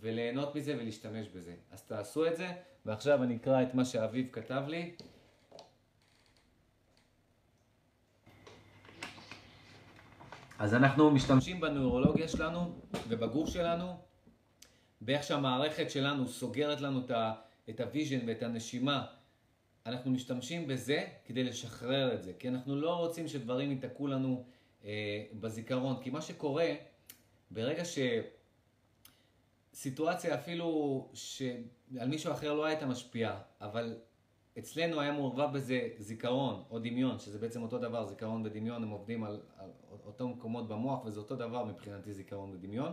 וליהנות 0.00 0.54
מזה 0.54 0.76
ולהשתמש 0.76 1.28
בזה. 1.28 1.54
אז 1.70 1.82
תעשו 1.82 2.26
את 2.26 2.36
זה, 2.36 2.52
ועכשיו 2.86 3.22
אני 3.22 3.36
אקרא 3.36 3.62
את 3.62 3.74
מה 3.74 3.84
שאביב 3.84 4.28
כתב 4.32 4.62
לי. 4.68 4.94
אז 10.58 10.74
אנחנו 10.74 11.10
משתמשים 11.10 11.60
בנוירולוגיה 11.60 12.28
שלנו 12.28 12.80
ובגוף 13.08 13.48
שלנו, 13.48 14.03
באיך 15.04 15.22
שהמערכת 15.22 15.90
שלנו 15.90 16.28
סוגרת 16.28 16.80
לנו 16.80 17.00
את 17.70 17.80
ה 17.80 17.85
vision 17.85 18.18
ואת 18.26 18.42
הנשימה, 18.42 19.06
אנחנו 19.86 20.10
משתמשים 20.10 20.66
בזה 20.66 21.04
כדי 21.24 21.44
לשחרר 21.44 22.14
את 22.14 22.22
זה, 22.22 22.32
כי 22.38 22.48
אנחנו 22.48 22.76
לא 22.76 22.96
רוצים 22.96 23.28
שדברים 23.28 23.70
ייתקעו 23.70 24.06
לנו 24.06 24.44
אה, 24.84 25.24
בזיכרון, 25.40 26.02
כי 26.02 26.10
מה 26.10 26.20
שקורה, 26.20 26.74
ברגע 27.50 27.82
שסיטואציה 29.74 30.34
אפילו 30.34 31.08
שעל 31.14 32.08
מישהו 32.08 32.32
אחר 32.32 32.54
לא 32.54 32.64
הייתה 32.64 32.86
משפיעה, 32.86 33.40
אבל 33.60 33.96
אצלנו 34.58 35.00
היה 35.00 35.12
מעורבב 35.12 35.52
בזה 35.52 35.88
זיכרון 35.98 36.62
או 36.70 36.78
דמיון, 36.78 37.18
שזה 37.18 37.38
בעצם 37.38 37.62
אותו 37.62 37.78
דבר, 37.78 38.06
זיכרון 38.06 38.46
ודמיון, 38.46 38.82
הם 38.82 38.90
עובדים 38.90 39.24
על, 39.24 39.40
על 39.56 39.70
אותו 40.04 40.28
מקומות 40.28 40.68
במוח, 40.68 41.04
וזה 41.04 41.20
אותו 41.20 41.36
דבר 41.36 41.64
מבחינתי 41.64 42.12
זיכרון 42.12 42.50
ודמיון. 42.50 42.92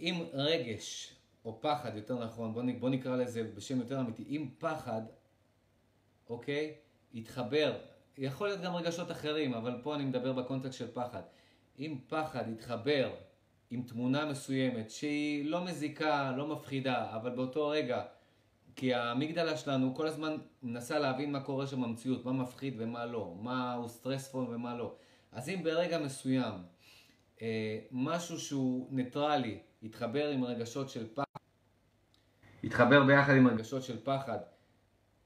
אם 0.00 0.24
רגש 0.32 1.14
או 1.44 1.60
פחד, 1.60 1.96
יותר 1.96 2.24
נכון, 2.24 2.54
בוא, 2.54 2.62
בוא 2.78 2.90
נקרא 2.90 3.16
לזה 3.16 3.42
בשם 3.54 3.78
יותר 3.78 4.00
אמיתי, 4.00 4.24
אם 4.28 4.48
פחד, 4.58 5.02
אוקיי, 6.28 6.74
יתחבר, 7.14 7.78
יכול 8.18 8.48
להיות 8.48 8.60
גם 8.60 8.74
רגשות 8.74 9.10
אחרים, 9.10 9.54
אבל 9.54 9.80
פה 9.82 9.94
אני 9.94 10.04
מדבר 10.04 10.32
בקונטקסט 10.32 10.78
של 10.78 10.92
פחד. 10.92 11.22
אם 11.78 11.98
פחד 12.08 12.48
יתחבר 12.48 13.14
עם 13.70 13.82
תמונה 13.82 14.24
מסוימת 14.24 14.90
שהיא 14.90 15.50
לא 15.50 15.64
מזיקה, 15.64 16.32
לא 16.36 16.46
מפחידה, 16.46 17.16
אבל 17.16 17.30
באותו 17.30 17.68
רגע, 17.68 18.04
כי 18.76 18.94
האמיגדלה 18.94 19.56
שלנו 19.56 19.94
כל 19.94 20.06
הזמן 20.06 20.36
מנסה 20.62 20.98
להבין 20.98 21.32
מה 21.32 21.40
קורה 21.40 21.66
שם 21.66 21.82
במציאות, 21.82 22.24
מה 22.24 22.32
מפחיד 22.32 22.74
ומה 22.78 23.06
לא, 23.06 23.34
מה 23.40 23.74
הוא 23.74 23.88
סטרספול 23.88 24.44
ומה 24.44 24.76
לא. 24.76 24.94
אז 25.32 25.48
אם 25.48 25.60
ברגע 25.64 25.98
מסוים 25.98 26.54
אה, 27.42 27.78
משהו 27.90 28.40
שהוא 28.40 28.88
ניטרלי 28.90 29.58
יתחבר 29.84 30.28
עם 30.28 30.44
רגשות 30.44 30.88
של 30.88 31.06
פחד, 31.14 31.40
יתחבר 32.62 33.04
ביחד 33.04 33.32
עם 33.36 33.46
רגשות 33.46 33.82
של 33.82 33.96
פחד. 34.04 34.38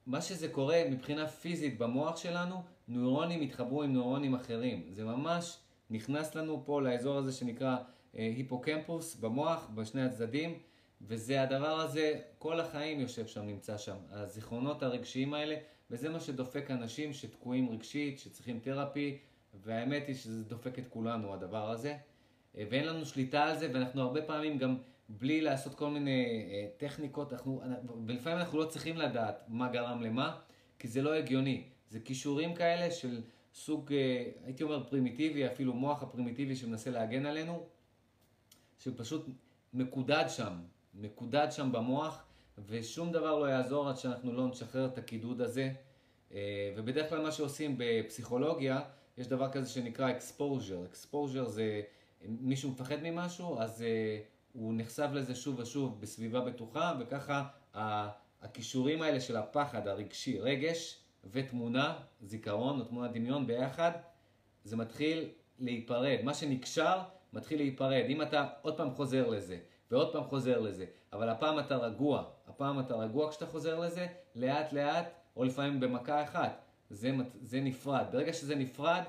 מה 0.05 0.21
שזה 0.21 0.47
קורה 0.47 0.81
מבחינה 0.91 1.27
פיזית 1.27 1.77
במוח 1.77 2.17
שלנו, 2.17 2.63
נוירונים 2.87 3.41
יתחברו 3.41 3.83
עם 3.83 3.93
נוירונים 3.93 4.35
אחרים. 4.35 4.87
זה 4.91 5.05
ממש 5.05 5.57
נכנס 5.89 6.35
לנו 6.35 6.63
פה 6.65 6.81
לאזור 6.81 7.17
הזה 7.17 7.31
שנקרא 7.31 7.77
אה, 8.17 8.33
היפוקמפוס 8.37 9.15
במוח, 9.15 9.69
בשני 9.75 10.01
הצדדים, 10.01 10.59
וזה 11.01 11.41
הדבר 11.41 11.79
הזה, 11.79 12.19
כל 12.39 12.59
החיים 12.59 12.99
יושב 12.99 13.27
שם, 13.27 13.41
נמצא 13.41 13.77
שם. 13.77 13.95
הזיכרונות 14.09 14.83
הרגשיים 14.83 15.33
האלה, 15.33 15.55
וזה 15.91 16.09
מה 16.09 16.19
שדופק 16.19 16.71
אנשים 16.71 17.13
שתקועים 17.13 17.69
רגשית, 17.69 18.19
שצריכים 18.19 18.59
תרפי, 18.59 19.17
והאמת 19.63 20.07
היא 20.07 20.15
שזה 20.15 20.43
דופק 20.43 20.79
את 20.79 20.87
כולנו, 20.89 21.33
הדבר 21.33 21.71
הזה. 21.71 21.97
אה, 22.57 22.63
ואין 22.69 22.85
לנו 22.85 23.05
שליטה 23.05 23.43
על 23.43 23.57
זה, 23.57 23.69
ואנחנו 23.73 24.01
הרבה 24.01 24.21
פעמים 24.21 24.57
גם 24.57 24.77
בלי 25.09 25.41
לעשות 25.41 25.75
כל 25.75 25.89
מיני 25.89 26.47
אה, 26.51 26.67
טכניקות, 26.77 27.33
אנחנו, 27.33 27.61
ולפעמים 28.07 28.39
אנחנו 28.39 28.59
לא 28.59 28.65
צריכים 28.65 28.97
לדעת 28.97 29.43
מה 29.47 29.69
גרם 29.69 30.01
למה, 30.01 30.39
כי 30.79 30.87
זה 30.87 31.01
לא 31.01 31.13
הגיוני. 31.13 31.63
זה 31.89 31.99
כישורים 31.99 32.55
כאלה 32.55 32.91
של 32.91 33.21
סוג, 33.53 33.93
אה, 33.93 34.31
הייתי 34.43 34.63
אומר 34.63 34.83
פרימיטיבי, 34.83 35.47
אפילו 35.47 35.73
מוח 35.73 36.03
הפרימיטיבי 36.03 36.55
שמנסה 36.55 36.89
להגן 36.89 37.25
עלינו, 37.25 37.67
שפשוט 38.79 39.25
מקודד 39.73 40.25
שם, 40.27 40.53
מקודד 40.93 41.47
שם 41.51 41.71
במוח, 41.71 42.23
ושום 42.67 43.11
דבר 43.11 43.39
לא 43.39 43.45
יעזור 43.45 43.89
עד 43.89 43.97
שאנחנו 43.97 44.33
לא 44.33 44.47
נשחרר 44.47 44.85
את 44.85 44.97
הקידוד 44.97 45.41
הזה. 45.41 45.71
אה, 46.33 46.73
ובדרך 46.75 47.09
כלל 47.09 47.21
מה 47.21 47.31
שעושים 47.31 47.75
בפסיכולוגיה, 47.77 48.81
יש 49.17 49.27
דבר 49.27 49.51
כזה 49.51 49.69
שנקרא 49.69 50.11
exposure. 50.11 50.93
exposure 50.93 51.45
זה 51.45 51.81
מישהו 52.25 52.71
מפחד 52.71 53.03
ממשהו, 53.03 53.59
אז 53.59 53.85
הוא 54.53 54.73
נחשף 54.77 55.09
לזה 55.13 55.35
שוב 55.35 55.59
ושוב 55.59 56.01
בסביבה 56.01 56.41
בטוחה, 56.41 56.93
וככה 56.99 57.47
הכישורים 58.41 59.01
האלה 59.01 59.21
של 59.21 59.37
הפחד 59.37 59.87
הרגשי, 59.87 60.39
רגש 60.39 60.99
ותמונה, 61.31 61.99
זיכרון 62.21 62.79
או 62.79 62.85
תמונת 62.85 63.13
דמיון 63.13 63.47
ביחד, 63.47 63.91
זה 64.63 64.77
מתחיל 64.77 65.29
להיפרד. 65.59 66.17
מה 66.23 66.33
שנקשר 66.33 66.99
מתחיל 67.33 67.59
להיפרד. 67.59 68.05
אם 68.09 68.21
אתה 68.21 68.47
עוד 68.61 68.77
פעם 68.77 68.91
חוזר 68.91 69.27
לזה, 69.27 69.57
ועוד 69.91 70.13
פעם 70.13 70.23
חוזר 70.23 70.59
לזה, 70.59 70.85
אבל 71.13 71.29
הפעם 71.29 71.59
אתה 71.59 71.77
רגוע, 71.77 72.23
הפעם 72.47 72.79
אתה 72.79 72.95
רגוע 72.95 73.29
כשאתה 73.29 73.45
חוזר 73.45 73.79
לזה, 73.79 74.07
לאט 74.35 74.73
לאט, 74.73 75.13
או 75.35 75.43
לפעמים 75.43 75.79
במכה 75.79 76.23
אחת, 76.23 76.61
זה, 76.89 77.11
זה 77.41 77.61
נפרד. 77.61 78.05
ברגע 78.11 78.33
שזה 78.33 78.55
נפרד, 78.55 79.03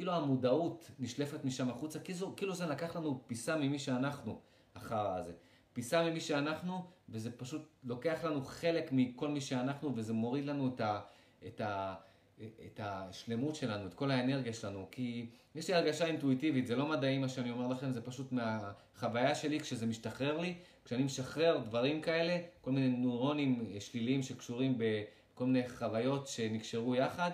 כאילו 0.00 0.12
המודעות 0.12 0.90
נשלפת 0.98 1.44
משם 1.44 1.70
החוצה, 1.70 1.98
כאילו, 1.98 2.36
כאילו 2.36 2.54
זה 2.54 2.66
לקח 2.66 2.96
לנו 2.96 3.20
פיסה 3.26 3.56
ממי 3.56 3.78
שאנחנו, 3.78 4.40
החרא 4.74 5.16
הזה. 5.16 5.32
פיסה 5.72 6.10
ממי 6.10 6.20
שאנחנו, 6.20 6.84
וזה 7.08 7.30
פשוט 7.30 7.62
לוקח 7.84 8.24
לנו 8.24 8.44
חלק 8.44 8.88
מכל 8.92 9.28
מי 9.28 9.40
שאנחנו, 9.40 9.96
וזה 9.96 10.12
מוריד 10.12 10.44
לנו 10.44 10.68
את, 10.68 10.80
ה, 10.80 11.00
את, 11.46 11.60
ה, 11.60 11.94
את 12.38 12.80
השלמות 12.82 13.54
שלנו, 13.54 13.86
את 13.86 13.94
כל 13.94 14.10
האנרגיה 14.10 14.52
שלנו. 14.52 14.88
כי 14.90 15.30
יש 15.54 15.68
לי 15.68 15.74
הרגשה 15.74 16.06
אינטואיטיבית, 16.06 16.66
זה 16.66 16.76
לא 16.76 16.86
מדעי 16.86 17.18
מה 17.18 17.28
שאני 17.28 17.50
אומר 17.50 17.66
לכם, 17.66 17.92
זה 17.92 18.00
פשוט 18.00 18.32
מהחוויה 18.32 19.34
שלי 19.34 19.60
כשזה 19.60 19.86
משתחרר 19.86 20.38
לי, 20.38 20.54
כשאני 20.84 21.02
משחרר 21.02 21.58
דברים 21.58 22.00
כאלה, 22.00 22.38
כל 22.60 22.70
מיני 22.70 22.88
נוירונים 22.88 23.66
שליליים 23.80 24.22
שקשורים 24.22 24.78
בכל 24.78 25.46
מיני 25.46 25.68
חוויות 25.68 26.26
שנקשרו 26.26 26.94
יחד, 26.94 27.30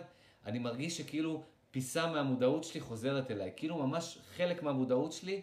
אני 0.47 0.59
מרגיש 0.59 0.99
שכאילו 0.99 1.43
פיסה 1.77 2.07
מהמודעות 2.07 2.65
שלי 2.65 2.81
חוזרת 2.81 3.31
אליי. 3.31 3.51
כאילו 3.57 3.87
ממש 3.87 4.19
חלק 4.37 4.63
מהמודעות 4.63 5.13
שלי, 5.13 5.43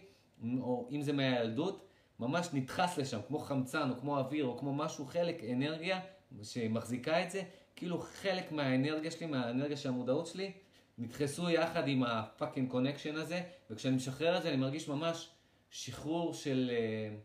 או 0.59 0.88
אם 0.91 1.01
זה 1.01 1.13
מהילדות, 1.13 1.88
ממש 2.19 2.47
נדחס 2.53 2.97
לשם, 2.97 3.19
כמו 3.27 3.39
חמצן 3.39 3.89
או 3.89 3.95
כמו 3.99 4.17
אוויר 4.17 4.45
או 4.45 4.57
כמו 4.57 4.73
משהו, 4.73 5.05
חלק 5.05 5.43
אנרגיה 5.43 5.99
שמחזיקה 6.43 7.23
את 7.23 7.31
זה, 7.31 7.43
כאילו 7.75 7.99
חלק 7.99 8.51
מהאנרגיה 8.51 9.11
שלי, 9.11 9.25
מהאנרגיה 9.25 9.77
של 9.77 9.89
המודעות 9.89 10.27
שלי, 10.27 10.51
נדחסו 10.97 11.49
יחד 11.49 11.88
עם 11.88 12.03
ה 12.03 12.12
fucking 12.12 12.71
connection 12.71 13.15
הזה, 13.15 13.41
וכשאני 13.69 13.95
משחרר 13.95 14.38
את 14.38 14.43
זה 14.43 14.49
אני 14.49 14.57
מרגיש 14.57 14.88
ממש 14.88 15.29
שחרור 15.69 16.34
של, 16.34 16.71
אה, 16.73 17.15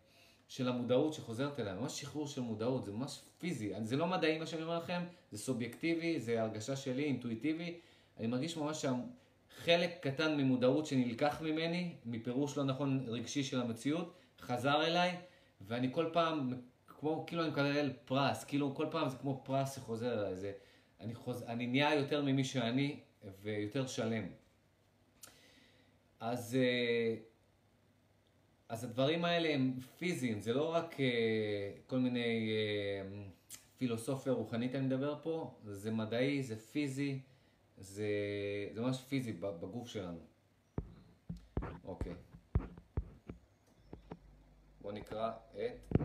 של 0.48 0.68
המודעות 0.68 1.12
שחוזרת 1.12 1.60
אליי, 1.60 1.74
ממש 1.74 2.00
שחרור 2.00 2.26
של 2.26 2.40
מודעות, 2.40 2.84
זה 2.84 2.92
ממש 2.92 3.20
פיזי, 3.38 3.72
זה 3.82 3.96
לא 3.96 4.06
מדעי 4.06 4.38
מה 4.38 4.46
שאני 4.46 4.62
אומר 4.62 4.78
לכם, 4.78 5.02
זה 5.30 5.38
סובייקטיבי, 5.38 6.20
זה 6.20 6.42
הרגשה 6.42 6.76
שלי, 6.76 7.04
אינטואיטיבי, 7.04 7.80
אני 8.18 8.26
מרגיש 8.26 8.56
ממש 8.56 8.84
שחלק 9.58 9.98
קטן 10.00 10.36
ממודעות 10.36 10.86
שנלקח 10.86 11.40
ממני, 11.40 11.94
מפירוש 12.04 12.56
לא 12.56 12.64
נכון 12.64 13.04
רגשי 13.08 13.42
של 13.44 13.60
המציאות, 13.60 14.14
חזר 14.40 14.86
אליי, 14.86 15.16
ואני 15.60 15.88
כל 15.92 16.10
פעם, 16.12 16.54
כמו, 16.86 17.24
כאילו 17.26 17.42
אני 17.42 17.50
מקבל 17.50 17.92
פרס, 18.04 18.44
כאילו 18.44 18.74
כל 18.74 18.86
פעם 18.90 19.08
זה 19.08 19.16
כמו 19.16 19.42
פרס 19.44 19.76
שחוזר 19.76 20.20
אליי, 20.20 20.36
זה, 20.36 20.52
אני, 21.00 21.14
חוז, 21.14 21.42
אני 21.42 21.66
נהיה 21.66 21.94
יותר 21.94 22.22
ממי 22.22 22.44
שאני 22.44 23.00
ויותר 23.42 23.86
שלם. 23.86 24.24
אז, 26.20 26.54
אה, 26.60 27.14
אז 28.68 28.84
הדברים 28.84 29.24
האלה 29.24 29.54
הם 29.54 29.74
פיזיים, 29.98 30.40
זה 30.40 30.52
לא 30.52 30.74
רק 30.74 31.00
אה, 31.00 31.06
כל 31.86 31.98
מיני 31.98 32.50
אה, 32.50 33.28
פילוסופיה 33.78 34.32
רוחנית 34.32 34.74
אני 34.74 34.86
מדבר 34.86 35.18
פה, 35.22 35.54
זה 35.64 35.90
מדעי, 35.90 36.42
זה 36.42 36.56
פיזי, 36.56 37.20
זה, 37.80 38.06
זה 38.74 38.80
ממש 38.80 39.04
פיזי 39.08 39.32
בגוף 39.32 39.88
שלנו. 39.88 40.18
אוקיי. 41.84 42.12
בוא 44.80 44.92
נקרא 44.92 45.32
את... 45.54 45.98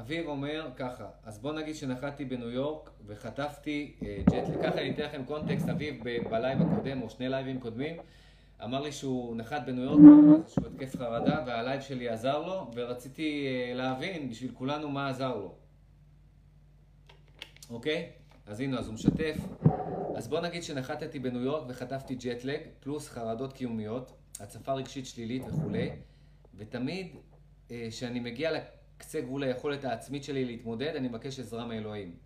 אביב 0.00 0.26
אומר 0.26 0.70
ככה, 0.76 1.10
אז 1.22 1.38
בוא 1.38 1.52
נגיד 1.52 1.74
שנחתתי 1.74 2.24
בניו 2.24 2.50
יורק 2.50 2.90
וחטפתי 3.06 3.94
אה, 4.02 4.18
ג'ט, 4.30 4.62
ככה 4.62 4.80
אני 4.80 4.90
אתן 4.90 5.02
לכם 5.02 5.24
קונטקסט, 5.24 5.68
אביב 5.68 6.04
בלייב 6.30 6.62
הקודם 6.62 7.02
או 7.02 7.10
שני 7.10 7.28
לייבים 7.28 7.60
קודמים 7.60 7.96
אמר 8.64 8.80
לי 8.80 8.92
שהוא 8.92 9.36
נחת 9.36 9.66
בניו 9.66 9.84
יורק, 9.84 10.00
איזשהו 10.44 10.66
התקף 10.66 10.96
חרדה 10.96 11.44
והלייב 11.46 11.80
שלי 11.80 12.08
עזר 12.08 12.46
לו 12.46 12.70
ורציתי 12.74 13.46
אה, 13.46 13.74
להבין 13.74 14.30
בשביל 14.30 14.50
כולנו 14.54 14.88
מה 14.88 15.08
עזר 15.08 15.36
לו. 15.36 15.54
אוקיי? 17.70 18.12
אז 18.48 18.60
הנה, 18.60 18.78
אז 18.78 18.86
הוא 18.86 18.94
משתף. 18.94 19.36
אז 20.16 20.28
בוא 20.28 20.40
נגיד 20.40 20.62
שנחתתי 20.62 21.18
בניו 21.18 21.40
יורק 21.40 21.64
וחטפתי 21.68 22.14
ג'טלג, 22.14 22.60
פלוס 22.80 23.08
חרדות 23.08 23.52
קיומיות, 23.52 24.12
הצפה 24.40 24.72
רגשית 24.72 25.06
שלילית 25.06 25.42
וכולי. 25.48 25.90
ותמיד 26.54 27.16
כשאני 27.68 28.18
אה, 28.18 28.24
מגיע 28.24 28.50
לקצה 28.52 29.20
גבול 29.20 29.42
היכולת 29.42 29.84
העצמית 29.84 30.24
שלי 30.24 30.44
להתמודד, 30.44 30.96
אני 30.96 31.08
מבקש 31.08 31.40
עזרה 31.40 31.66
מאלוהים. 31.66 32.16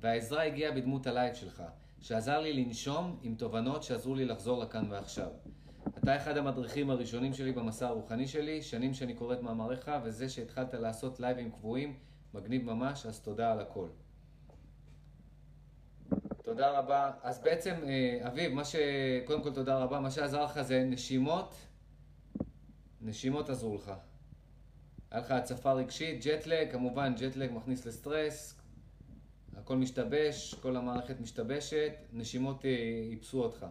והעזרה 0.00 0.42
הגיעה 0.44 0.72
בדמות 0.72 1.06
הלייב 1.06 1.34
שלך, 1.34 1.62
שעזר 2.00 2.40
לי 2.40 2.52
לנשום 2.52 3.18
עם 3.22 3.34
תובנות 3.34 3.82
שעזרו 3.82 4.14
לי 4.14 4.24
לחזור 4.24 4.62
לכאן 4.62 4.86
ועכשיו. 4.90 5.28
אתה 5.98 6.16
אחד 6.16 6.36
המדריכים 6.36 6.90
הראשונים 6.90 7.34
שלי 7.34 7.52
במסע 7.52 7.88
הרוחני 7.88 8.26
שלי, 8.26 8.62
שנים 8.62 8.94
שאני 8.94 9.14
קורא 9.14 9.34
את 9.34 9.42
מאמריך, 9.42 9.90
וזה 10.04 10.28
שהתחלת 10.28 10.74
לעשות 10.74 11.20
לייבים 11.20 11.50
קבועים, 11.50 11.94
מגניב 12.34 12.64
ממש, 12.72 13.06
אז 13.06 13.20
תודה 13.20 13.52
על 13.52 13.60
הכל. 13.60 13.88
תודה 16.50 16.78
רבה. 16.78 17.10
אז 17.22 17.42
בעצם, 17.42 17.74
אה, 17.88 18.28
אביב, 18.28 18.52
מה 18.52 18.64
ש... 18.64 18.76
קודם 19.24 19.42
כל 19.42 19.52
תודה 19.52 19.78
רבה, 19.78 20.00
מה 20.00 20.10
שעזר 20.10 20.44
לך 20.44 20.62
זה 20.62 20.84
נשימות. 20.84 21.54
נשימות 23.00 23.50
עזרו 23.50 23.74
לך. 23.74 23.92
היה 25.10 25.20
לך 25.20 25.30
הצפה 25.30 25.72
רגשית, 25.72 26.24
ג'טלג, 26.24 26.72
כמובן 26.72 27.14
ג'טלג 27.14 27.50
מכניס 27.52 27.86
לסטרס, 27.86 28.60
הכל 29.56 29.76
משתבש, 29.76 30.54
כל 30.54 30.76
המערכת 30.76 31.20
משתבשת, 31.20 31.92
נשימות 32.12 32.64
איפסו 33.10 33.42
אותך. 33.42 33.66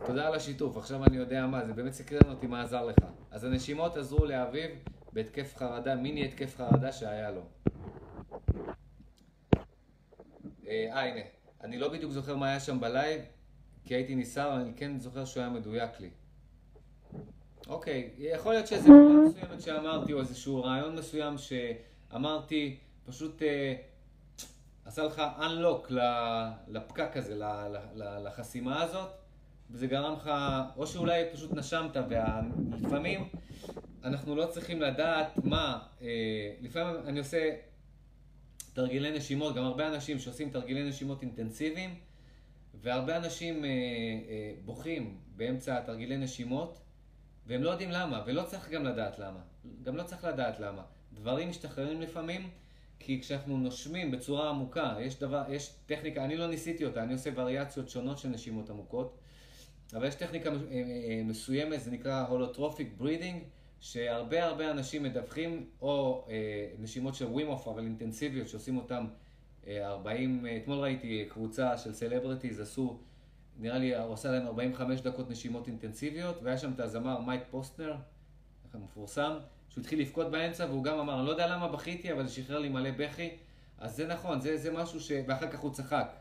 אז 0.00 0.06
תודה 0.06 0.26
על 0.26 0.34
השיתוף, 0.34 0.76
עכשיו 0.76 1.04
אני 1.04 1.16
יודע 1.16 1.46
מה, 1.46 1.64
זה 1.64 1.72
באמת 1.72 1.92
סקרן 1.92 2.30
אותי 2.30 2.46
מה 2.46 2.62
עזר 2.62 2.84
לך. 2.84 2.98
אז 3.30 3.44
הנשימות 3.44 3.96
עזרו 3.96 4.24
לאביב 4.24 4.70
בהתקף 5.12 5.56
חרדה, 5.56 5.94
מיני 5.94 6.24
התקף 6.24 6.56
חרדה 6.56 6.92
שהיה 6.92 7.30
לו. 7.30 7.42
אה, 10.72 11.02
הנה, 11.02 11.20
אני 11.64 11.78
לא 11.78 11.88
בדיוק 11.88 12.12
זוכר 12.12 12.36
מה 12.36 12.48
היה 12.48 12.60
שם 12.60 12.80
בלייב, 12.80 13.20
כי 13.84 13.94
הייתי 13.94 14.14
נסער, 14.14 14.60
אני 14.60 14.72
כן 14.76 14.98
זוכר 14.98 15.24
שהוא 15.24 15.40
היה 15.40 15.50
מדויק 15.50 16.00
לי. 16.00 16.10
אוקיי, 17.68 18.10
יכול 18.18 18.52
להיות 18.52 18.66
שאיזה 18.66 18.88
מילה 18.88 19.28
מסוימת 19.28 19.60
שאמרתי, 19.60 20.12
או 20.12 20.20
איזשהו 20.20 20.64
רעיון 20.64 20.96
מסוים 20.96 21.34
שאמרתי, 21.38 22.76
פשוט 23.06 23.42
אה, 23.42 23.74
עשה 24.84 25.02
לך 25.02 25.22
unlock 25.38 25.92
לפקק 26.68 27.16
הזה, 27.16 27.34
לחסימה 27.94 28.82
הזאת, 28.82 29.08
וזה 29.70 29.86
גרם 29.86 30.12
לך, 30.12 30.30
או 30.76 30.86
שאולי 30.86 31.24
פשוט 31.32 31.52
נשמת, 31.52 31.96
ולפעמים 32.08 33.28
אנחנו 34.04 34.36
לא 34.36 34.46
צריכים 34.46 34.82
לדעת 34.82 35.44
מה, 35.44 35.78
אה, 36.02 36.08
לפעמים 36.60 36.96
אני 37.06 37.18
עושה 37.18 37.50
תרגילי 38.72 39.10
נשימות, 39.10 39.54
גם 39.54 39.64
הרבה 39.64 39.88
אנשים 39.88 40.18
שעושים 40.18 40.50
תרגילי 40.50 40.88
נשימות 40.88 41.22
אינטנסיביים, 41.22 41.94
והרבה 42.80 43.16
אנשים 43.16 43.64
אה, 43.64 43.68
אה, 43.68 44.52
בוכים 44.64 45.18
באמצע 45.36 45.80
תרגילי 45.80 46.16
נשימות, 46.16 46.78
והם 47.46 47.62
לא 47.62 47.70
יודעים 47.70 47.90
למה, 47.90 48.22
ולא 48.26 48.42
צריך 48.42 48.70
גם 48.70 48.84
לדעת 48.84 49.18
למה. 49.18 49.40
גם 49.82 49.96
לא 49.96 50.02
צריך 50.02 50.24
לדעת 50.24 50.60
למה. 50.60 50.82
דברים 51.12 51.48
משתחררים 51.48 52.00
לפעמים, 52.00 52.50
כי 52.98 53.20
כשאנחנו 53.20 53.56
נושמים 53.56 54.10
בצורה 54.10 54.48
עמוקה, 54.48 54.96
יש 55.00 55.18
דבר, 55.18 55.42
יש 55.48 55.74
טכניקה, 55.86 56.24
אני 56.24 56.36
לא 56.36 56.46
ניסיתי 56.46 56.84
אותה, 56.84 57.02
אני 57.02 57.12
עושה 57.12 57.30
וריאציות 57.34 57.88
שונות 57.88 58.18
של 58.18 58.28
נשימות 58.28 58.70
עמוקות, 58.70 59.18
אבל 59.94 60.06
יש 60.06 60.14
טכניקה 60.14 60.50
אה, 60.50 60.56
אה, 60.56 61.22
מסוימת, 61.24 61.80
זה 61.80 61.90
נקרא 61.90 62.26
holotropic 62.26 62.92
breathing, 62.96 63.42
שהרבה 63.82 64.44
הרבה 64.44 64.70
אנשים 64.70 65.02
מדווחים, 65.02 65.66
או 65.80 66.24
אה, 66.28 66.68
נשימות 66.78 67.14
של 67.14 67.26
ווים 67.26 67.47
הוף, 67.47 67.68
אבל 67.68 67.82
אינטנסיביות, 67.82 68.48
שעושים 68.48 68.76
אותם 68.76 69.06
אה, 69.66 69.88
40, 69.88 70.46
אה, 70.46 70.56
אתמול 70.56 70.78
ראיתי 70.78 71.26
קבוצה 71.28 71.78
של 71.78 71.92
celebrities, 71.92 72.60
עשו 72.60 72.98
נראה 73.58 73.78
לי 73.78 73.96
הוא 73.96 74.14
עשה 74.14 74.30
להם 74.30 74.46
45 74.46 75.00
דקות 75.00 75.30
נשימות 75.30 75.66
אינטנסיביות, 75.66 76.42
והיה 76.42 76.58
שם 76.58 76.72
את 76.72 76.80
הזמר 76.80 77.20
מייק 77.20 77.42
פוזנר, 77.50 77.96
ככה 78.68 78.78
מפורסם, 78.78 79.32
שהוא 79.68 79.82
התחיל 79.82 80.00
לבכות 80.00 80.30
באמצע, 80.30 80.66
והוא 80.66 80.84
גם 80.84 80.98
אמר, 80.98 81.18
אני 81.18 81.26
לא 81.26 81.30
יודע 81.30 81.46
למה 81.46 81.68
בכיתי, 81.68 82.12
אבל 82.12 82.28
שחרר 82.28 82.58
לי 82.58 82.68
מלא 82.68 82.90
בכי. 82.90 83.30
אז 83.78 83.96
זה 83.96 84.06
נכון, 84.06 84.40
זה, 84.40 84.56
זה 84.56 84.72
משהו 84.72 85.00
ש... 85.00 85.12
ואחר 85.26 85.50
כך 85.50 85.58
הוא 85.58 85.72
צחק. 85.72 86.12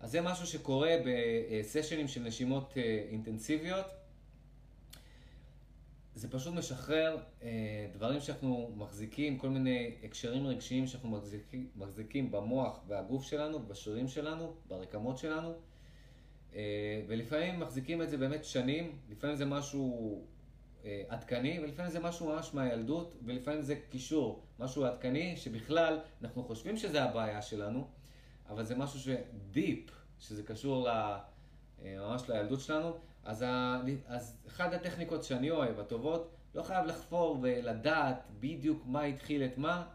אז 0.00 0.10
זה 0.10 0.20
משהו 0.20 0.46
שקורה 0.46 0.96
בסשנים 1.04 2.08
של 2.08 2.22
נשימות 2.22 2.74
אה, 2.76 3.04
אינטנסיביות. 3.10 3.86
זה 6.16 6.30
פשוט 6.30 6.54
משחרר 6.54 7.16
אה, 7.42 7.48
דברים 7.92 8.20
שאנחנו 8.20 8.72
מחזיקים, 8.76 9.38
כל 9.38 9.48
מיני 9.48 9.94
הקשרים 10.04 10.46
רגשיים 10.46 10.86
שאנחנו 10.86 11.08
מחזיקים, 11.10 11.68
מחזיקים 11.76 12.30
במוח 12.30 12.80
והגוף 12.86 13.24
שלנו, 13.24 13.66
בשרירים 13.66 14.08
שלנו, 14.08 14.54
ברקמות 14.68 15.18
שלנו. 15.18 15.54
אה, 16.54 17.02
ולפעמים 17.08 17.60
מחזיקים 17.60 18.02
את 18.02 18.10
זה 18.10 18.16
באמת 18.18 18.44
שנים, 18.44 18.98
לפעמים 19.10 19.36
זה 19.36 19.44
משהו 19.44 20.24
אה, 20.84 21.02
עדכני, 21.08 21.60
ולפעמים 21.60 21.90
זה 21.92 22.00
משהו 22.00 22.28
ממש 22.28 22.54
מהילדות, 22.54 23.16
ולפעמים 23.24 23.62
זה 23.62 23.76
קישור, 23.90 24.42
משהו 24.58 24.84
עדכני, 24.84 25.36
שבכלל 25.36 25.98
אנחנו 26.22 26.44
חושבים 26.44 26.76
שזה 26.76 27.02
הבעיה 27.02 27.42
שלנו, 27.42 27.88
אבל 28.48 28.64
זה 28.64 28.74
משהו 28.74 29.00
שדיפ, 29.00 29.90
שזה 30.18 30.42
קשור 30.42 30.88
ל, 30.88 30.88
אה, 30.88 31.18
ממש 31.84 32.22
לילדות 32.28 32.60
שלנו. 32.60 32.96
אז, 33.26 33.42
ה, 33.42 33.80
אז 34.06 34.36
אחת 34.48 34.72
הטכניקות 34.72 35.24
שאני 35.24 35.50
אוהב, 35.50 35.80
הטובות, 35.80 36.34
לא 36.54 36.62
חייב 36.62 36.86
לחפור 36.86 37.38
ולדעת 37.42 38.22
בדיוק 38.40 38.82
מה 38.86 39.02
התחיל 39.02 39.44
את 39.44 39.58
מה, 39.58 39.86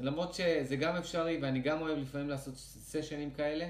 למרות 0.00 0.34
שזה 0.34 0.76
גם 0.76 0.96
אפשרי, 0.96 1.38
ואני 1.42 1.60
גם 1.60 1.80
אוהב 1.80 1.98
לפעמים 1.98 2.28
לעשות 2.28 2.54
סשנים 2.56 3.30
כאלה. 3.30 3.68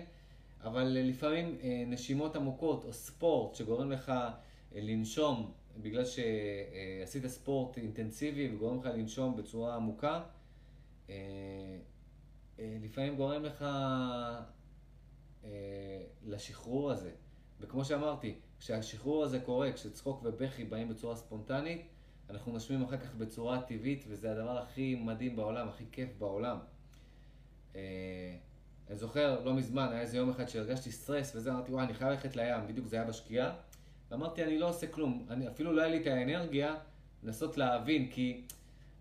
אבל 0.65 0.85
לפעמים 1.01 1.59
אה, 1.63 1.85
נשימות 1.87 2.37
עמוקות 2.37 2.85
או 2.85 2.93
ספורט 2.93 3.55
שגורם 3.55 3.91
לך 3.91 4.09
אה, 4.09 4.31
לנשום 4.75 5.53
בגלל 5.77 6.05
שעשית 6.05 7.27
ספורט 7.27 7.79
אינטנסיבי 7.79 8.55
וגורם 8.55 8.79
לך 8.79 8.87
לנשום 8.87 9.37
בצורה 9.37 9.77
עמוקה, 9.77 10.23
אה, 11.11 11.15
לפעמים 12.59 13.17
גורם 13.17 13.45
לך 13.45 13.65
לשחרור 16.27 16.91
הזה. 16.91 17.11
וכמו 17.61 17.85
שאמרתי, 17.85 18.35
כשהשחרור 18.59 19.25
הזה 19.25 19.41
קורה, 19.41 19.73
כשצחוק 19.73 20.21
ובכי 20.25 20.65
באים 20.65 20.89
בצורה 20.89 21.17
ספונטנית, 21.17 21.87
אנחנו 22.31 22.53
נושמים 22.53 22.83
אחר 22.83 22.97
כך 22.97 23.15
בצורה 23.15 23.63
טבעית, 23.63 24.05
וזה 24.09 24.33
הדבר 24.33 24.59
הכי 24.59 24.95
מדהים 24.95 25.37
בעולם, 25.37 25.69
הכי 25.69 25.85
כיף 25.93 26.09
בעולם. 26.19 26.59
אני 27.75 28.97
זוכר, 28.97 29.45
לא 29.45 29.55
מזמן, 29.55 29.89
היה 29.91 30.01
איזה 30.01 30.17
יום 30.17 30.31
אחד 30.31 30.49
שהרגשתי 30.49 30.93
סטרס 30.93 31.37
וזה, 31.37 31.51
אמרתי, 31.51 31.73
וואי, 31.73 31.85
אני 31.85 31.95
חייב 31.95 32.11
ללכת 32.11 32.37
לים, 32.37 32.67
בדיוק 32.69 32.87
זה 32.87 32.97
היה 32.97 33.05
בשקיעה. 33.05 33.55
ואמרתי, 34.11 34.45
אני 34.45 34.59
לא 34.59 34.69
עושה 34.69 34.87
כלום, 34.87 35.27
אני, 35.31 35.49
אפילו 35.49 35.73
לא 35.73 35.83
היה 35.83 35.91
לי 35.91 36.03
את 36.03 36.07
האנרגיה 36.07 36.77
לנסות 37.23 37.59
להבין, 37.59 38.11
כי 38.11 38.43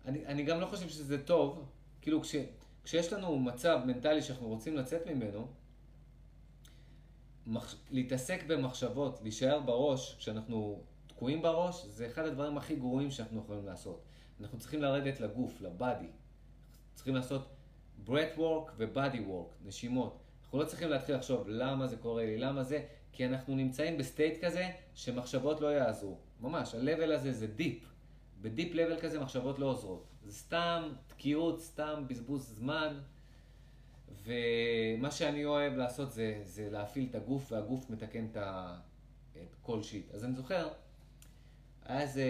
אני, 0.05 0.25
אני 0.25 0.43
גם 0.43 0.61
לא 0.61 0.65
חושב 0.65 0.89
שזה 0.89 1.23
טוב, 1.23 1.65
כאילו 2.01 2.21
כש, 2.21 2.35
כשיש 2.83 3.13
לנו 3.13 3.39
מצב 3.39 3.79
מנטלי 3.85 4.21
שאנחנו 4.21 4.47
רוצים 4.47 4.75
לצאת 4.75 5.07
ממנו, 5.07 5.47
מח, 7.47 7.75
להתעסק 7.91 8.43
במחשבות, 8.47 9.19
להישאר 9.21 9.59
בראש, 9.59 10.15
כשאנחנו 10.19 10.81
תקועים 11.07 11.41
בראש, 11.41 11.85
זה 11.85 12.07
אחד 12.07 12.25
הדברים 12.25 12.57
הכי 12.57 12.75
גרועים 12.75 13.11
שאנחנו 13.11 13.39
יכולים 13.39 13.65
לעשות. 13.65 14.03
אנחנו 14.41 14.59
צריכים 14.59 14.81
לרדת 14.81 15.19
לגוף, 15.19 15.61
ל 15.61 15.69
body. 15.69 16.07
צריכים 16.93 17.15
לעשות 17.15 17.47
breath 18.05 18.37
work 18.37 18.71
ו-body 18.77 19.19
work, 19.29 19.65
נשימות. 19.65 20.17
אנחנו 20.43 20.59
לא 20.59 20.65
צריכים 20.65 20.89
להתחיל 20.89 21.15
לחשוב 21.15 21.47
למה 21.47 21.87
זה 21.87 21.97
קורה 21.97 22.25
לי, 22.25 22.37
למה 22.37 22.63
זה, 22.63 22.85
כי 23.11 23.25
אנחנו 23.25 23.55
נמצאים 23.55 23.97
ב 23.97 24.05
state 24.05 24.45
כזה 24.45 24.69
שמחשבות 24.95 25.61
לא 25.61 25.67
יעזרו. 25.67 26.17
ממש, 26.41 26.75
ה-level 26.75 27.13
הזה 27.13 27.31
זה 27.31 27.47
deep. 27.47 27.83
ב 28.41 28.48
deep 28.48 28.73
level 28.73 29.01
כזה 29.01 29.19
מחשבות 29.19 29.59
לא 29.59 29.65
עוזרות. 29.65 30.07
זה 30.23 30.33
סתם 30.33 30.93
תקיעות, 31.07 31.61
סתם 31.61 32.03
בזבוז 32.07 32.55
זמן. 32.57 32.99
ומה 34.23 35.11
שאני 35.11 35.45
אוהב 35.45 35.73
לעשות 35.73 36.11
זה, 36.11 36.41
זה 36.43 36.69
להפעיל 36.69 37.07
את 37.09 37.15
הגוף, 37.15 37.51
והגוף 37.51 37.89
מתקן 37.89 38.25
את, 38.31 38.37
ה, 38.37 38.77
את 39.33 39.55
כל 39.61 39.83
shit. 39.83 40.11
אז 40.13 40.23
אני 40.23 40.35
זוכר, 40.35 40.69
היה 41.85 42.01
איזה 42.01 42.23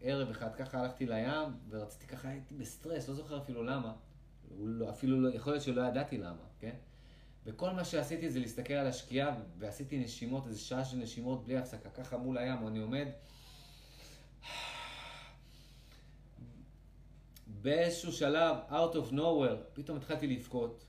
ערב 0.00 0.30
אחד, 0.30 0.54
ככה 0.54 0.80
הלכתי 0.80 1.06
לים, 1.06 1.52
ורציתי 1.68 2.06
ככה, 2.06 2.28
הייתי 2.28 2.54
בסטרס, 2.54 3.08
לא 3.08 3.14
זוכר 3.14 3.38
אפילו 3.38 3.62
למה. 3.62 3.92
לא, 4.58 4.90
אפילו 4.90 5.20
לא, 5.20 5.34
יכול 5.34 5.52
להיות 5.52 5.64
שלא 5.64 5.82
ידעתי 5.82 6.18
למה, 6.18 6.42
כן? 6.60 6.74
וכל 7.46 7.70
מה 7.70 7.84
שעשיתי 7.84 8.30
זה 8.30 8.40
להסתכל 8.40 8.74
על 8.74 8.86
השקיעה, 8.86 9.36
ועשיתי 9.58 9.98
נשימות, 9.98 10.46
איזה 10.46 10.60
שעה 10.60 10.84
של 10.84 10.96
נשימות 10.96 11.44
בלי 11.44 11.56
הפסקה, 11.56 11.90
ככה 11.90 12.16
מול 12.16 12.38
הים, 12.38 12.68
אני 12.68 12.78
עומד. 12.78 13.06
באיזשהו 17.46 18.12
שלב, 18.12 18.56
out 18.70 18.94
of 18.94 19.12
nowhere, 19.12 19.56
פתאום 19.72 19.96
התחלתי 19.96 20.26
לבכות. 20.26 20.84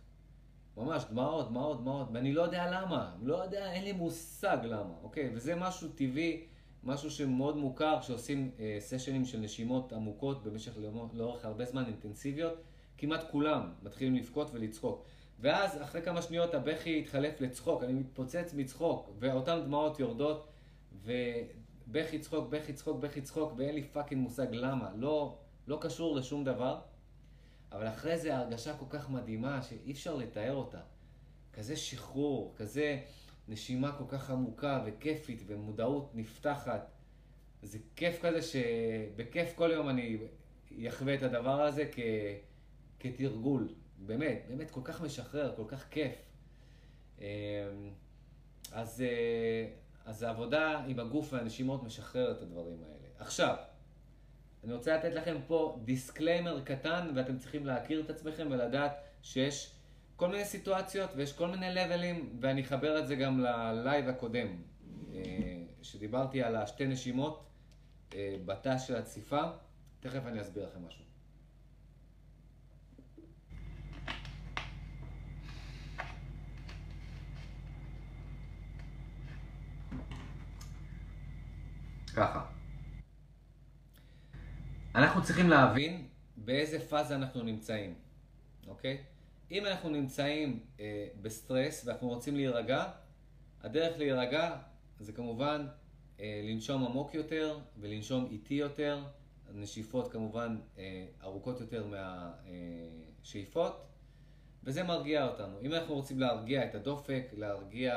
ממש, 0.78 1.06
דמעות, 1.10 1.50
דמעות, 1.50 1.82
דמעות, 1.82 2.08
ואני 2.14 2.34
לא 2.34 2.42
יודע 2.42 2.72
למה, 2.72 3.16
לא 3.22 3.44
יודע, 3.44 3.72
אין 3.72 3.84
לי 3.84 3.92
מושג 3.92 4.58
למה, 4.64 4.94
אוקיי? 5.04 5.30
וזה 5.34 5.56
משהו 5.56 5.90
טבעי, 5.96 6.46
משהו 6.84 7.12
שמאוד 7.12 7.58
מוכר, 7.58 7.98
כשעושים 8.02 8.52
אה, 8.60 8.78
סשנים 8.80 9.26
של 9.26 9.40
נשימות 9.40 9.94
עמוקות 9.94 10.44
במשך, 10.44 10.72
לאורך 11.14 11.46
הרבה 11.46 11.66
זמן, 11.66 11.86
אינטנסיביות. 11.86 12.54
כמעט 12.98 13.32
כולם 13.32 13.72
מתחילים 13.84 14.16
לבכות 14.16 14.50
ולצחוק. 14.54 15.06
ואז 15.40 15.82
אחרי 15.82 16.02
כמה 16.02 16.22
שניות 16.22 16.54
הבכי 16.54 17.00
התחלף 17.00 17.42
לצחוק, 17.42 17.84
אני 17.84 17.94
מתפוצץ 17.94 18.54
מצחוק, 18.54 19.10
ואותן 19.20 19.62
דמעות 19.66 20.00
יורדות, 20.00 20.48
ובכי 21.04 22.20
צחוק, 22.20 22.50
בכי 22.50 22.74
צחוק, 22.74 23.00
בכי 23.00 23.22
צחוק, 23.22 23.54
ואין 23.58 23.76
לי 23.76 23.84
fucking 23.84 24.22
מושג 24.22 24.48
למה. 24.52 24.90
לא, 24.96 25.38
לא 25.68 25.78
קשור 25.82 26.16
לשום 26.16 26.44
דבר, 26.44 26.80
אבל 27.76 27.88
אחרי 27.88 28.18
זה 28.18 28.36
ההרגשה 28.36 28.78
כל 28.78 28.86
כך 28.90 29.10
מדהימה 29.10 29.62
שאי 29.62 29.92
אפשר 29.92 30.16
לתאר 30.16 30.56
אותה. 30.56 30.82
כזה 31.54 31.76
שחרור, 31.76 32.54
כזה 32.58 33.00
נשימה 33.48 33.92
כל 33.92 34.04
כך 34.08 34.30
עמוקה 34.30 34.84
וכיפית, 34.86 35.44
ומודעות 35.48 36.12
נפתחת. 36.16 36.92
זה 37.62 37.78
כיף 37.96 38.22
כזה 38.22 38.42
שבכיף 38.42 39.56
כל 39.56 39.72
יום 39.74 39.90
אני 39.90 40.18
אחווה 40.88 41.16
את 41.16 41.24
הדבר 41.24 41.62
הזה 41.62 41.90
כ... 41.92 42.00
כתרגול, 43.00 43.74
באמת, 43.98 44.46
באמת 44.48 44.72
כל 44.72 44.82
כך 44.84 45.02
משחרר, 45.02 45.54
כל 45.56 45.66
כך 45.68 45.88
כיף. 45.90 46.16
אמ, 47.20 47.26
אז, 48.72 49.02
אה, 49.02 49.68
אז 50.06 50.24
העבודה 50.24 50.84
עם 50.88 51.00
הגוף 51.00 51.34
והנשימות 51.34 51.84
משחררת 51.84 52.38
את 52.38 52.42
הדברים 52.42 52.84
האלה. 52.84 53.08
עכשיו, 53.20 53.56
אני 54.66 54.74
רוצה 54.74 54.98
לתת 54.98 55.14
לכם 55.14 55.38
פה 55.48 55.80
disclaimer 55.84 56.62
קטן, 56.64 57.12
ואתם 57.16 57.38
צריכים 57.38 57.66
להכיר 57.66 58.02
את 58.02 58.10
עצמכם 58.10 58.48
ולדעת 58.52 58.92
שיש 59.22 59.76
כל 60.16 60.28
מיני 60.28 60.46
סיטואציות 60.46 61.10
ויש 61.16 61.34
כל 61.34 61.48
מיני 61.48 61.74
לבלים, 61.74 62.38
ואני 62.42 62.62
אחבר 62.62 63.00
את 63.00 63.08
זה 63.08 63.16
גם 63.16 63.40
ל 63.40 63.54
live 63.54 64.10
הקודם, 64.10 64.48
אה, 65.14 65.22
שדיברתי 65.82 66.44
על 66.44 66.56
השתי 66.56 66.88
נשימות 66.88 67.46
אה, 68.16 68.36
בתא 68.46 68.78
של 68.78 68.96
הציפה. 68.96 69.42
תכף 70.00 70.22
אני 70.26 70.42
אסביר 70.42 70.68
לכם 70.68 70.88
משהו. 70.88 71.06
ככה. 82.16 82.55
אנחנו 84.96 85.24
צריכים 85.24 85.50
להבין 85.50 86.08
באיזה 86.38 86.80
פאזה 86.80 87.16
אנחנו 87.16 87.44
נמצאים, 87.44 87.94
אוקיי? 88.68 88.98
אם 89.52 89.66
אנחנו 89.66 89.90
נמצאים 89.90 90.60
אה, 90.80 91.08
בסטרס 91.22 91.86
ואנחנו 91.86 92.08
רוצים 92.08 92.36
להירגע, 92.36 92.92
הדרך 93.64 93.98
להירגע 93.98 94.58
זה 95.00 95.14
כמובן 95.14 95.68
אה, 96.20 96.42
לנשום 96.44 96.86
עמוק 96.86 97.14
יותר 97.14 97.60
ולנשום 97.80 98.28
איטי 98.32 98.54
יותר, 98.54 99.04
נשיפות 99.54 100.12
כמובן 100.12 100.58
אה, 100.78 101.06
ארוכות 101.24 101.62
יותר 101.62 101.88
מהשאיפות, 101.88 103.86
וזה 104.64 104.84
מרגיע 104.84 105.28
אותנו. 105.28 105.60
אם 105.62 105.74
אנחנו 105.74 105.96
רוצים 105.96 106.20
להרגיע 106.20 106.66
את 106.66 106.76
הדופק, 106.76 107.24
להרגיע 107.38 107.96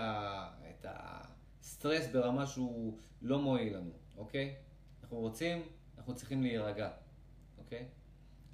את 0.71 0.87
הסטרס 0.89 2.07
ברמה 2.13 2.47
שהוא 2.47 2.99
לא 3.23 3.39
מועיל 3.39 3.77
לנו, 3.77 3.91
אוקיי? 4.17 4.55
אנחנו 5.03 5.17
רוצים, 5.17 5.63
אנחנו 6.09 6.19
צריכים 6.19 6.43
להירגע, 6.43 6.91
אוקיי? 7.59 7.85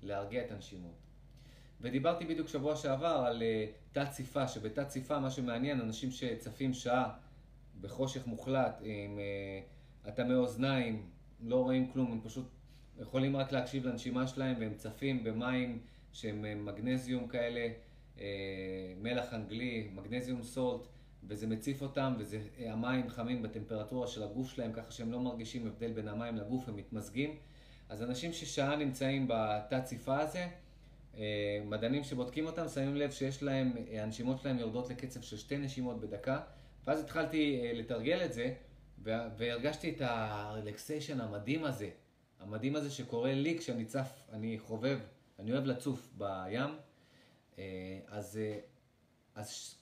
להרגיע 0.03 0.45
את 0.45 0.51
הנשימות. 0.51 0.95
ודיברתי 1.81 2.25
בדיוק 2.25 2.49
שבוע 2.49 2.77
שעבר 2.77 3.25
על 3.27 3.43
uh, 3.43 3.93
תת 3.93 4.11
ציפה, 4.11 4.49
שבתת 4.49 4.89
ציפה 4.89 5.19
מה 5.19 5.31
שמעניין, 5.31 5.81
אנשים 5.81 6.11
שצפים 6.11 6.75
שעה 6.75 7.15
בחושך 7.81 8.27
מוחלט, 8.27 8.83
עם 8.85 9.19
uh, 9.19 10.09
אטמי 10.09 10.35
אוזניים, 10.35 11.11
לא 11.41 11.63
רואים 11.63 11.93
כלום, 11.93 12.13
הם 12.13 12.21
פשוט 12.21 12.47
יכולים 12.99 13.37
רק 13.37 13.53
להקשיב 13.53 13.87
לנשימה 13.87 14.27
שלהם, 14.27 14.57
והם 14.61 14.75
צפים 14.75 15.25
במים 15.25 15.83
שהם 16.13 16.45
uh, 16.45 16.59
מגנזיום 16.59 17.29
כאלה, 17.29 17.69
uh, 18.17 18.21
מלח 18.97 19.35
אנגלי, 19.35 19.91
מגנזיום 19.95 20.43
סולט, 20.43 20.87
וזה 21.29 21.47
מציף 21.47 21.83
אותם, 21.83 22.15
והמים 22.19 23.09
חמים 23.09 23.43
בטמפרטורה 23.43 24.07
של 24.07 24.23
הגוף 24.23 24.49
שלהם, 24.49 24.73
ככה 24.73 24.91
שהם 24.91 25.13
לא 25.13 25.21
מרגישים 25.21 25.67
הבדל 25.67 25.93
בין 25.93 26.09
המים 26.09 26.37
לגוף, 26.37 26.69
הם 26.69 26.77
מתמזגים. 26.77 27.37
אז 27.89 28.03
אנשים 28.03 28.33
ששעה 28.33 28.77
נמצאים 28.77 29.27
בתת 29.29 29.85
ציפה 29.85 30.21
הזה, 30.21 30.47
אה, 31.17 31.63
מדענים 31.65 32.05
שבודקים 32.05 32.47
אותם 32.47 32.69
שמים 32.69 32.97
לב 32.97 33.11
שיש 33.11 33.43
להם, 33.43 33.73
אה, 33.89 34.03
הנשימות 34.03 34.41
שלהם 34.41 34.59
יורדות 34.59 34.91
לקצב 34.91 35.23
של 35.23 35.37
שתי 35.37 35.59
נשימות 35.59 36.01
בדקה, 36.01 36.41
ואז 36.87 37.01
התחלתי 37.01 37.61
אה, 37.63 37.73
לתרגל 37.73 38.25
את 38.25 38.33
זה, 38.33 38.55
והרגשתי 39.37 39.91
את 39.91 40.01
הרלקסיישן 40.01 41.21
המדהים 41.21 41.65
הזה, 41.65 41.89
המדהים 42.41 42.77
הזה 42.77 42.91
שקורה 42.91 43.35
לי 43.35 43.59
כשאני 43.59 43.85
צף, 43.85 44.23
אני 44.33 44.59
חובב, 44.59 44.99
אני 45.39 45.53
אוהב 45.53 45.65
לצוף 45.65 46.13
בים. 46.19 46.71
אה, 47.59 47.99
אז, 48.09 48.37
אה, 48.43 48.59
אז 49.35 49.75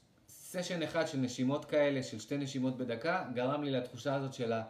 סשן 0.53 0.83
אחד 0.83 1.09
של 1.09 1.19
נשימות 1.19 1.65
כאלה, 1.65 2.03
של 2.03 2.19
שתי 2.19 2.37
נשימות 2.37 2.77
בדקה, 2.77 3.25
גרם 3.35 3.63
לי 3.63 3.71
לתחושה 3.71 4.15
הזאת 4.15 4.35
של 4.35 4.53
ה... 4.53 4.63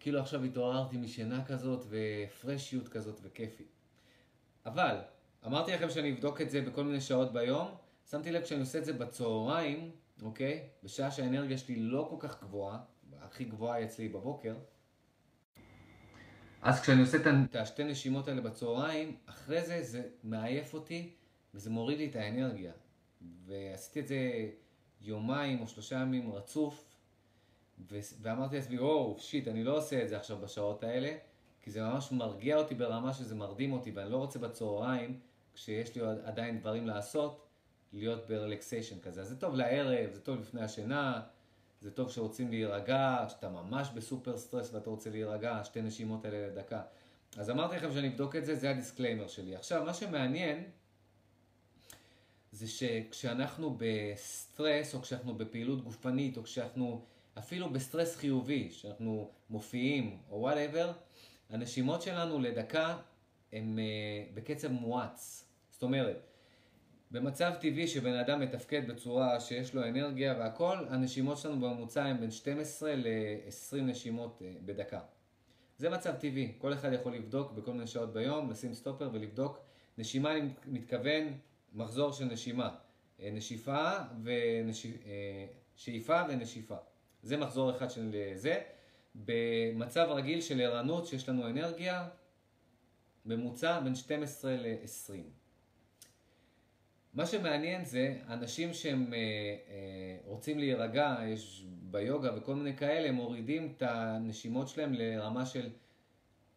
כאילו 0.00 0.20
עכשיו 0.20 0.44
התעוררתי 0.44 0.96
משינה 0.96 1.44
כזאת, 1.44 1.84
ופרשיות 1.88 2.88
כזאת, 2.88 3.20
וכיפי. 3.22 3.64
אבל, 4.66 4.96
אמרתי 5.46 5.72
לכם 5.72 5.90
שאני 5.90 6.12
אבדוק 6.12 6.40
את 6.40 6.50
זה 6.50 6.60
בכל 6.60 6.84
מיני 6.84 7.00
שעות 7.00 7.32
ביום, 7.32 7.68
שמתי 8.10 8.32
לב 8.32 8.42
כשאני 8.42 8.60
עושה 8.60 8.78
את 8.78 8.84
זה 8.84 8.92
בצהריים, 8.92 9.90
אוקיי? 10.22 10.68
בשעה 10.82 11.10
שהאנרגיה 11.10 11.58
שלי 11.58 11.76
לא 11.76 12.06
כל 12.10 12.28
כך 12.28 12.42
גבוהה, 12.42 12.78
הכי 13.20 13.44
גבוהה 13.44 13.76
היא 13.76 13.86
אצלי 13.86 14.08
בבוקר, 14.08 14.54
אז 16.62 16.80
כשאני 16.80 17.00
עושה 17.00 17.16
את 17.16 17.56
השתי 17.56 17.84
נשימות 17.84 18.28
האלה 18.28 18.40
בצהריים, 18.40 19.16
אחרי 19.26 19.64
זה 19.64 19.82
זה 19.82 20.02
מעייף 20.22 20.74
אותי 20.74 21.14
וזה 21.54 21.70
מוריד 21.70 21.98
לי 21.98 22.10
את 22.10 22.16
האנרגיה. 22.16 22.72
ועשיתי 23.46 24.00
את 24.00 24.08
זה 24.08 24.16
יומיים 25.00 25.60
או 25.60 25.68
שלושה 25.68 25.96
ימים 25.96 26.32
רצוף, 26.32 26.84
ו- 27.90 27.98
ואמרתי 28.22 28.56
לעצמי, 28.56 28.78
וואו, 28.78 29.16
שיט, 29.18 29.48
אני 29.48 29.64
לא 29.64 29.76
עושה 29.76 30.02
את 30.02 30.08
זה 30.08 30.16
עכשיו 30.16 30.38
בשעות 30.38 30.84
האלה, 30.84 31.16
כי 31.62 31.70
זה 31.70 31.82
ממש 31.82 32.12
מרגיע 32.12 32.56
אותי 32.56 32.74
ברמה 32.74 33.12
שזה 33.12 33.34
מרדים 33.34 33.72
אותי, 33.72 33.90
ואני 33.90 34.10
לא 34.10 34.16
רוצה 34.16 34.38
בצהריים, 34.38 35.20
כשיש 35.54 35.94
לי 35.96 36.02
עדיין 36.24 36.60
דברים 36.60 36.86
לעשות, 36.86 37.46
להיות 37.92 38.26
ברלקסיישן 38.28 39.00
כזה. 39.00 39.20
אז 39.20 39.28
זה 39.28 39.40
טוב 39.40 39.54
לערב, 39.54 40.10
זה 40.12 40.20
טוב 40.20 40.40
לפני 40.40 40.62
השינה, 40.62 41.20
זה 41.80 41.90
טוב 41.90 42.10
שרוצים 42.10 42.50
להירגע, 42.50 43.24
כשאתה 43.26 43.48
ממש 43.48 43.90
בסופר 43.94 44.36
סטרס 44.36 44.74
ואתה 44.74 44.90
רוצה 44.90 45.10
להירגע, 45.10 45.60
שתי 45.64 45.82
נשימות 45.82 46.24
האלה 46.24 46.46
לדקה. 46.46 46.82
אז 47.36 47.50
אמרתי 47.50 47.76
לכם 47.76 47.92
שאני 47.92 48.08
אבדוק 48.08 48.36
את 48.36 48.44
זה, 48.44 48.54
זה 48.54 48.70
ה 48.70 48.75
disclaimer 48.75 49.28
שלי. 49.28 49.56
עכשיו, 49.56 49.84
מה 49.84 49.94
שמעניין, 49.94 50.64
זה 52.52 52.68
שכשאנחנו 52.68 53.76
בסטרס, 53.78 54.94
או 54.94 55.02
כשאנחנו 55.02 55.34
בפעילות 55.34 55.84
גופנית, 55.84 56.36
או 56.36 56.42
כשאנחנו 56.42 57.04
אפילו 57.38 57.70
בסטרס 57.70 58.16
חיובי, 58.16 58.70
שאנחנו 58.70 59.30
מופיעים, 59.50 60.18
או 60.30 60.40
whatever, 60.40 60.92
הנשימות 61.50 62.02
שלנו 62.02 62.38
לדקה 62.38 62.96
הן 63.52 63.78
uh, 63.78 64.34
בקצב 64.34 64.68
מואץ. 64.68 65.48
זאת 65.70 65.82
אומרת, 65.82 66.26
במצב 67.10 67.52
טבעי 67.60 67.88
שבן 67.88 68.14
אדם 68.14 68.40
מתפקד 68.40 68.88
בצורה 68.88 69.40
שיש 69.40 69.74
לו 69.74 69.84
אנרגיה 69.84 70.34
והכל, 70.38 70.76
הנשימות 70.88 71.38
שלנו 71.38 71.60
בממוצע 71.60 72.04
הן 72.04 72.20
בין 72.20 72.30
12 72.30 72.94
ל-20 72.96 73.76
נשימות 73.76 74.42
uh, 74.42 74.44
בדקה. 74.64 75.00
זה 75.78 75.90
מצב 75.90 76.14
טבעי, 76.14 76.52
כל 76.58 76.72
אחד 76.72 76.92
יכול 76.92 77.14
לבדוק 77.14 77.52
בכל 77.52 77.72
מיני 77.72 77.86
שעות 77.86 78.12
ביום, 78.12 78.50
לשים 78.50 78.74
סטופר 78.74 79.10
ולבדוק. 79.12 79.58
נשימה, 79.98 80.32
אני 80.32 80.48
מתכוון 80.66 81.32
מחזור 81.72 82.12
של 82.12 82.24
נשימה. 82.24 82.70
אה, 83.20 83.30
נשיפה 83.32 83.90
ושאיפה 85.76 86.20
אה, 86.20 86.26
ונשיפה. 86.28 86.76
זה 87.22 87.36
מחזור 87.36 87.70
אחד 87.70 87.90
של 87.90 88.10
אה, 88.14 88.32
זה. 88.34 88.60
במצב 89.14 90.06
רגיל 90.10 90.40
של 90.40 90.60
ערנות 90.60 91.06
שיש 91.06 91.28
לנו 91.28 91.46
אנרגיה, 91.46 92.08
ממוצע 93.26 93.80
בין 93.80 93.94
12 93.94 94.56
ל-20. 94.56 95.12
מה 97.14 97.26
שמעניין 97.26 97.84
זה 97.84 98.18
אנשים 98.28 98.74
שהם 98.74 99.14
אה, 99.14 99.18
אה, 99.18 100.18
רוצים 100.24 100.58
להירגע, 100.58 101.16
יש 101.26 101.64
ביוגה 101.82 102.30
וכל 102.36 102.54
מיני 102.54 102.76
כאלה, 102.76 103.08
הם 103.08 103.14
מורידים 103.14 103.72
את 103.76 103.82
הנשימות 103.82 104.68
שלהם 104.68 104.94
לרמה 104.94 105.46
של 105.46 105.70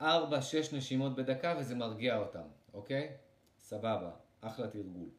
4-6 0.01 0.03
נשימות 0.73 1.15
בדקה 1.15 1.55
וזה 1.59 1.75
מרגיע 1.75 2.17
אותם, 2.17 2.47
אוקיי? 2.73 3.09
סבבה. 3.61 4.22
אחלה 4.43 4.67
תרגול. 4.67 5.09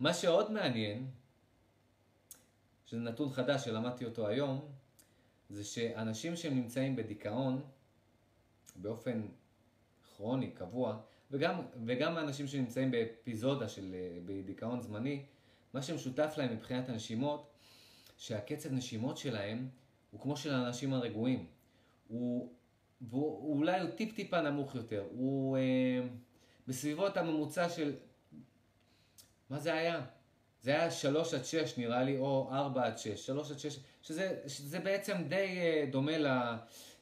מה 0.00 0.14
שעוד 0.14 0.52
מעניין, 0.52 1.06
שזה 2.86 3.00
נתון 3.00 3.30
חדש 3.30 3.64
שלמדתי 3.64 4.04
אותו 4.04 4.28
היום, 4.28 4.68
זה 5.48 5.64
שאנשים 5.64 6.36
שנמצאים 6.36 6.96
בדיכאון, 6.96 7.62
באופן 8.76 9.22
כרוני, 10.02 10.50
קבוע, 10.50 11.00
וגם, 11.30 11.54
וגם 11.86 12.16
האנשים 12.16 12.46
שנמצאים 12.46 12.90
באפיזודה 12.90 13.68
של 13.68 13.94
בדיכאון 14.24 14.80
זמני, 14.80 15.22
מה 15.72 15.82
שמשותף 15.82 16.34
להם 16.36 16.52
מבחינת 16.52 16.88
הנשימות, 16.88 17.50
שהקצב 18.16 18.72
נשימות 18.72 19.16
שלהם 19.16 19.68
הוא 20.10 20.20
כמו 20.20 20.36
של 20.36 20.52
האנשים 20.52 20.92
הרגועים. 20.92 21.46
הוא, 22.08 22.52
והוא 23.00 23.58
אולי 23.58 23.80
הוא 23.80 23.90
טיפ 23.90 24.14
טיפה 24.14 24.40
נמוך 24.40 24.74
יותר. 24.74 25.04
הוא... 25.10 25.56
אה, 25.56 26.08
בסביבות 26.68 27.16
הממוצע 27.16 27.68
של... 27.68 27.94
מה 29.50 29.58
זה 29.58 29.74
היה? 29.74 30.06
זה 30.62 30.70
היה 30.70 30.90
3 30.90 31.34
עד 31.34 31.44
6 31.44 31.78
נראה 31.78 32.02
לי, 32.02 32.18
או 32.18 32.48
4 32.52 32.86
עד 32.86 32.98
6. 32.98 33.26
3 33.26 33.50
עד 33.50 33.58
6, 33.58 33.78
שזה, 34.02 34.40
שזה 34.46 34.80
בעצם 34.80 35.16
די 35.28 35.58
uh, 35.58 35.90
דומה 35.90 36.12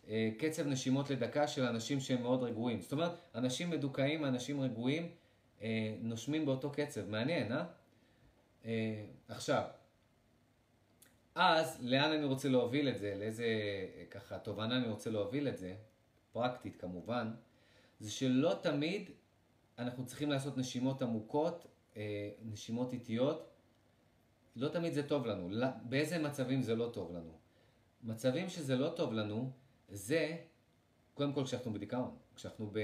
לקצב 0.06 0.66
נשימות 0.66 1.10
לדקה 1.10 1.46
של 1.46 1.62
אנשים 1.62 2.00
שהם 2.00 2.22
מאוד 2.22 2.42
רגועים. 2.42 2.80
זאת 2.80 2.92
אומרת, 2.92 3.12
אנשים 3.34 3.70
מדוכאים, 3.70 4.24
אנשים 4.24 4.60
רגועים, 4.60 5.08
uh, 5.58 5.62
נושמים 6.00 6.46
באותו 6.46 6.70
קצב. 6.70 7.08
מעניין, 7.08 7.52
אה? 7.52 7.64
עכשיו, 9.28 9.64
אז 11.34 11.78
לאן 11.80 12.12
אני 12.12 12.24
רוצה 12.24 12.48
להוביל 12.48 12.88
את 12.88 12.98
זה? 12.98 13.14
לאיזה 13.18 13.46
ככה 14.10 14.38
תובנה 14.38 14.76
אני 14.76 14.88
רוצה 14.88 15.10
להוביל 15.10 15.48
את 15.48 15.58
זה? 15.58 15.74
פרקטית 16.32 16.76
כמובן. 16.76 17.30
זה 18.00 18.10
שלא 18.10 18.54
תמיד 18.62 19.10
אנחנו 19.78 20.06
צריכים 20.06 20.30
לעשות 20.30 20.58
נשימות 20.58 21.02
עמוקות, 21.02 21.66
אה, 21.96 22.30
נשימות 22.44 22.92
איטיות. 22.92 23.50
לא 24.56 24.68
תמיד 24.68 24.92
זה 24.92 25.08
טוב 25.08 25.26
לנו. 25.26 25.48
באיזה 25.82 26.18
מצבים 26.18 26.62
זה 26.62 26.74
לא 26.74 26.90
טוב 26.92 27.12
לנו? 27.12 27.38
מצבים 28.02 28.48
שזה 28.48 28.76
לא 28.76 28.88
טוב 28.88 29.12
לנו, 29.12 29.50
זה 29.88 30.36
קודם 31.14 31.32
כל 31.32 31.44
כשאנחנו 31.44 31.72
בדיכאון, 31.72 32.16
כשאנחנו 32.36 32.66
ב, 32.66 32.76
אה, 32.76 32.82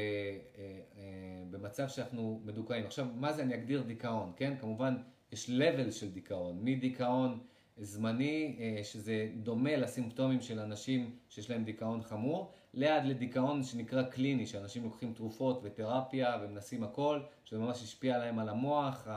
אה, 0.97 1.45
במצב 1.51 1.89
שאנחנו 1.89 2.41
מדוכאים. 2.45 2.87
עכשיו, 2.87 3.07
מה 3.15 3.33
זה 3.33 3.43
אני 3.43 3.55
אגדיר 3.55 3.83
דיכאון, 3.83 4.33
כן? 4.37 4.57
כמובן, 4.61 4.97
יש 5.33 5.51
level 5.51 5.91
של 5.91 6.11
דיכאון, 6.11 6.65
מדיכאון 6.65 7.41
זמני, 7.77 8.59
שזה 8.83 9.31
דומה 9.37 9.77
לסימפטומים 9.77 10.41
של 10.41 10.59
אנשים 10.59 11.17
שיש 11.29 11.51
להם 11.51 11.65
דיכאון 11.65 12.03
חמור, 12.03 12.53
ליד 12.75 13.05
לדיכאון 13.05 13.63
שנקרא 13.63 14.03
קליני, 14.03 14.47
שאנשים 14.47 14.85
לוקחים 14.85 15.13
תרופות 15.15 15.61
ותרפיה 15.63 16.39
ומנסים 16.43 16.85
הכל, 16.85 17.21
שזה 17.45 17.61
ממש 17.61 17.83
השפיע 17.83 18.17
עליהם 18.17 18.39
על 18.39 18.49
המוח, 18.49 19.09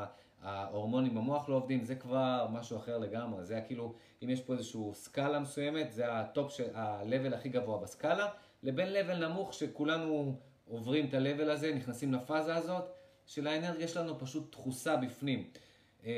ההורמונים 0.41 1.16
במוח 1.16 1.49
לא 1.49 1.56
עובדים, 1.56 1.84
זה 1.84 1.95
כבר 1.95 2.47
משהו 2.51 2.78
אחר 2.78 2.97
לגמרי, 2.97 3.45
זה 3.45 3.54
היה 3.54 3.64
כאילו, 3.64 3.93
אם 4.24 4.30
יש 4.30 4.41
פה 4.41 4.54
איזושהי 4.54 4.82
סקאלה 4.93 5.39
מסוימת, 5.39 5.91
זה 5.91 6.14
ה 6.14 6.23
top 6.23 6.51
של, 6.51 6.76
ה-level 6.76 7.36
הכי 7.36 7.49
גבוה 7.49 7.78
בסקאלה, 7.78 8.28
לבין 8.64 8.88
level 8.88 9.14
נמוך 9.14 9.54
שכולנו 9.54 10.36
עוברים 10.66 11.06
את 11.06 11.14
ה-level 11.14 11.51
הזה, 11.51 11.74
נכנסים 11.76 12.14
לפאזה 12.14 12.56
הזאת, 12.56 12.89
של 13.26 13.47
האנרגיה 13.47 13.88
שלנו 13.88 14.20
פשוט 14.20 14.51
דחוסה 14.51 14.95
בפנים. 14.95 15.49
אה, 16.06 16.12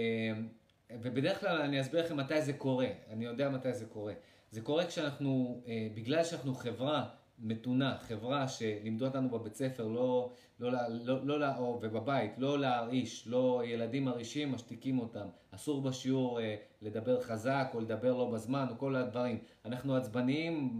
ובדרך 0.91 1.39
כלל 1.39 1.61
אני 1.61 1.81
אסביר 1.81 2.05
לכם 2.05 2.17
מתי 2.17 2.41
זה 2.41 2.53
קורה, 2.53 2.87
אני 3.09 3.25
יודע 3.25 3.49
מתי 3.49 3.73
זה 3.73 3.85
קורה. 3.85 4.13
זה 4.51 4.61
קורה 4.61 4.85
כשאנחנו, 4.85 5.61
אה, 5.67 5.87
בגלל 5.93 6.23
שאנחנו 6.23 6.55
חברה 6.55 7.05
מתונה, 7.39 7.97
חברה 8.01 8.47
שלימדו 8.47 9.05
אותנו 9.05 9.29
בבית 9.29 9.55
ספר, 9.55 9.87
לא, 9.87 10.31
לא, 10.59 10.71
לא, 10.89 11.25
לא, 11.25 11.39
לא, 11.39 11.57
או, 11.57 11.79
ובבית, 11.81 12.31
לא 12.37 12.59
להרעיש, 12.59 13.27
לא 13.27 13.61
ילדים 13.65 14.05
מרעישים, 14.05 14.51
משתיקים 14.51 14.99
אותם. 14.99 15.27
אסור 15.51 15.81
בשיעור 15.81 16.39
אה, 16.39 16.55
לדבר 16.81 17.21
חזק 17.21 17.71
או 17.73 17.79
לדבר 17.79 18.13
לא 18.13 18.31
בזמן 18.31 18.65
או 18.69 18.77
כל 18.77 18.95
הדברים. 18.95 19.37
אנחנו 19.65 19.95
עצבניים 19.95 20.79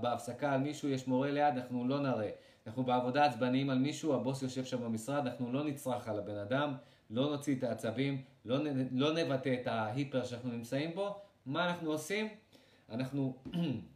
בהפסקה 0.00 0.52
על 0.52 0.60
מישהו, 0.60 0.88
יש 0.88 1.08
מורה 1.08 1.30
ליד, 1.30 1.54
אנחנו 1.56 1.88
לא 1.88 2.00
נראה. 2.00 2.30
אנחנו 2.66 2.84
בעבודה 2.84 3.24
עצבניים 3.24 3.70
על 3.70 3.78
מישהו, 3.78 4.14
הבוס 4.14 4.42
יושב 4.42 4.64
שם 4.64 4.84
במשרד, 4.84 5.26
אנחנו 5.26 5.52
לא 5.52 5.64
נצרח 5.64 6.08
על 6.08 6.18
הבן 6.18 6.36
אדם, 6.36 6.74
לא 7.10 7.30
נוציא 7.30 7.56
את 7.56 7.62
העצבים, 7.62 8.22
לא, 8.44 8.58
לא 8.92 9.12
נבטא 9.14 9.56
את 9.60 9.66
ההיפר 9.66 10.24
שאנחנו 10.24 10.50
נמצאים 10.50 10.94
בו. 10.94 11.14
מה 11.46 11.68
אנחנו 11.68 11.90
עושים? 11.90 12.28
אנחנו 12.90 13.36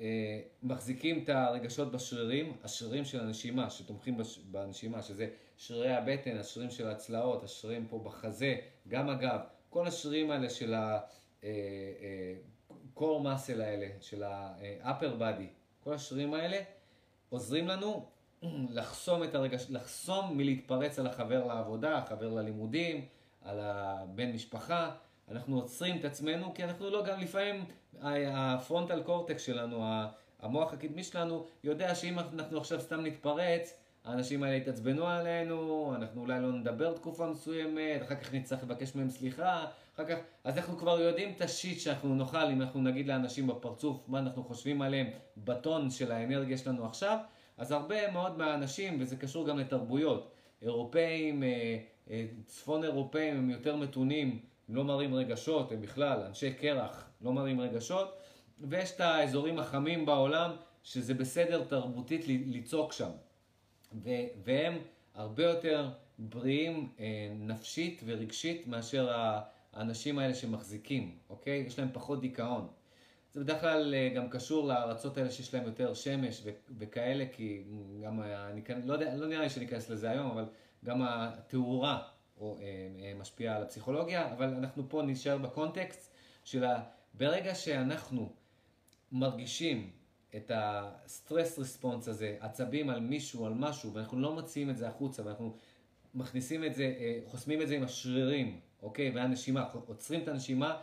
אה, 0.00 0.40
מחזיקים 0.62 1.22
את 1.24 1.28
הרגשות 1.28 1.92
בשרירים, 1.92 2.52
השרירים 2.64 3.04
של 3.04 3.20
הנשימה, 3.20 3.70
שתומכים 3.70 4.20
בנשימה, 4.50 5.02
שזה 5.02 5.28
שרירי 5.56 5.92
הבטן, 5.92 6.36
השרירים 6.36 6.70
של 6.70 6.88
הצלעות, 6.88 7.44
השרירים 7.44 7.86
פה 7.86 7.98
בחזה, 8.04 8.56
גם 8.88 9.08
הגב, 9.08 9.40
כל 9.70 9.86
השרירים 9.86 10.30
האלה 10.30 10.50
של 10.50 10.74
ה-core 10.74 11.46
אה, 13.00 13.34
muscle 13.34 13.62
האלה, 13.62 13.88
של 14.00 14.22
ה-upper 14.22 15.20
body, 15.20 15.46
כל 15.80 15.94
השרירים 15.94 16.34
האלה 16.34 16.60
עוזרים 17.28 17.68
לנו 17.68 18.06
לחסום 18.76 19.24
את 19.24 19.34
הרגש, 19.34 19.66
לחסום 19.70 20.36
מלהתפרץ 20.36 20.98
על 20.98 21.06
החבר 21.06 21.46
לעבודה, 21.46 21.98
החבר 21.98 22.28
ללימודים, 22.28 23.06
על 23.42 23.60
הבן 23.60 24.32
משפחה. 24.32 24.90
אנחנו 25.30 25.56
עוצרים 25.56 25.96
את 25.96 26.04
עצמנו, 26.04 26.54
כי 26.54 26.64
אנחנו 26.64 26.90
לא, 26.90 27.04
גם 27.04 27.20
לפעמים 27.20 27.64
הפרונטל 28.02 29.02
קורטקס 29.02 29.42
שלנו, 29.42 29.84
המוח 30.40 30.72
הקדמי 30.72 31.04
שלנו 31.04 31.44
יודע 31.64 31.94
שאם 31.94 32.18
אנחנו 32.18 32.58
עכשיו 32.58 32.80
סתם 32.80 33.00
נתפרץ, 33.00 33.78
האנשים 34.04 34.42
האלה 34.42 34.56
יתעצבנו 34.56 35.06
עלינו, 35.06 35.92
אנחנו 35.96 36.20
אולי 36.20 36.40
לא 36.40 36.52
נדבר 36.52 36.92
תקופה 36.92 37.26
מסוימת, 37.26 38.02
אחר 38.02 38.14
כך 38.14 38.34
נצטרך 38.34 38.62
לבקש 38.62 38.94
מהם 38.94 39.10
סליחה, 39.10 39.66
אחר 39.94 40.04
כך, 40.04 40.16
אז 40.44 40.58
אנחנו 40.58 40.78
כבר 40.78 41.00
יודעים 41.00 41.32
את 41.36 41.40
השיט 41.40 41.80
שאנחנו 41.80 42.14
נאכל 42.14 42.36
אם 42.36 42.62
אנחנו 42.62 42.80
נגיד 42.80 43.08
לאנשים 43.08 43.46
בפרצוף 43.46 44.08
מה 44.08 44.18
אנחנו 44.18 44.44
חושבים 44.44 44.82
עליהם 44.82 45.06
בטון 45.36 45.90
של 45.90 46.12
האנרגיה 46.12 46.58
שלנו 46.58 46.86
עכשיו, 46.86 47.18
אז 47.56 47.72
הרבה 47.72 48.10
מאוד 48.10 48.38
מהאנשים, 48.38 48.96
וזה 49.00 49.16
קשור 49.16 49.46
גם 49.46 49.58
לתרבויות, 49.58 50.30
אירופאים, 50.62 51.42
אה, 51.42 51.78
אה, 52.10 52.26
צפון 52.46 52.84
אירופאים 52.84 53.36
הם 53.36 53.50
יותר 53.50 53.76
מתונים, 53.76 54.40
הם 54.68 54.74
לא 54.74 54.84
מראים 54.84 55.14
רגשות, 55.14 55.72
הם 55.72 55.80
בכלל 55.80 56.20
אנשי 56.20 56.52
קרח, 56.52 57.10
לא 57.20 57.32
מראים 57.32 57.60
רגשות, 57.60 58.18
ויש 58.60 58.92
את 58.92 59.00
האזורים 59.00 59.58
החמים 59.58 60.06
בעולם, 60.06 60.50
שזה 60.82 61.14
בסדר 61.14 61.64
תרבותית 61.64 62.24
לצעוק 62.28 62.92
שם. 62.92 63.10
והם 64.44 64.78
הרבה 65.14 65.44
יותר 65.44 65.90
בריאים 66.18 66.88
אה, 67.00 67.32
נפשית 67.34 68.02
ורגשית 68.06 68.66
מאשר 68.66 69.08
האנשים 69.72 70.18
האלה 70.18 70.34
שמחזיקים, 70.34 71.18
אוקיי? 71.30 71.64
יש 71.66 71.78
להם 71.78 71.88
פחות 71.92 72.20
דיכאון. 72.20 72.68
זה 73.34 73.40
בדרך 73.40 73.60
כלל 73.60 73.94
אה, 73.94 74.12
גם 74.16 74.30
קשור 74.30 74.68
לארצות 74.68 75.18
האלה 75.18 75.30
שיש 75.30 75.54
להם 75.54 75.64
יותר 75.64 75.94
שמש 75.94 76.42
וכאלה, 76.78 77.24
כי 77.32 77.62
גם, 78.04 78.22
אני 78.22 78.62
לא, 78.84 78.92
יודע, 78.92 79.14
לא 79.16 79.26
נראה 79.26 79.42
לי 79.42 79.50
שניכנס 79.50 79.90
לזה 79.90 80.10
היום, 80.10 80.30
אבל 80.30 80.44
גם 80.84 81.02
התאורה 81.02 82.02
או, 82.40 82.58
אה, 82.60 83.12
משפיעה 83.14 83.56
על 83.56 83.62
הפסיכולוגיה, 83.62 84.32
אבל 84.32 84.54
אנחנו 84.54 84.88
פה 84.88 85.02
נשאר 85.02 85.38
בקונטקסט 85.38 86.14
של 86.44 86.64
ברגע 87.14 87.54
שאנחנו 87.54 88.32
מרגישים 89.12 89.90
את 90.36 90.50
הסטרס 90.54 91.58
ריספונס 91.58 92.08
הזה, 92.08 92.36
עצבים 92.40 92.90
על 92.90 93.00
מישהו, 93.00 93.46
על 93.46 93.54
משהו, 93.54 93.94
ואנחנו 93.94 94.20
לא 94.20 94.34
מוציאים 94.34 94.70
את 94.70 94.76
זה 94.76 94.88
החוצה, 94.88 95.26
ואנחנו 95.26 95.56
מכניסים 96.14 96.64
את 96.64 96.74
זה, 96.74 96.94
אה, 96.98 97.20
חוסמים 97.26 97.62
את 97.62 97.68
זה 97.68 97.76
עם 97.76 97.82
השרירים, 97.82 98.60
אוקיי? 98.82 99.10
והנשימה, 99.10 99.68
עוצרים 99.86 100.22
את 100.22 100.28
הנשימה, 100.28 100.80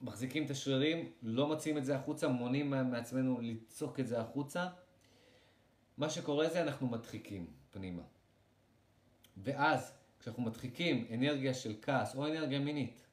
מחזיקים 0.00 0.44
את 0.44 0.50
השרירים, 0.50 1.12
לא 1.22 1.46
מוציאים 1.46 1.78
את 1.78 1.84
זה 1.84 1.96
החוצה, 1.96 2.28
מונעים 2.28 2.70
מעצמנו 2.70 3.40
לצעוק 3.42 4.00
את 4.00 4.06
זה 4.06 4.20
החוצה. 4.20 4.66
מה 5.98 6.10
שקורה 6.10 6.48
זה 6.48 6.62
אנחנו 6.62 6.86
מדחיקים 6.86 7.46
פנימה. 7.70 8.02
ואז, 9.36 9.92
כשאנחנו 10.26 10.42
מדחיקים 10.42 11.06
אנרגיה 11.14 11.54
של 11.54 11.74
כעס 11.82 12.16
או 12.16 12.26
אנרגיה 12.26 12.58
מינית, 12.58 13.06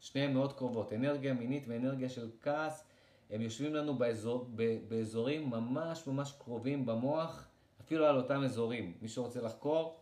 שניהן 0.00 0.32
מאוד 0.32 0.52
קרובות, 0.52 0.92
אנרגיה 0.92 1.34
מינית 1.34 1.64
ואנרגיה 1.68 2.08
של 2.08 2.30
כעס, 2.40 2.84
הם 3.30 3.40
יושבים 3.40 3.74
לנו 3.74 3.94
באזור, 3.94 4.50
באזורים 4.88 5.50
ממש 5.50 6.06
ממש 6.06 6.32
קרובים 6.38 6.86
במוח, 6.86 7.48
אפילו 7.80 8.06
על 8.06 8.16
אותם 8.16 8.42
אזורים. 8.44 8.92
מי 9.02 9.08
שרוצה 9.08 9.40
לחקור, 9.40 10.00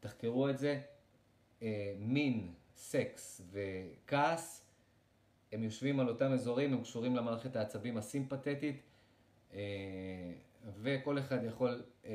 תחקרו 0.00 0.48
את 0.48 0.58
זה. 0.58 0.80
אה, 1.62 1.94
מין, 1.98 2.54
סקס 2.76 3.40
וכעס, 3.50 4.64
הם 5.52 5.62
יושבים 5.62 6.00
על 6.00 6.08
אותם 6.08 6.32
אזורים, 6.32 6.72
הם 6.72 6.82
קשורים 6.82 7.16
למערכת 7.16 7.56
העצבים 7.56 7.96
הסימפתטית, 7.96 8.82
אה, 9.54 9.60
וכל 10.82 11.18
אחד 11.18 11.44
יכול 11.44 11.82
אה, 12.06 12.10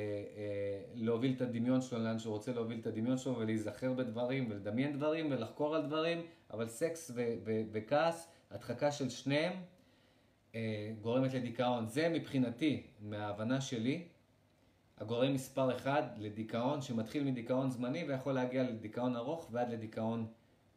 להוביל 0.94 1.34
את 1.36 1.42
הדמיון 1.42 1.82
שלו 1.82 2.00
לאן 2.00 2.20
שהוא 2.20 2.34
רוצה 2.34 2.54
להוביל 2.54 2.80
את 2.80 2.88
הדמיון 2.88 3.18
שלו 3.18 3.38
ולהיזכר 3.38 3.94
בדברים 3.94 4.52
ולדמיין 4.52 4.98
דברים 4.98 5.32
ולחקור 5.32 5.76
על 5.76 5.86
דברים, 5.86 6.22
אבל 6.52 6.68
סקס 6.68 7.12
וכעס, 7.72 8.32
הדחקה 8.52 8.92
של 8.92 9.10
שניהם, 9.10 9.54
אה, 10.56 10.92
גורמת 11.02 11.34
לדיכאון. 11.34 11.88
זה 11.88 12.10
מבחינתי, 12.10 12.84
מההבנה 13.00 13.62
שלי, 13.62 14.08
הגורם 14.98 15.34
מספר 15.34 15.76
אחד 15.76 16.04
לדיכאון, 16.18 16.82
שמתחיל 16.82 17.24
מדיכאון 17.24 17.70
זמני 17.70 18.04
ויכול 18.04 18.34
להגיע 18.34 18.64
לדיכאון 18.64 19.16
ארוך 19.16 19.50
ועד 19.52 19.70
לדיכאון 19.70 20.28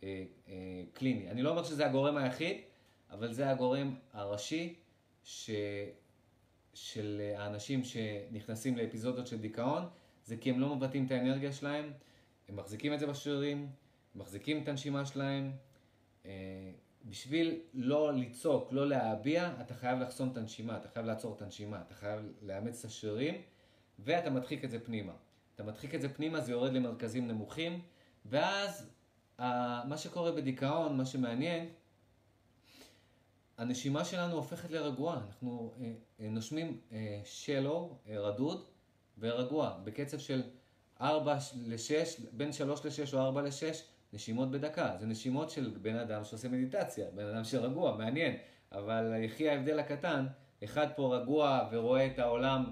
אה, 0.02 0.24
אה, 0.48 0.54
קליני. 0.92 1.30
אני 1.30 1.42
לא 1.42 1.50
אומר 1.50 1.64
שזה 1.64 1.86
הגורם 1.86 2.16
היחיד, 2.16 2.56
אבל 3.10 3.32
זה 3.32 3.50
הגורם 3.50 3.94
הראשי 4.12 4.74
ש... 5.24 5.50
של 6.74 7.32
האנשים 7.36 7.84
שנכנסים 7.84 8.76
לאפיזודות 8.76 9.26
של 9.26 9.40
דיכאון, 9.40 9.82
זה 10.24 10.36
כי 10.36 10.50
הם 10.50 10.60
לא 10.60 10.76
מבטאים 10.76 11.06
את 11.06 11.10
האנרגיה 11.10 11.52
שלהם, 11.52 11.92
הם 12.48 12.56
מחזיקים 12.56 12.94
את 12.94 13.00
זה 13.00 13.06
בשרירים, 13.06 13.68
מחזיקים 14.14 14.62
את 14.62 14.68
הנשימה 14.68 15.06
שלהם, 15.06 15.52
אה, 16.26 16.30
בשביל 17.04 17.60
לא 17.74 18.12
לצעוק, 18.14 18.72
לא 18.72 18.88
להביע, 18.88 19.54
אתה 19.60 19.74
חייב 19.74 19.98
לחסום 19.98 20.28
את 20.32 20.36
הנשימה, 20.36 20.76
אתה 20.76 20.88
חייב 20.88 21.06
לעצור 21.06 21.36
את 21.36 21.42
הנשימה, 21.42 21.80
אתה 21.86 21.94
חייב 21.94 22.20
לאמץ 22.42 22.78
את 22.78 22.84
השרירים, 22.84 23.34
ואתה 23.98 24.30
מדחיק 24.30 24.64
את 24.64 24.70
זה 24.70 24.80
פנימה. 24.80 25.12
אתה 25.54 25.62
מדחיק 25.62 25.94
את 25.94 26.00
זה 26.00 26.08
פנימה, 26.08 26.40
זה 26.40 26.52
יורד 26.52 26.72
למרכזים 26.72 27.28
נמוכים, 27.28 27.80
ואז 28.26 28.90
מה 29.38 29.96
שקורה 29.96 30.32
בדיכאון, 30.32 30.96
מה 30.96 31.04
שמעניין, 31.04 31.68
הנשימה 33.58 34.04
שלנו 34.04 34.36
הופכת 34.36 34.70
לרגועה. 34.70 35.20
אנחנו 35.26 35.74
אה, 35.80 35.92
אה, 36.20 36.28
נושמים 36.30 36.80
שלו, 37.24 37.98
אה, 38.08 38.20
רדוד, 38.20 38.64
ורגוע, 39.18 39.78
בקצב 39.84 40.18
של 40.18 40.42
4 41.00 41.38
ל-6, 41.66 42.20
בין 42.32 42.52
3 42.52 42.84
ל-6 42.84 43.14
או 43.14 43.18
4 43.18 43.42
ל-6, 43.42 43.74
נשימות 44.12 44.50
בדקה, 44.50 44.96
זה 45.00 45.06
נשימות 45.06 45.50
של 45.50 45.76
בן 45.82 45.96
אדם 45.96 46.24
שעושה 46.24 46.48
מדיטציה, 46.48 47.06
בן 47.14 47.26
אדם 47.26 47.44
שרגוע, 47.44 47.96
מעניין, 47.96 48.36
אבל 48.72 49.12
יחי 49.24 49.48
ההבדל 49.48 49.78
הקטן, 49.78 50.26
אחד 50.64 50.86
פה 50.96 51.16
רגוע 51.16 51.68
ורואה 51.72 52.06
את 52.06 52.18
העולם 52.18 52.64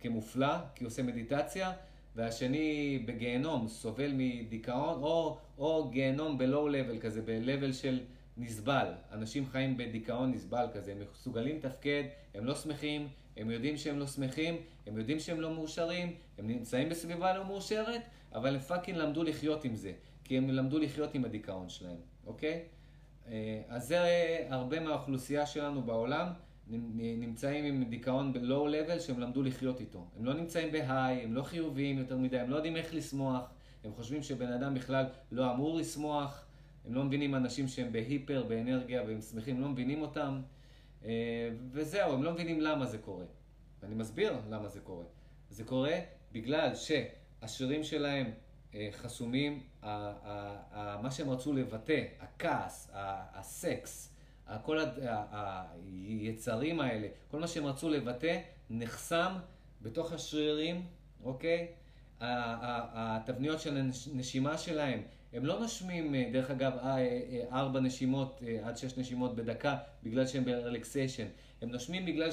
כמופלא, 0.00 0.56
כי 0.74 0.84
עושה 0.84 1.02
מדיטציה, 1.02 1.72
והשני 2.16 2.98
בגיהנום, 3.06 3.68
סובל 3.68 4.12
מדיכאון, 4.14 5.02
או, 5.02 5.38
או 5.58 5.90
גיהנום 5.90 6.38
ב 6.38 6.46
low 6.46 6.68
level 6.68 6.98
כזה, 6.98 7.22
ב-level 7.22 7.72
של 7.72 8.00
נסבל. 8.36 8.92
אנשים 9.12 9.46
חיים 9.46 9.76
בדיכאון 9.76 10.30
נסבל 10.30 10.66
כזה, 10.74 10.92
הם 10.92 10.98
מסוגלים 11.12 11.56
לתפקד, 11.56 12.04
הם 12.34 12.44
לא 12.44 12.54
שמחים, 12.54 13.08
הם 13.36 13.50
יודעים 13.50 13.76
שהם 13.76 13.98
לא 13.98 14.06
שמחים, 14.06 14.56
הם 14.86 14.98
יודעים 14.98 15.18
שהם 15.18 15.40
לא 15.40 15.54
מאושרים, 15.54 16.14
הם 16.38 16.46
נמצאים 16.46 16.88
בסביבה 16.88 17.36
לא 17.36 17.44
מאושרת, 17.44 18.02
אבל 18.34 18.54
הם 18.54 18.60
fucking 18.60 18.98
למדו 18.98 19.22
לחיות 19.22 19.64
עם 19.64 19.74
זה. 19.74 19.92
כי 20.24 20.38
הם 20.38 20.50
למדו 20.50 20.78
לחיות 20.78 21.14
עם 21.14 21.24
הדיכאון 21.24 21.68
שלהם, 21.68 21.96
אוקיי? 22.26 22.64
אה, 23.28 23.62
אז 23.68 23.88
זה 23.88 23.98
הרבה 24.50 24.80
מהאוכלוסייה 24.80 25.46
שלנו 25.46 25.82
בעולם 25.82 26.26
נמצאים 26.68 27.64
עם 27.64 27.84
דיכאון 27.84 28.32
ב-low 28.32 28.68
level 28.68 29.00
שהם 29.00 29.20
למדו 29.20 29.42
לחיות 29.42 29.80
איתו. 29.80 30.06
הם 30.16 30.24
לא 30.24 30.34
נמצאים 30.34 30.72
בהיי, 30.72 31.22
הם 31.22 31.34
לא 31.34 31.42
חיוביים 31.42 31.98
יותר 31.98 32.16
מדי, 32.16 32.38
הם 32.38 32.50
לא 32.50 32.56
יודעים 32.56 32.76
איך 32.76 32.94
לשמוח, 32.94 33.50
הם 33.84 33.92
חושבים 33.92 34.22
שבן 34.22 34.52
אדם 34.52 34.74
בכלל 34.74 35.06
לא 35.32 35.52
אמור 35.52 35.76
לשמוח, 35.76 36.45
הם 36.86 36.94
לא 36.94 37.04
מבינים 37.04 37.34
אנשים 37.34 37.68
שהם 37.68 37.92
בהיפר, 37.92 38.42
באנרגיה 38.48 39.02
והם 39.02 39.20
שמחים, 39.20 39.60
לא 39.60 39.68
מבינים 39.68 40.02
אותם, 40.02 40.42
אה, 41.04 41.10
וזהו, 41.72 42.12
הם 42.12 42.22
לא 42.22 42.32
מבינים 42.32 42.60
למה 42.60 42.86
זה 42.86 42.98
קורה. 42.98 43.24
ואני 43.82 43.94
מסביר 43.94 44.32
למה 44.50 44.68
זה 44.68 44.80
קורה. 44.80 45.04
זה 45.50 45.64
קורה 45.64 45.98
בגלל 46.32 46.70
שהשירים 46.74 47.84
שלהם 47.84 48.30
אה, 48.74 48.88
חסומים, 48.92 49.62
מה 51.02 51.08
שהם 51.10 51.30
רצו 51.30 51.52
לבטא, 51.52 52.04
הכעס, 52.20 52.90
הסקס, 53.34 54.16
כל 54.62 54.78
היצרים 56.08 56.80
האלה, 56.80 57.08
כל 57.30 57.40
מה 57.40 57.48
שהם 57.48 57.66
רצו 57.66 57.90
לבטא, 57.90 58.40
נחסם 58.70 59.32
בתוך 59.82 60.12
השרירים, 60.12 60.86
אוקיי? 61.24 61.68
התבניות 62.20 63.60
של 63.60 63.76
הנשימה 63.76 64.58
שלהם, 64.58 65.02
הם 65.32 65.46
לא 65.46 65.60
נושמים, 65.60 66.14
אה, 66.14 66.28
דרך 66.32 66.50
אגב, 66.50 66.72
אה, 66.82 67.06
ארבע 67.52 67.80
נשימות 67.80 68.42
עד 68.62 68.76
שש 68.76 68.98
נשימות 68.98 69.36
בדקה, 69.36 69.76
בגלל 70.02 70.26
שהם 70.26 70.44
ברלקסיישן. 70.44 71.26
הם 71.62 71.70
נושמים 71.70 72.06
בגלל 72.06 72.30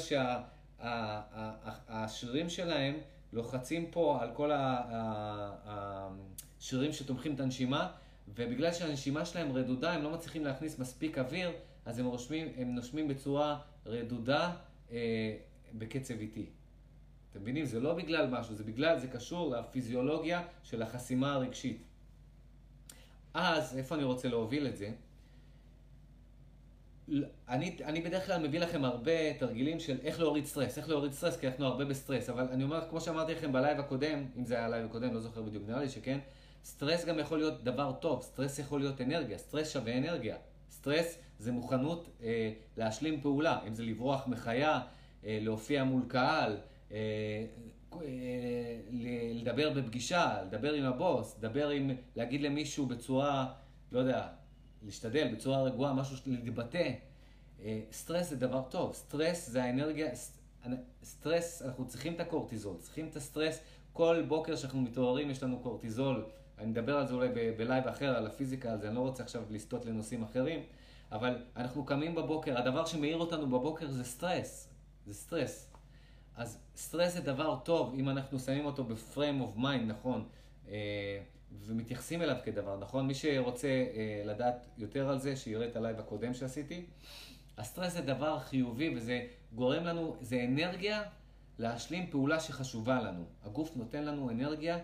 שהשרירים 0.79 2.49
שלהם 2.49 2.95
לוחצים 3.33 3.85
פה 3.91 4.17
על 4.21 4.29
כל 4.33 4.51
השרירים 5.65 6.93
שתומכים 6.93 7.35
את 7.35 7.39
הנשימה, 7.39 7.91
ובגלל 8.27 8.73
שהנשימה 8.73 9.25
שלהם 9.25 9.51
רדודה, 9.51 9.93
הם 9.93 10.03
לא 10.03 10.11
מצליחים 10.11 10.45
להכניס 10.45 10.79
מספיק 10.79 11.17
אוויר, 11.17 11.51
אז 11.85 11.99
הם, 11.99 12.05
רושמים, 12.05 12.47
הם 12.57 12.75
נושמים 12.75 13.07
בצורה 13.07 13.59
רדודה 13.85 14.55
אה, 14.91 15.35
בקצב 15.73 16.19
איטי. 16.19 16.45
אתם 17.31 17.41
מבינים? 17.41 17.65
זה 17.65 17.79
לא 17.79 17.93
בגלל 17.93 18.27
משהו, 18.29 18.55
זה 18.55 18.63
בגלל, 18.63 18.99
זה 18.99 19.07
קשור 19.07 19.55
לפיזיולוגיה 19.55 20.43
של 20.63 20.81
החסימה 20.81 21.33
הרגשית. 21.33 21.81
אז, 23.34 23.77
איפה 23.77 23.95
אני 23.95 24.03
רוצה 24.03 24.27
להוביל 24.27 24.67
את 24.67 24.77
זה? 24.77 24.91
אני, 27.49 27.77
אני 27.84 28.01
בדרך 28.01 28.25
כלל 28.25 28.47
מביא 28.47 28.59
לכם 28.59 28.86
הרבה 28.86 29.34
תרגילים 29.39 29.79
של 29.79 29.97
איך 30.03 30.19
להוריד 30.19 30.45
סטרס, 30.45 30.77
איך 30.77 30.89
להוריד 30.89 31.11
סטרס, 31.11 31.38
כי 31.38 31.47
אנחנו 31.47 31.65
הרבה 31.65 31.86
בסטרס, 31.86 32.29
אבל 32.29 32.47
אני 32.51 32.63
אומר, 32.63 32.89
כמו 32.89 33.01
שאמרתי 33.01 33.31
לכם 33.31 33.51
ב 33.51 33.57
live 33.57 33.80
הקודם, 33.79 34.25
אם 34.38 34.45
זה 34.45 34.55
היה 34.55 34.65
ה 34.65 34.69
live 34.69 34.86
הקודם, 34.86 35.13
לא 35.13 35.19
זוכר 35.19 35.41
בדיוק, 35.41 35.63
נראה 35.67 35.79
לי 35.79 35.89
שכן, 35.89 36.19
סטרס 36.63 37.05
גם 37.05 37.19
יכול 37.19 37.38
להיות 37.38 37.63
דבר 37.63 37.91
טוב, 37.91 38.21
סטרס 38.21 38.59
יכול 38.59 38.79
להיות 38.79 39.01
אנרגיה, 39.01 39.38
סטרס 39.38 39.73
שווה 39.73 39.97
אנרגיה. 39.97 40.36
סטרס 40.71 41.17
זה 41.39 41.51
מוכנות 41.51 42.09
אה, 42.23 42.51
להשלים 42.77 43.21
פעולה, 43.21 43.59
אם 43.67 43.75
זה 43.75 43.84
לברוח 43.84 44.27
מחיה, 44.27 44.81
להופיע 45.23 45.84
מול 45.84 46.01
קהל, 46.07 46.57
לדבר 48.91 49.69
בפגישה, 49.69 50.41
לדבר 50.47 50.73
עם 50.73 50.85
הבוס, 50.85 51.35
לדבר 51.39 51.69
עם, 51.69 51.91
להגיד 52.15 52.41
למישהו 52.41 52.85
בצורה, 52.85 53.53
לא 53.91 53.99
יודע, 53.99 54.27
להשתדל 54.83 55.33
בצורה 55.33 55.63
רגועה, 55.63 55.93
משהו, 55.93 56.17
להתבטא. 56.25 56.91
סטרס 57.91 58.29
זה 58.29 58.35
דבר 58.35 58.61
טוב, 58.69 58.93
סטרס 58.93 59.49
זה 59.49 59.63
האנרגיה, 59.63 60.09
סטרס, 61.03 61.61
אנחנו 61.61 61.87
צריכים 61.87 62.13
את 62.13 62.19
הקורטיזול, 62.19 62.77
צריכים 62.79 63.07
את 63.07 63.15
הסטרס. 63.15 63.59
כל 63.93 64.23
בוקר 64.27 64.55
שאנחנו 64.55 64.81
מתעוררים 64.81 65.29
יש 65.29 65.43
לנו 65.43 65.59
קורטיזול. 65.59 66.25
אני 66.57 66.67
מדבר 66.67 66.97
על 66.97 67.07
זה 67.07 67.13
אולי 67.13 67.29
ב 67.57 67.63
live 67.63 67.88
אחר, 67.87 68.15
על 68.17 68.27
הפיזיקה, 68.27 68.71
על 68.71 68.81
זה, 68.81 68.87
אני 68.87 68.95
לא 68.95 68.99
רוצה 68.99 69.23
עכשיו 69.23 69.43
לסטות 69.49 69.85
לנושאים 69.85 70.23
אחרים, 70.23 70.59
אבל 71.11 71.43
אנחנו 71.55 71.85
קמים 71.85 72.15
בבוקר, 72.15 72.57
הדבר 72.57 72.85
שמאיר 72.85 73.17
אותנו 73.17 73.47
בבוקר 73.49 73.87
זה 73.91 74.03
סטרס. 74.03 74.69
זה 75.05 75.13
סטרס. 75.13 75.72
אז 76.36 76.59
סטרס 76.75 77.13
זה 77.13 77.21
דבר 77.21 77.59
טוב, 77.63 77.93
אם 77.93 78.09
אנחנו 78.09 78.39
שמים 78.39 78.65
אותו 78.65 78.84
ב 78.84 78.93
frame 78.93 79.41
of 79.41 79.55
mind, 79.55 79.91
נכון, 79.91 80.27
אה, 80.67 81.19
ומתייחסים 81.65 82.21
אליו 82.21 82.36
כדבר, 82.43 82.77
נכון? 82.79 83.07
מי 83.07 83.13
שרוצה 83.13 83.67
אה, 83.67 84.21
לדעת 84.25 84.65
יותר 84.77 85.09
על 85.09 85.19
זה, 85.19 85.36
שיראה 85.36 85.67
את 85.67 85.75
ה 85.76 85.80
live 85.80 85.99
הקודם 85.99 86.34
שעשיתי. 86.34 86.86
הסטרס 87.57 87.93
זה 87.93 88.01
דבר 88.01 88.39
חיובי 88.39 88.95
וזה 88.95 89.27
גורם 89.55 89.84
לנו, 89.84 90.15
זה 90.21 90.45
אנרגיה 90.49 91.03
להשלים 91.59 92.07
פעולה 92.11 92.39
שחשובה 92.39 93.01
לנו. 93.01 93.25
הגוף 93.43 93.75
נותן 93.75 94.03
לנו 94.03 94.29
אנרגיה 94.29 94.77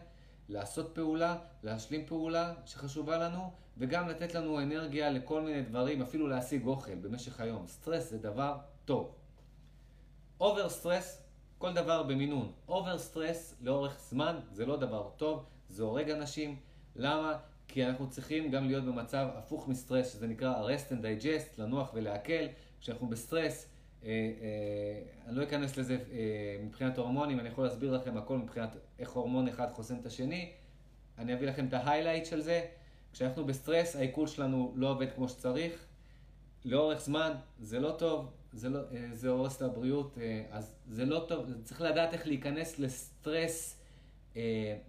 לעשות 0.50 0.92
פעולה, 0.96 1.38
להשלים 1.64 2.06
פעולה 2.06 2.54
שחשובה 2.66 3.18
לנו, 3.18 3.52
וגם 3.78 4.10
לתת 4.10 4.36
לנו 4.36 4.60
אנרגיה 4.60 5.10
לכל 5.10 5.42
מיני 5.42 5.62
דברים, 5.62 6.02
אפילו 6.02 6.28
להשיג 6.28 6.66
אוכל 6.66 6.96
במשך 6.96 7.40
היום. 7.40 7.68
סטרס 7.68 8.10
זה 8.10 8.18
דבר 8.18 8.58
טוב. 8.86 9.16
over 10.40 10.70
stress, 10.70 11.24
כל 11.60 11.74
דבר 11.74 12.04
במינון. 12.04 12.52
over 12.68 12.98
stress 12.98 13.56
לאורך 13.62 14.00
זמן 14.00 14.40
זה 14.52 14.66
לא 14.66 14.78
דבר 14.78 15.10
טוב, 15.18 15.46
זה 15.70 15.84
הורג 15.84 16.10
אנשים. 16.10 16.56
למה? 16.96 17.38
כי 17.68 17.86
אנחנו 17.86 18.10
צריכים 18.10 18.52
גם 18.52 18.68
להיות 18.68 18.84
במצב 18.86 19.28
הפוך 19.36 19.68
מסטרס, 19.68 20.14
שזה 20.14 20.28
נקרא 20.28 20.68
rest 20.68 20.92
and 20.92 21.04
digest, 21.04 21.62
לנוח 21.62 21.92
ולעכל. 21.94 22.44
כשאנחנו 22.82 23.08
בסטרס, 23.08 23.68
אה, 24.04 24.10
אה, 24.10 25.28
אני 25.28 25.36
לא 25.36 25.44
אכנס 25.44 25.78
לזה 25.78 25.94
אה, 26.12 26.64
מבחינת 26.64 26.98
הורמונים, 26.98 27.40
אני 27.40 27.50
יכול 27.50 27.64
להסביר 27.64 27.92
לכם 27.94 28.18
הכל 28.18 28.38
מבחינת 28.38 28.76
איך 29.00 29.12
הורמון 29.12 29.48
אחד 29.48 29.68
חוסם 29.74 29.96
את 30.00 30.06
השני. 30.06 30.52
אני 31.18 31.34
אביא 31.34 31.48
לכם 31.48 31.68
את 31.68 31.74
ה 31.74 31.79
highlight 31.79 32.26
של 32.26 32.42
זה. 32.42 32.66
כשאנחנו 33.14 33.46
בסטרס, 33.46 33.96
העיכול 33.96 34.28
שלנו 34.28 34.74
לא 34.76 34.92
עובד 34.92 35.08
כמו 35.16 35.30
שצריך. 35.30 35.86
לאורך 36.66 37.02
זמן, 37.02 37.32
זה 37.60 37.80
לא 37.80 37.92
טוב, 37.92 38.32
זה, 38.54 38.70
לא, 38.70 38.80
זה 39.14 39.30
הורס 39.30 39.58
את 39.58 39.62
הבריאות, 39.62 40.18
אז 40.52 40.76
זה 40.88 41.06
לא 41.06 41.26
טוב, 41.28 41.46
צריך 41.64 41.82
לדעת 41.82 42.14
איך 42.14 42.28
להיכנס 42.28 42.80
לסטרס 42.80 43.82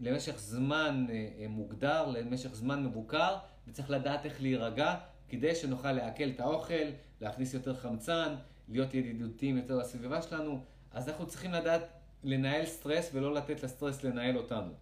למשך 0.00 0.38
זמן 0.38 1.06
מוגדר, 1.48 2.06
למשך 2.06 2.54
זמן 2.54 2.84
מבוקר, 2.84 3.36
וצריך 3.68 3.90
לדעת 3.90 4.24
איך 4.24 4.42
להירגע, 4.42 4.94
כדי 5.28 5.54
שנוכל 5.54 5.92
לעכל 5.92 6.28
את 6.34 6.40
האוכל, 6.40 6.74
להכניס 7.20 7.54
יותר 7.54 7.76
חמצן, 7.76 8.34
להיות 8.68 8.94
ידידותיים 8.94 9.56
יותר 9.56 9.76
לסביבה 9.76 10.22
שלנו, 10.22 10.64
אז 10.90 11.08
אנחנו 11.08 11.26
צריכים 11.26 11.52
לדעת 11.52 11.82
לנהל 12.24 12.66
סטרס 12.66 13.10
ולא 13.14 13.34
לתת 13.34 13.62
לסטרס 13.62 14.04
לנהל 14.04 14.36
אותנו, 14.36 14.72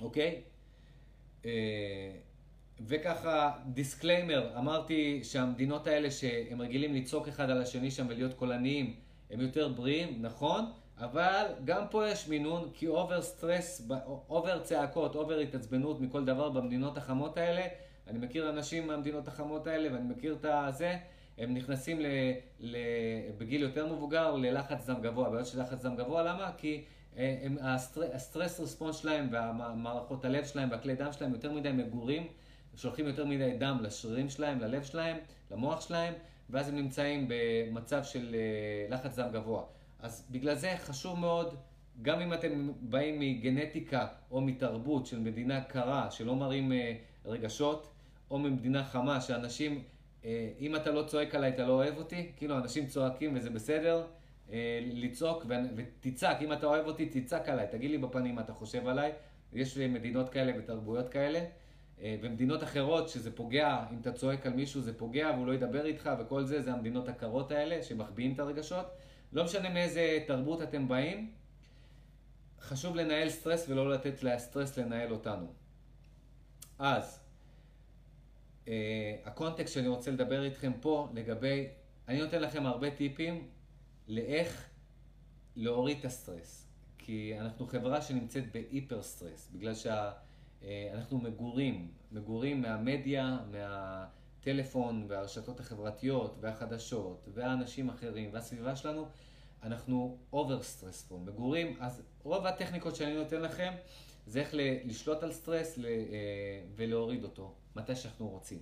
אוקיי? 0.00 0.42
וככה, 2.86 3.50
disclaimer, 3.66 4.58
אמרתי 4.58 5.20
שהמדינות 5.24 5.86
האלה 5.86 6.10
שהם 6.10 6.60
רגילים 6.60 6.94
לצעוק 6.94 7.28
אחד 7.28 7.50
על 7.50 7.62
השני 7.62 7.90
שם 7.90 8.06
ולהיות 8.08 8.34
קולניים, 8.34 8.94
הם 9.30 9.40
יותר 9.40 9.68
בריאים, 9.68 10.22
נכון, 10.22 10.64
אבל 10.98 11.46
גם 11.64 11.84
פה 11.90 12.08
יש 12.08 12.28
מינון, 12.28 12.70
כי 12.74 12.86
over 12.86 13.22
סטרס, 13.22 13.88
over 14.28 14.58
צעקות, 14.62 15.14
over 15.14 15.38
התעצבנות 15.38 16.00
מכל 16.00 16.24
דבר 16.24 16.50
במדינות 16.50 16.96
החמות 16.96 17.36
האלה, 17.36 17.62
אני 18.06 18.18
מכיר 18.18 18.50
אנשים 18.50 18.86
מהמדינות 18.86 19.28
החמות 19.28 19.66
האלה 19.66 19.92
ואני 19.92 20.08
מכיר 20.08 20.36
את 20.40 20.44
הזה, 20.44 20.96
הם 21.38 21.54
נכנסים 21.54 22.00
ל, 22.00 22.06
ל, 22.60 22.76
בגיל 23.38 23.62
יותר 23.62 23.92
מבוגר 23.92 24.36
ללחץ 24.36 24.86
דם 24.86 25.00
גבוה. 25.02 25.30
בעיות 25.30 25.46
של 25.46 25.62
לחץ 25.62 25.84
דם 25.84 25.96
גבוה, 25.96 26.22
למה? 26.22 26.50
כי 26.56 26.84
אה, 27.16 27.38
הם, 27.42 27.56
הסטר, 27.60 28.02
ה 28.14 28.21
stress 28.21 28.60
response 28.60 28.96
שלהם 28.96 29.28
והמערכות 29.30 30.24
הלב 30.24 30.44
שלהם 30.44 30.70
והכלי 30.70 30.94
דם 30.94 31.12
שלהם 31.12 31.32
יותר 31.32 31.52
מדי 31.52 31.72
מגורים, 31.72 32.26
שולחים 32.78 33.06
יותר 33.06 33.24
מדי 33.24 33.56
דם 33.58 33.78
לשרירים 33.82 34.28
שלהם, 34.28 34.60
ללב 34.60 34.82
שלהם, 34.82 35.16
למוח 35.50 35.80
שלהם, 35.80 36.14
ואז 36.50 36.68
הם 36.68 36.76
נמצאים 36.76 37.28
במצב 37.28 38.04
של 38.04 38.34
אה, 38.34 38.96
לחץ 38.96 39.18
דם 39.18 39.28
גבוה. 39.32 39.62
אז 40.00 40.26
בגלל 40.30 40.54
זה 40.54 40.74
חשוב 40.78 41.18
מאוד, 41.18 41.54
גם 42.02 42.20
אם 42.20 42.32
אתם 42.32 42.70
באים 42.80 43.20
מגנטיקה 43.20 44.06
או 44.30 44.40
מתרבות 44.40 45.06
של 45.06 45.18
מדינה 45.18 45.60
קרה, 45.60 46.10
שלא 46.10 46.36
מראים 46.36 46.72
אה, 46.72 46.94
רגשות, 47.24 47.90
או 48.30 48.38
ממדינה 48.38 48.84
חמה, 48.84 49.20
שאנשים... 49.20 49.82
אה, 50.24 50.50
אם 50.60 50.76
אתה 50.76 50.90
לא 50.90 51.02
צועק 51.02 51.34
עליי, 51.34 51.50
אתה 51.50 51.66
לא 51.66 51.72
אוהב 51.72 51.96
אותי, 51.96 52.32
כאילו 52.36 52.58
אנשים 52.58 52.86
צועקים 52.86 53.36
וזה 53.36 53.50
בסדר, 53.50 54.06
לצעוק 54.80 55.46
ותצעק, 55.76 56.42
אם 56.42 56.52
אתה 56.52 56.66
אוהב 56.66 56.86
אותי, 56.86 57.06
תצעק 57.06 57.48
עליי, 57.48 57.66
תגיד 57.70 57.90
לי 57.90 57.98
בפנים 57.98 58.34
מה 58.34 58.40
אתה 58.40 58.52
חושב 58.52 58.88
עליי. 58.88 59.12
יש 59.52 59.78
מדינות 59.78 60.28
כאלה 60.28 60.52
ותרבויות 60.58 61.08
כאלה, 61.08 61.40
אה, 62.02 62.16
ומדינות 62.22 62.62
אחרות 62.62 63.08
שזה 63.08 63.36
פוגע, 63.36 63.84
אם 63.92 63.98
אתה 64.00 64.12
צועק 64.12 64.46
על 64.46 64.52
מישהו 64.52 64.80
זה 64.80 64.98
פוגע 64.98 65.30
והוא 65.34 65.46
לא 65.46 65.54
ידבר 65.54 65.86
איתך 65.86 66.10
וכל 66.20 66.44
זה, 66.44 66.62
זה 66.62 66.72
המדינות 66.72 67.08
הקרות 67.08 67.50
האלה 67.50 67.82
שמחביאים 67.82 68.32
את 68.34 68.38
הרגשות. 68.40 68.86
לא 69.32 69.44
משנה 69.44 69.70
מאיזה 69.70 70.18
תרבות 70.26 70.62
אתם 70.62 70.88
באים, 70.88 71.32
חשוב 72.60 72.96
לנהל 72.96 73.28
סטרס 73.28 73.68
ולא 73.68 73.90
לתת 73.90 74.22
לסטרס 74.22 74.78
לנהל 74.78 75.12
אותנו. 75.12 75.52
אז, 76.78 77.20
Uh, 78.64 78.70
ה 79.24 79.30
context 79.30 79.74
שאני 79.74 79.88
רוצה 79.88 80.10
לדבר 80.10 80.44
איתכם 80.44 80.72
פה 80.80 81.08
לגבי, 81.14 81.66
אני 82.08 82.20
נותן 82.20 82.42
לכם 82.42 82.66
הרבה 82.66 82.90
טיפים 82.90 83.48
לאיך 84.08 84.68
להוריד 85.56 85.98
את 85.98 86.04
הסטרס. 86.04 86.68
כי 86.98 87.34
אנחנו 87.40 87.66
חברה 87.66 88.02
שנמצאת 88.02 88.52
ב 88.52 88.60
hyper 88.60 89.02
סטרס, 89.02 89.50
בגלל 89.52 89.74
שאנחנו 89.74 90.27
uh, 90.62 90.66
מגורים, 91.12 91.88
מגורים 92.12 92.62
מהמדיה, 92.62 93.38
מהטלפון 93.50 95.06
והרשתות 95.08 95.60
החברתיות 95.60 96.36
והחדשות 96.40 97.28
והאנשים 97.34 97.90
האחרים 97.90 98.30
והסביבה 98.32 98.76
שלנו, 98.76 99.06
אנחנו 99.62 100.18
over 100.32 100.62
סטרס 100.62 101.02
פה, 101.02 101.20
מגורים, 101.24 101.76
אז 101.80 102.02
רוב 102.22 102.46
הטכניקות 102.46 102.96
שאני 102.96 103.14
נותן 103.14 103.42
לכם 103.42 103.72
זה 104.26 104.40
איך 104.40 104.50
לשלוט 104.84 105.22
על 105.22 105.32
סטרס 105.32 105.78
uh, 105.78 105.80
ולהוריד 106.76 107.24
אותו. 107.24 107.54
מתי 107.76 107.96
שאנחנו 107.96 108.28
רוצים. 108.28 108.58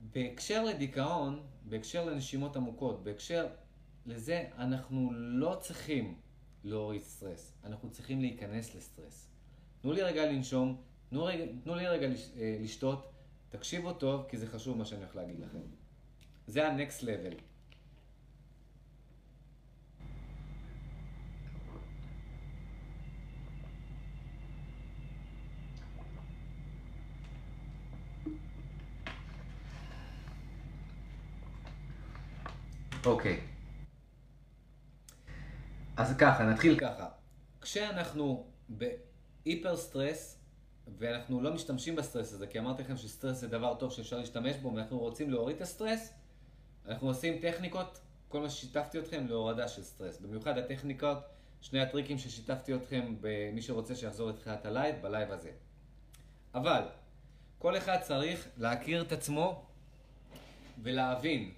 בהקשר 0.00 0.64
לדיכאון, 0.64 1.42
בהקשר 1.62 2.04
לנשימות 2.04 2.56
עמוקות, 2.56 3.04
בהקשר 3.04 3.46
לזה, 4.06 4.44
אנחנו 4.58 5.12
לא 5.12 5.56
צריכים 5.60 6.14
להוריד 6.64 7.02
סטרס, 7.02 7.52
אנחנו 7.64 7.90
צריכים 7.90 8.20
להיכנס 8.20 8.74
לסטרס. 8.74 9.35
תנו 9.82 9.92
לי 9.92 10.02
רגע 10.02 10.26
לנשום, 10.26 10.82
תנו, 11.10 11.24
רגע, 11.24 11.44
תנו 11.64 11.74
לי 11.74 11.86
רגע 11.86 12.06
אה, 12.06 12.56
לשתות, 12.60 13.12
תקשיבו 13.48 13.92
טוב, 13.92 14.26
כי 14.28 14.38
זה 14.38 14.46
חשוב 14.46 14.78
מה 14.78 14.84
שאני 14.84 15.00
הולך 15.00 15.16
להגיד 15.16 15.40
לכם. 15.40 15.58
זה 16.46 16.68
ה-next 16.68 17.02
level. 17.02 17.40
אוקיי. 33.06 33.40
אז 35.96 36.16
ככה, 36.18 36.44
נתחיל 36.44 36.78
ככה. 36.78 37.08
כשאנחנו 37.60 38.46
ב 39.46 39.51
hyper 39.51 39.76
סטרס, 39.76 40.38
ואנחנו 40.98 41.40
לא 41.40 41.54
משתמשים 41.54 41.96
בסטרס 41.96 42.32
הזה, 42.32 42.46
כי 42.46 42.58
אמרתי 42.58 42.82
לכם 42.82 42.96
שסטרס 42.96 43.36
זה 43.36 43.48
דבר 43.48 43.74
טוב 43.74 43.92
שאפשר 43.92 44.18
להשתמש 44.18 44.56
בו, 44.56 44.74
ואנחנו 44.74 44.98
רוצים 44.98 45.30
להוריד 45.30 45.56
את 45.56 45.62
הסטרס, 45.62 46.12
אנחנו 46.88 47.08
עושים 47.08 47.38
טכניקות, 47.40 47.98
כל 48.28 48.40
מה 48.40 48.50
ששיתפתי 48.50 48.98
אתכם, 48.98 49.26
להורדה 49.28 49.68
של 49.68 49.82
סטרס. 49.82 50.20
במיוחד 50.20 50.58
הטכניקות, 50.58 51.18
שני 51.60 51.80
הטריקים 51.80 52.18
ששיתפתי 52.18 52.74
אתכם 52.74 53.14
במי 53.20 53.62
שרוצה 53.62 53.94
שיחזור 53.94 54.30
לתחילת 54.30 54.66
הלייב, 54.66 55.02
בלייב 55.02 55.32
הזה. 55.32 55.50
אבל, 56.54 56.82
כל 57.58 57.76
אחד 57.76 57.98
צריך 58.02 58.48
להכיר 58.56 59.02
את 59.02 59.12
עצמו 59.12 59.66
ולהבין 60.82 61.52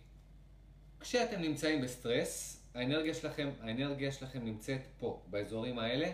כשאתם 1.01 1.41
נמצאים 1.41 1.83
בסטרס, 1.83 2.63
האנרגיה 2.75 3.15
שלכם, 3.15 3.51
האנרגיה 3.61 4.13
שלכם 4.13 4.45
נמצאת 4.45 4.81
פה, 4.99 5.23
באזורים 5.27 5.79
האלה, 5.79 6.11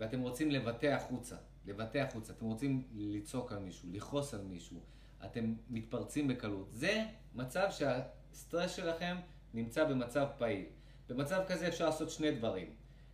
ואתם 0.00 0.20
רוצים 0.20 0.50
לבטא 0.50 0.86
החוצה. 0.86 1.36
לבטא 1.66 1.98
החוצה. 1.98 2.32
אתם 2.32 2.44
רוצים 2.44 2.88
לצעוק 2.94 3.52
על 3.52 3.58
מישהו, 3.58 3.88
לכעוס 3.92 4.34
על 4.34 4.42
מישהו. 4.42 4.80
אתם 5.24 5.54
מתפרצים 5.70 6.28
בקלות. 6.28 6.68
זה 6.70 7.04
מצב 7.34 7.68
שהסטרס 7.70 8.76
שלכם 8.76 9.16
נמצא 9.54 9.84
במצב 9.84 10.26
פעיל. 10.38 10.64
במצב 11.08 11.42
כזה 11.48 11.68
אפשר 11.68 11.86
לעשות 11.86 12.10
שני 12.10 12.30
דברים. 12.30 12.70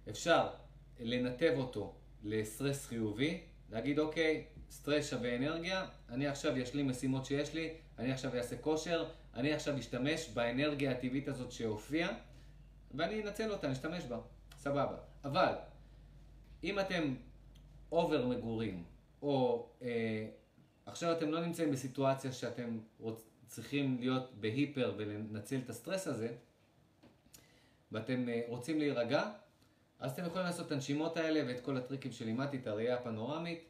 אפשר 0.09 0.49
לנתב 1.01 1.53
אותו 1.57 1.95
לסטרס 2.24 2.87
חיובי, 2.87 3.41
להגיד 3.70 3.99
אוקיי, 3.99 4.45
סטרס 4.70 5.11
שווה 5.11 5.37
אנרגיה, 5.37 5.87
אני 6.09 6.26
עכשיו 6.26 6.62
אשלים 6.62 6.89
משימות 6.89 7.24
שיש 7.24 7.55
לי, 7.55 7.74
אני 7.99 8.12
עכשיו 8.12 8.37
אעשה 8.37 8.57
כושר, 8.57 9.05
אני 9.34 9.53
עכשיו 9.53 9.78
אשתמש 9.78 10.28
באנרגיה 10.28 10.91
הטבעית 10.91 11.28
הזאת 11.28 11.53
שהופיעה, 11.53 12.12
ואני 12.95 13.22
אנצל 13.22 13.53
אותה, 13.53 13.66
אני 13.66 13.74
אשתמש 13.74 14.05
בה, 14.05 14.18
סבבה. 14.59 14.97
אבל, 15.24 15.55
אם 16.65 16.81
אתם 16.81 17.15
over 17.93 18.27
מגורים, 18.27 18.85
או 19.23 19.69
אה, 19.83 20.29
עכשיו 20.87 21.13
אתם 21.13 21.31
לא 21.31 21.47
נמצאים 21.47 21.73
בסיטואציה 21.73 22.33
שאתם 22.33 22.79
רוצ, 22.99 23.25
צריכים 23.47 23.97
להיות 24.01 24.35
ב 24.41 24.49
hyper 24.49 24.95
ולנצל 24.97 25.59
את 25.65 25.71
הסטרס 25.71 26.07
הזה, 26.07 26.35
ואתם 27.93 28.29
אה, 28.29 28.41
רוצים 28.49 28.79
להירגע, 28.79 29.31
אז 29.99 30.13
אתם 30.13 30.25
יכולים 30.25 30.47
לעשות 30.47 30.67
את 30.67 30.73
הנשימות 30.73 31.17
האלה 31.17 31.43
ואת 31.47 31.61
כל 31.61 31.77
הטריקים 31.77 32.13
שלימדתי, 32.13 32.57
את 32.57 32.67
הראייה 32.67 32.95
הפנורמית, 32.95 33.65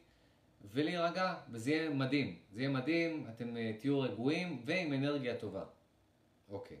ולהירגע, 0.71 1.35
וזה 1.51 1.71
יהיה 1.71 1.89
מדהים. 1.89 2.39
זה 2.53 2.59
יהיה 2.59 2.69
מדהים, 2.69 3.27
אתם 3.29 3.55
uh, 3.55 3.79
תהיו 3.79 3.99
רגועים 3.99 4.61
ועם 4.65 4.93
אנרגיה 4.93 5.37
טובה. 5.37 5.63
אוקיי. 6.49 6.77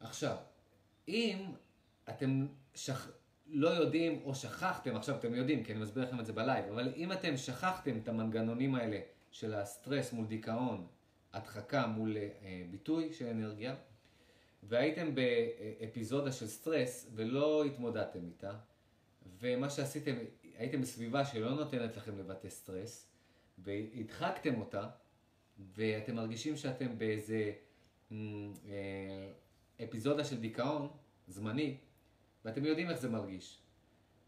עכשיו, 0.00 0.36
אם 1.08 1.52
אתם 2.08 2.46
שכ... 2.74 3.19
לא 3.52 3.68
יודעים 3.68 4.20
או 4.24 4.34
שכחתם, 4.34 4.96
עכשיו 4.96 5.16
אתם 5.16 5.34
יודעים, 5.34 5.64
כי 5.64 5.72
אני 5.72 5.80
מסביר 5.80 6.04
לכם 6.04 6.20
את 6.20 6.26
זה 6.26 6.32
בלייב, 6.32 6.64
אבל 6.64 6.92
אם 6.96 7.12
אתם 7.12 7.36
שכחתם 7.36 7.98
את 7.98 8.08
המנגנונים 8.08 8.74
האלה 8.74 9.00
של 9.30 9.54
הסטרס 9.54 10.12
מול 10.12 10.26
דיכאון, 10.26 10.86
הדחקה 11.32 11.86
מול 11.86 12.16
uh, 12.16 12.44
ביטוי 12.70 13.12
של 13.12 13.26
אנרגיה, 13.26 13.74
והייתם 14.62 15.14
באפיזודה 15.14 16.32
של 16.32 16.46
סטרס 16.46 17.10
ולא 17.14 17.64
התמודדתם 17.64 18.26
איתה, 18.26 18.52
ומה 19.38 19.70
שעשיתם, 19.70 20.14
הייתם 20.58 20.80
בסביבה 20.80 21.24
שלא 21.24 21.54
נותנת 21.54 21.96
לכם 21.96 22.18
לבטא 22.18 22.48
סטרס, 22.48 23.10
והדחקתם 23.58 24.60
אותה, 24.60 24.88
ואתם 25.58 26.14
מרגישים 26.14 26.56
שאתם 26.56 26.98
באיזה 26.98 27.52
אה, 28.12 28.16
אפיזודה 29.84 30.24
של 30.24 30.40
דיכאון 30.40 30.88
זמני, 31.28 31.76
ואתם 32.44 32.64
יודעים 32.64 32.90
איך 32.90 32.98
זה 32.98 33.08
מרגיש. 33.08 33.58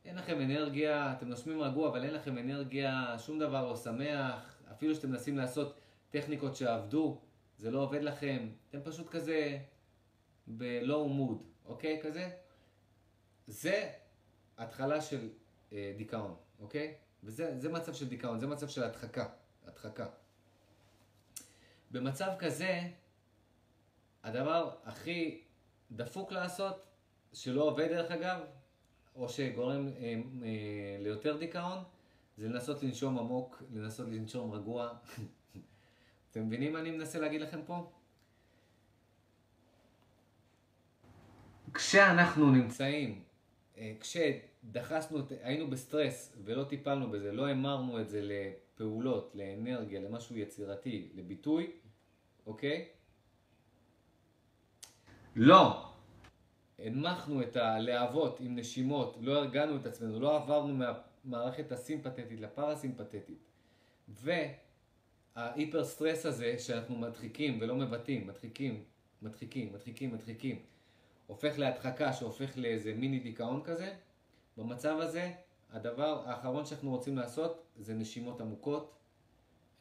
אין 0.04 0.16
לכם 0.16 0.40
אנרגיה, 0.40 1.12
אתם 1.12 1.28
נושמים 1.28 1.60
רגוע, 1.60 1.88
אבל 1.88 2.04
אין 2.04 2.14
לכם 2.14 2.38
אנרגיה, 2.38 3.14
שום 3.18 3.38
דבר 3.38 3.68
לא 3.68 3.76
שמח, 3.76 4.62
אפילו 4.72 4.94
שאתם 4.94 5.10
מנסים 5.10 5.36
לעשות 5.36 5.80
טכניקות 6.10 6.56
שעבדו, 6.56 7.20
זה 7.58 7.70
לא 7.70 7.78
עובד 7.78 8.02
לכם, 8.02 8.48
אתם 8.68 8.78
פשוט 8.84 9.08
כזה 9.08 9.58
בלואו 10.46 11.08
מוד, 11.08 11.42
אוקיי? 11.66 12.00
כזה. 12.02 12.30
זה 13.46 13.92
התחלה 14.58 15.00
של 15.00 15.28
אה, 15.72 15.92
דיכאון, 15.96 16.34
אוקיי? 16.60 16.94
וזה 17.24 17.68
מצב 17.68 17.94
של 17.94 18.08
דיכאון, 18.08 18.38
זה 18.38 18.46
מצב 18.46 18.68
של 18.68 18.82
הדחקה, 18.82 19.28
הדחקה. 19.66 20.06
במצב 21.90 22.30
כזה, 22.38 22.80
הדבר 24.22 24.74
הכי 24.84 25.42
דפוק 25.90 26.32
לעשות, 26.32 26.91
שלא 27.32 27.62
עובד 27.62 27.88
דרך 27.88 28.10
אגב, 28.10 28.40
או 29.16 29.28
שגורם 29.28 29.88
אה, 29.88 30.14
אה, 30.44 30.96
ליותר 31.00 31.36
דיכאון, 31.36 31.78
זה 32.36 32.48
לנסות 32.48 32.82
לנשום 32.82 33.18
עמוק, 33.18 33.62
לנסות 33.72 34.08
לנשום 34.08 34.52
רגוע. 34.52 34.92
אתם 36.30 36.46
מבינים 36.46 36.72
מה 36.72 36.80
אני 36.80 36.90
מנסה 36.90 37.18
להגיד 37.18 37.40
לכם 37.40 37.60
פה? 37.66 37.90
כשאנחנו 41.74 42.50
נמצאים, 42.50 43.22
אה, 43.76 43.94
כשדחסנו, 44.00 45.18
היינו 45.42 45.70
בסטרס 45.70 46.36
ולא 46.44 46.64
טיפלנו 46.64 47.10
בזה, 47.10 47.32
לא 47.32 47.48
המרנו 47.48 48.00
את 48.00 48.08
זה 48.08 48.20
לפעולות, 48.22 49.32
לאנרגיה, 49.34 50.00
למשהו 50.00 50.36
יצירתי, 50.36 51.08
לביטוי, 51.14 51.72
אוקיי? 52.46 52.88
לא. 55.36 55.91
הנמכנו 56.78 57.42
את 57.42 57.56
הלהבות 57.56 58.40
עם 58.40 58.56
נשימות, 58.56 59.16
לא 59.20 59.38
הרגענו 59.38 59.76
את 59.76 59.86
עצמנו, 59.86 60.20
לא 60.20 60.36
עברנו 60.36 60.74
מהמערכת 60.74 61.72
הסימפתטית 61.72 62.40
לפרסימפתטית. 62.40 63.38
וההיפר 64.08 65.84
סטרס 65.84 66.26
הזה 66.26 66.58
שאנחנו 66.58 66.98
מדחיקים 66.98 67.58
ולא 67.60 67.74
מבטאים, 67.74 68.26
מדחיקים, 68.26 68.84
מדחיקים, 69.22 69.72
מדחיקים, 69.72 70.12
מדחיקים, 70.14 70.62
הופך 71.26 71.58
להדחקה 71.58 72.12
שהופך 72.12 72.58
לאיזה 72.58 72.94
מיני 72.94 73.18
דיכאון 73.18 73.62
כזה, 73.64 73.94
במצב 74.56 74.96
הזה 75.00 75.32
הדבר 75.70 76.22
האחרון 76.26 76.66
שאנחנו 76.66 76.90
רוצים 76.90 77.16
לעשות 77.16 77.66
זה 77.78 77.94
נשימות 77.94 78.40
עמוקות 78.40 78.94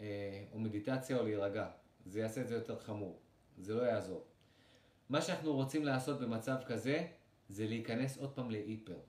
אה, 0.02 0.44
או 0.54 0.60
מדיטציה 0.60 1.18
או 1.18 1.24
להירגע. 1.24 1.70
זה 2.06 2.20
יעשה 2.20 2.42
את 2.42 2.48
זה 2.48 2.56
יותר 2.56 2.80
חמור, 2.80 3.20
זה 3.58 3.76
לא 3.76 3.82
יעזור. 3.82 4.31
מה 5.12 5.22
שאנחנו 5.22 5.54
רוצים 5.54 5.86
לעשות 5.86 6.20
במצב 6.20 6.56
כזה 6.66 7.08
זה 7.50 7.68
להיכנס 7.68 8.18
עוד 8.18 8.32
פעם 8.32 8.52
להיפר. 8.52 9.00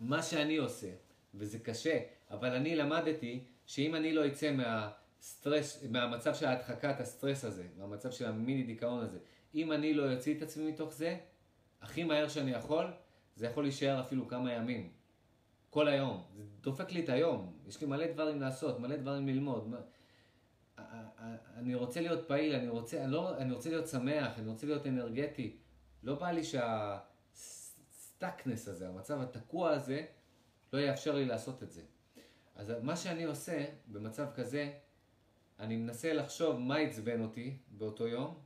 מה 0.00 0.22
שאני 0.22 0.56
עושה, 0.56 0.90
וזה 1.34 1.58
קשה, 1.58 1.98
אבל 2.30 2.54
אני 2.54 2.76
למדתי 2.76 3.44
שאם 3.66 3.94
אני 3.94 4.12
לא 4.12 4.26
אצא 4.26 4.52
מהסטרס, 4.52 5.84
מהמצב 5.90 6.34
של 6.34 6.46
הדחקת 6.46 7.00
הסטרס 7.00 7.44
הזה, 7.44 7.66
מהמצב 7.78 8.10
של 8.10 8.26
המיני 8.26 8.62
דיכאון 8.62 9.00
הזה, 9.00 9.18
אם 9.54 9.72
אני 9.72 9.94
לא 9.94 10.12
אוציא 10.12 10.36
את 10.36 10.42
עצמי 10.42 10.72
מתוך 10.72 10.92
זה, 10.92 11.18
הכי 11.80 12.04
מהר 12.04 12.28
שאני 12.28 12.50
יכול, 12.50 12.86
זה 13.36 13.46
יכול 13.46 13.64
להישאר 13.64 14.00
אפילו 14.00 14.28
כמה 14.28 14.52
ימים. 14.52 14.92
כל 15.70 15.88
היום. 15.88 16.22
זה 16.36 16.42
דופק 16.60 16.92
לי 16.92 17.04
את 17.04 17.08
היום. 17.08 17.52
יש 17.66 17.80
לי 17.80 17.86
מלא 17.86 18.06
דברים 18.12 18.40
לעשות, 18.40 18.80
מלא 18.80 18.96
דברים 18.96 19.26
ללמוד. 19.26 19.74
אני 21.56 21.74
רוצה 21.74 22.00
להיות 22.00 22.28
פעיל, 22.28 22.54
אני 22.54 22.68
רוצה, 22.68 23.04
אני, 23.04 23.12
לא, 23.12 23.36
אני 23.36 23.52
רוצה 23.52 23.70
להיות 23.70 23.88
שמח, 23.88 24.38
אני 24.38 24.48
רוצה 24.48 24.66
להיות 24.66 24.86
אנרגטי. 24.86 25.56
לא 26.02 26.14
בא 26.14 26.30
לי 26.30 26.42
שהסטקנס 27.34 28.68
הזה, 28.68 28.88
המצב 28.88 29.20
התקוע 29.20 29.70
הזה, 29.70 30.04
לא 30.72 30.78
יאפשר 30.78 31.14
לי 31.14 31.24
לעשות 31.24 31.62
את 31.62 31.72
זה. 31.72 31.82
אז 32.56 32.72
מה 32.82 32.96
שאני 32.96 33.24
עושה 33.24 33.64
במצב 33.86 34.26
כזה, 34.34 34.72
אני 35.60 35.76
מנסה 35.76 36.12
לחשוב 36.12 36.60
מה 36.60 36.76
עצבן 36.76 37.22
אותי 37.22 37.58
באותו 37.68 38.08
יום, 38.08 38.38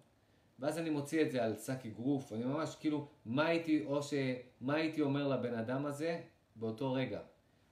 ואז 0.59 0.79
אני 0.79 0.91
מוציא 0.91 1.23
את 1.23 1.31
זה 1.31 1.45
על 1.45 1.57
שק 1.57 1.87
אגרוף, 1.87 2.33
אני 2.33 2.45
ממש 2.45 2.77
כאילו, 2.81 3.09
מה 3.25 3.47
הייתי, 3.47 3.85
או 3.87 4.03
ש... 4.03 4.15
מה 4.61 4.75
הייתי 4.75 5.01
אומר 5.01 5.29
לבן 5.29 5.55
אדם 5.55 5.87
הזה 5.87 6.21
באותו 6.57 6.93
רגע. 6.93 7.21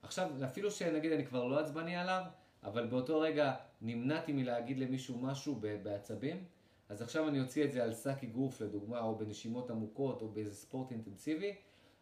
עכשיו, 0.02 0.30
אפילו 0.44 0.70
שנגיד 0.70 1.12
אני 1.12 1.26
כבר 1.26 1.44
לא 1.44 1.58
עצבני 1.60 1.96
עליו, 1.96 2.22
אבל 2.64 2.86
באותו 2.86 3.20
רגע 3.20 3.54
נמנעתי 3.80 4.32
מלהגיד 4.32 4.78
למישהו 4.78 5.18
משהו 5.18 5.60
בעצבים, 5.82 6.44
אז 6.88 7.02
עכשיו 7.02 7.28
אני 7.28 7.40
אוציא 7.40 7.64
את 7.64 7.72
זה 7.72 7.84
על 7.84 7.94
שק 7.94 8.24
אגרוף 8.24 8.60
לדוגמה, 8.60 9.00
או 9.00 9.18
בנשימות 9.18 9.70
עמוקות, 9.70 10.22
או 10.22 10.28
באיזה 10.28 10.54
ספורט 10.54 10.90
אינטנסיבי, 10.90 11.54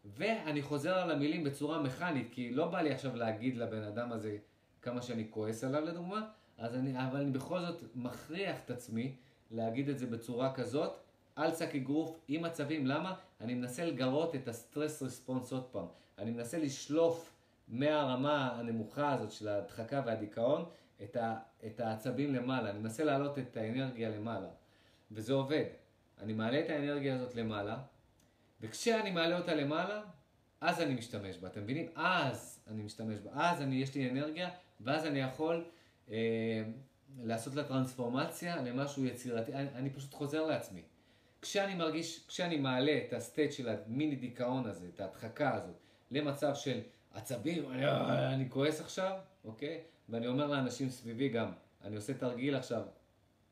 ואני 0.05 0.63
חוזר 0.63 0.95
על 0.95 1.11
המילים 1.11 1.45
בצורה 1.45 1.83
מכנית, 1.83 2.29
כי 2.33 2.55
לא 2.55 2.69
בא 2.69 2.81
לי 2.81 2.91
עכשיו 2.91 3.17
להגיד 3.17 3.57
לבן 3.57 3.83
אדם 3.83 4.13
הזה 4.13 4.39
כמה 4.83 5.03
שאני 5.03 5.27
כועס 5.31 5.65
עליו 5.65 5.85
לדוגמה, 5.85 6.29
אז 6.59 6.75
אני, 6.75 7.07
אבל 7.07 7.21
אני 7.21 7.31
בכל 7.31 7.61
זאת 7.61 7.83
מכריח 7.95 8.57
את 8.65 8.71
עצמי 8.71 9.17
להגיד 9.51 9.89
את 9.89 9.99
זה 9.99 10.07
בצורה 10.07 10.55
כזאת, 10.55 10.93
על 11.37 11.55
שק 11.55 11.75
אגרוף, 11.75 12.21
עם 12.29 12.43
מצבים. 12.43 12.87
למה? 12.87 13.15
אני 13.41 13.55
מנסה 13.55 13.85
לגרות 13.85 14.35
את 14.35 14.49
הסטרס 14.49 15.03
רספונס 15.03 15.53
עוד 15.53 15.65
פעם. 15.65 15.87
אני 16.19 16.31
מנסה 16.31 16.59
לשלוף 16.59 17.36
מהרמה 17.69 18.59
הנמוכה 18.59 19.13
הזאת 19.13 19.33
של 19.33 19.49
ההדחקה 19.49 20.03
והדיכאון 20.07 20.65
את, 21.03 21.17
ה, 21.17 21.37
את 21.67 21.81
העצבים 21.81 22.35
למעלה. 22.35 22.71
אני 22.71 22.79
מנסה 22.79 23.05
להעלות 23.05 23.39
את 23.39 23.57
האנרגיה 23.57 24.11
למעלה. 24.11 24.49
וזה 25.13 25.33
עובד. 25.33 25.65
אני 26.19 26.33
מעלה 26.33 26.61
את 26.61 26.71
האנרגיה 26.71 27.15
הזאת 27.15 27.35
למעלה, 27.35 27.79
וכשאני 28.61 29.11
מעלה 29.11 29.39
אותה 29.39 29.55
למעלה, 29.55 30.03
אז 30.61 30.81
אני 30.81 30.95
משתמש 30.95 31.39
בה. 31.39 31.49
אתם 31.49 31.63
מבינים? 31.63 31.87
אז 31.95 32.61
אני 32.67 32.83
משתמש 32.83 33.19
בה. 33.19 33.31
אז 33.35 33.63
אני, 33.63 33.75
יש 33.75 33.95
לי 33.95 34.11
אנרגיה, 34.11 34.51
ואז 34.81 35.07
אני 35.07 35.21
יכול... 35.21 35.65
אה, 36.11 36.65
לעשות 37.23 37.55
לה 37.55 37.65
טרנספורמציה 37.65 38.63
למשהו 38.63 39.05
יצירתי, 39.05 39.55
אני, 39.55 39.69
אני 39.75 39.91
פשוט 39.91 40.15
חוזר 40.15 40.47
לעצמי. 40.47 40.83
כשאני 41.43 41.75
מרגיש, 41.75 42.27
כשאני 42.29 42.57
מעלה 42.57 43.01
את 43.07 43.13
הסטייט 43.13 43.53
של 43.53 43.69
המיני 43.69 44.17
דיכאון 44.17 44.67
הזה, 44.67 44.87
את 44.95 45.01
ההדחקה 45.01 45.55
הזאת, 45.55 45.77
למצב 46.11 46.55
של 46.55 46.81
עצבים, 47.17 47.71
אני, 47.71 47.85
אני 48.35 48.51
כועס 48.51 48.81
עכשיו, 48.81 49.13
אוקיי? 49.45 49.81
ואני 50.09 50.27
אומר 50.27 50.47
לאנשים 50.47 50.89
סביבי 50.89 51.29
גם, 51.29 51.53
אני 51.85 51.97
עושה 51.97 52.15
תרגיל 52.15 52.55
עכשיו, 52.55 52.83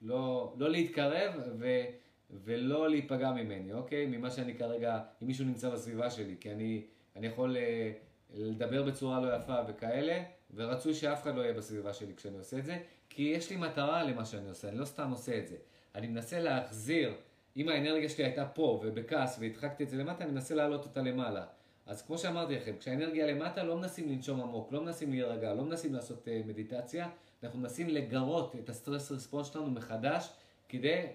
לא, 0.03 0.55
לא 0.59 0.71
להתקרב 0.71 1.33
ו, 1.59 1.85
ולא 2.31 2.91
להיפגע 2.91 3.33
ממני, 3.33 3.73
אוקיי? 3.73 4.07
ממה 4.07 4.31
שאני 4.31 4.55
כרגע, 4.55 5.01
אם 5.23 5.27
מישהו 5.27 5.45
נמצא 5.45 5.71
בסביבה 5.71 6.11
שלי, 6.11 6.37
כי 6.41 6.53
אני, 6.53 6.83
אני 7.17 7.27
יכול 7.27 7.57
אה, 7.57 7.93
לדבר 8.35 8.83
בצורה 8.83 9.21
לא 9.21 9.37
יפה 9.37 9.57
וכאלה, 9.69 10.23
ורצוי 10.55 10.95
שאף 10.95 11.23
אחד 11.23 11.35
לא 11.35 11.43
יהיה 11.43 11.53
בסביבה 11.53 11.93
שלי 11.93 12.15
כשאני 12.17 12.39
עושה 12.39 12.59
את 12.59 12.65
זה, 12.65 12.79
כי 13.09 13.23
יש 13.23 13.51
לי 13.51 13.57
מטרה 13.57 14.05
למה 14.05 14.25
שאני 14.25 14.49
עושה, 14.49 14.69
אני 14.69 14.79
לא 14.79 14.85
סתם 14.85 15.11
עושה 15.11 15.39
את 15.39 15.49
זה. 15.49 15.57
אני 15.95 16.07
מנסה 16.07 16.41
להחזיר 16.41 17.15
אם 17.57 17.69
האנרגיה 17.69 18.09
שלי 18.09 18.25
הייתה 18.25 18.47
פה 18.47 18.81
ובכעס 18.83 19.39
והדחקתי 19.41 19.85
את 19.85 19.89
זה 19.89 19.97
למטה, 19.97 20.25
אני 20.25 20.33
מנסה 20.33 20.55
להעלות 20.55 20.85
אותה 20.85 21.03
למעלה. 21.03 21.47
אז 21.87 22.03
כמו 22.03 22.19
שאמרתי 22.19 22.57
לכם, 22.57 22.77
כשהאנרגיה 22.79 23.27
למטה 23.27 23.63
לא 23.63 23.77
מנסים 23.77 24.09
לנשום 24.09 24.41
עמוק, 24.41 24.73
לא 24.73 24.81
מנסים 24.81 25.11
להירגע, 25.11 25.55
לא 25.55 25.65
מנסים 25.65 25.95
לעשות 25.95 26.27
uh, 26.29 26.47
מדיטציה, 26.47 27.09
אנחנו 27.43 27.59
מנסים 27.59 27.89
לגרות 27.89 28.57
את 28.57 28.69
הסטרס 28.69 29.13
רספונס 29.13 29.53
שלנו 29.53 29.71
מחדש, 29.71 30.31
כדי 30.69 31.07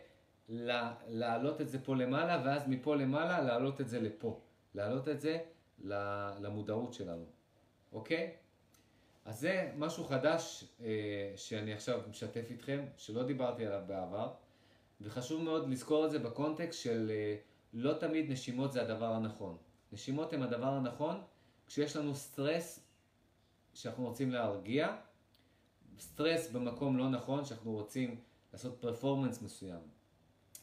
להעלות 1.08 1.62
את 1.62 1.70
זה 1.70 1.80
פה 1.84 1.96
למעלה, 1.96 2.42
ואז 2.46 2.68
מפה 2.68 2.96
למעלה 2.96 3.42
להעלות 3.42 3.82
את 3.82 3.90
זה 3.90 4.00
לפה. 4.00 4.40
להעלות 4.76 5.08
את 5.08 5.22
זה 5.22 5.38
למודעות 6.40 6.94
שלנו, 6.94 7.26
אוקיי? 7.94 8.32
אז 9.26 9.40
זה 9.40 9.72
משהו 9.78 10.04
חדש 10.04 10.64
uh, 10.80 10.84
שאני 11.36 11.74
עכשיו 11.74 12.02
משתף 12.10 12.48
איתכם, 12.50 12.86
שלא 12.98 13.24
דיברתי 13.24 13.66
עליו 13.66 13.82
בעבר, 13.88 14.32
וחשוב 15.02 15.42
מאוד 15.44 15.70
לזכור 15.70 16.06
את 16.06 16.12
זה 16.12 16.20
ב 16.20 16.28
context 16.28 16.82
של 16.82 17.12
uh, 17.12 17.48
לא 17.74 17.94
תמיד 17.94 18.32
נשימות 18.32 18.72
זה 18.72 18.82
הדבר 18.82 19.14
הנכון. 19.14 19.58
נשימות 19.92 20.34
הן 20.34 20.42
הדבר 20.42 20.74
הנכון 20.74 21.22
כשיש 21.68 21.96
לנו 21.96 22.16
סטרס 22.16 22.90
שאנחנו 23.74 24.04
רוצים 24.04 24.32
להרגיע, 24.32 24.96
סטרס 26.00 26.52
במקום 26.52 26.98
לא 26.98 27.10
נכון, 27.10 27.46
שאנחנו 27.46 27.72
רוצים 27.72 28.22
לעשות 28.54 28.78
performance 28.80 29.42
מסוים. 29.42 29.80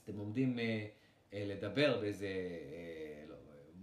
אתם 0.05 0.19
עומדים 0.19 0.59
אה, 0.59 0.87
אה, 1.33 1.45
לדבר 1.47 2.01
באיזה 2.01 2.27
אה, 2.27 3.25
לא, 3.29 3.35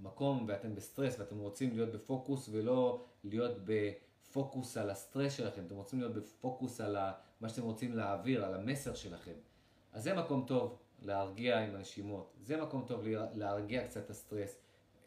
מקום 0.01 0.45
ואתם 0.47 0.75
בסטרס 0.75 1.19
ואתם 1.19 1.37
רוצים 1.37 1.75
להיות 1.75 1.91
בפוקוס 1.91 2.49
ולא 2.51 3.05
להיות 3.23 3.57
בפוקוס 3.63 4.77
על 4.77 4.89
הסטרס 4.89 5.33
שלכם, 5.33 5.65
אתם 5.65 5.75
רוצים 5.75 5.99
להיות 5.99 6.13
בפוקוס 6.13 6.81
על 6.81 6.97
מה 7.41 7.49
שאתם 7.49 7.63
רוצים 7.63 7.95
להעביר, 7.95 8.45
על 8.45 8.53
המסר 8.53 8.95
שלכם. 8.95 9.35
אז 9.91 10.03
זה 10.03 10.13
מקום 10.13 10.45
טוב 10.47 10.79
להרגיע 11.01 11.59
עם 11.59 11.75
הנשימות, 11.75 12.33
זה 12.41 12.61
מקום 12.61 12.85
טוב 12.87 13.03
להרגיע 13.33 13.87
קצת 13.87 14.05
את 14.05 14.09
הסטרס. 14.09 14.57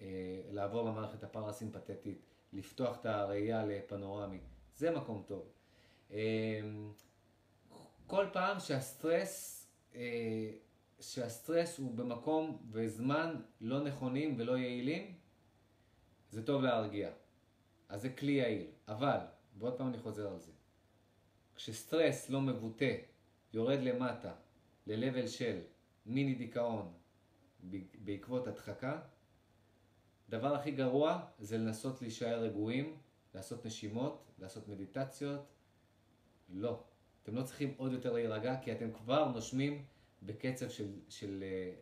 אה, 0.01 0.06
לעבור 0.51 0.82
למערכת 0.82 1.23
הפאראסימפתטית, 1.24 2.26
לפתוח 2.52 3.01
את 3.01 3.06
הראייה 3.06 3.64
לפנורמי, 3.64 4.40
זה 4.77 4.90
מקום 4.90 5.23
טוב. 5.27 5.52
אה, 6.10 6.60
כל 8.06 8.27
פעם 8.32 8.60
שהסטרס, 8.60 9.66
אה, 9.94 10.51
שהסטרס 11.01 11.78
הוא 11.78 11.94
במקום 11.94 12.62
וזמן 12.70 13.40
לא 13.60 13.85
נכונים 13.85 14.35
ולא 14.39 14.59
יעילים, 14.59 15.14
זה 16.31 16.47
טוב 16.47 16.62
להרגיע. 16.62 17.10
אז 17.89 18.02
זה 18.02 18.09
כלי 18.10 18.32
יעיל. 18.32 18.66
אבל, 18.89 19.18
ועוד 19.59 19.78
פעם 19.78 19.89
אני 19.89 19.98
חוזר 19.98 20.31
על 20.31 20.39
זה, 20.39 20.52
כשסטרס 21.56 22.31
לא 22.31 22.40
מבוטא, 22.40 22.97
יורד 23.52 23.78
למטה, 23.78 24.32
ל-level 24.86 25.27
של 25.27 25.60
מיני 26.06 26.35
דיכאון 26.35 26.93
בעקבות 28.05 28.47
הדחקה, 28.47 29.01
הדבר 30.28 30.54
הכי 30.54 30.70
גרוע 30.70 31.20
זה 31.38 31.58
לנסות 31.58 32.02
להישאר 32.02 32.40
רגועים, 32.40 32.96
לעשות 33.34 33.66
נשימות, 33.66 34.30
לעשות 34.38 34.68
מדיטציות. 34.68 35.40
לא. 36.48 36.82
אתם 37.22 37.34
לא 37.34 37.42
צריכים 37.42 37.74
עוד 37.76 37.92
יותר 37.92 38.12
להירגע, 38.12 38.56
כי 38.62 38.72
אתם 38.72 38.92
כבר 38.92 39.28
נושמים 39.28 39.84
בקצב 40.22 40.68
של, 40.68 40.92
של 41.08 41.44
אה, 41.46 41.72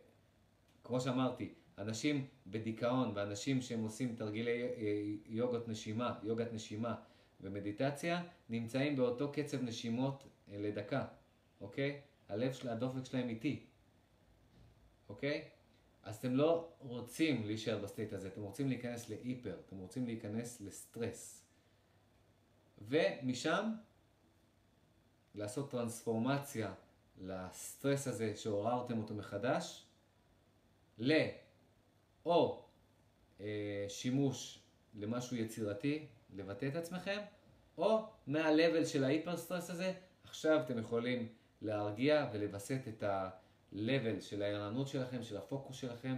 כמו 0.83 1.01
שאמרתי, 1.01 1.53
אנשים 1.77 2.27
בדיכאון 2.47 3.11
ואנשים 3.15 3.61
שהם 3.61 3.83
עושים 3.83 4.15
תרגילי 4.15 4.63
אה, 4.63 4.69
יוגות 5.25 5.67
נשימה, 5.67 6.19
יוגת 6.23 6.53
נשימה 6.53 6.95
ומדיטציה, 7.41 8.23
נמצאים 8.49 8.95
באותו 8.95 9.31
קצב 9.31 9.63
נשימות 9.63 10.27
אה, 10.51 10.57
לדקה, 10.57 11.05
אוקיי? 11.61 12.01
הלב 12.29 12.53
של 12.53 12.69
הדופק 12.69 13.05
שלהם 13.05 13.29
איטי, 13.29 13.65
אוקיי? 15.09 15.49
אז 16.05 16.15
אתם 16.15 16.35
לא 16.35 16.73
רוצים 16.79 17.45
להישאר 17.45 17.77
ב 17.77 17.83
state 17.83 18.13
הזה, 18.13 18.27
אתם 18.27 18.41
רוצים 18.41 18.69
להיכנס 18.69 19.09
ל 19.09 19.16
hyper, 19.16 19.57
אתם 19.65 19.77
רוצים 19.77 20.05
להיכנס 20.05 20.61
לסטרס. 20.61 21.45
ומשם 22.81 23.71
לעשות 25.35 25.71
טרנספורמציה 25.71 26.73
לסטרס 27.21 28.07
הזה 28.07 28.35
שעוררתם 28.35 28.97
אותו 28.97 29.13
מחדש, 29.13 29.85
ל... 30.97 31.13
או 32.25 32.65
אה, 33.41 33.85
שימוש 33.87 34.59
למשהו 34.95 35.37
יצירתי, 35.37 36.07
לבטא 36.33 36.67
את 36.67 36.75
עצמכם, 36.75 37.21
או 37.77 38.05
מהלבל 38.27 38.85
של 38.85 39.03
ההיפר 39.03 39.37
סטרס 39.37 39.69
הזה, 39.69 39.93
עכשיו 40.23 40.61
אתם 40.65 40.79
יכולים 40.79 41.27
להרגיע 41.61 42.29
ולווסת 42.33 42.81
את 42.87 43.03
ה... 43.03 43.29
level 43.75 44.21
של 44.21 44.41
הערנות 44.41 44.87
שלכם, 44.87 45.23
של 45.23 45.37
הפוקוס 45.37 45.77
שלכם, 45.77 46.15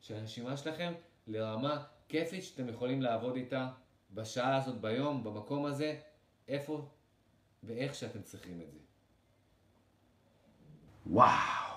של 0.00 0.14
הנשימה 0.14 0.56
שלכם, 0.56 0.92
לרמה 1.26 1.84
כיפית 2.08 2.44
שאתם 2.44 2.68
יכולים 2.68 3.02
לעבוד 3.02 3.36
איתה 3.36 3.68
בשעה 4.10 4.56
הזאת, 4.56 4.80
ביום, 4.80 5.24
במקום 5.24 5.66
הזה, 5.66 6.00
איפה 6.48 6.88
ואיך 7.62 7.94
שאתם 7.94 8.22
צריכים 8.22 8.60
את 8.60 8.72
זה. 8.72 8.78
וואו! 11.06 11.70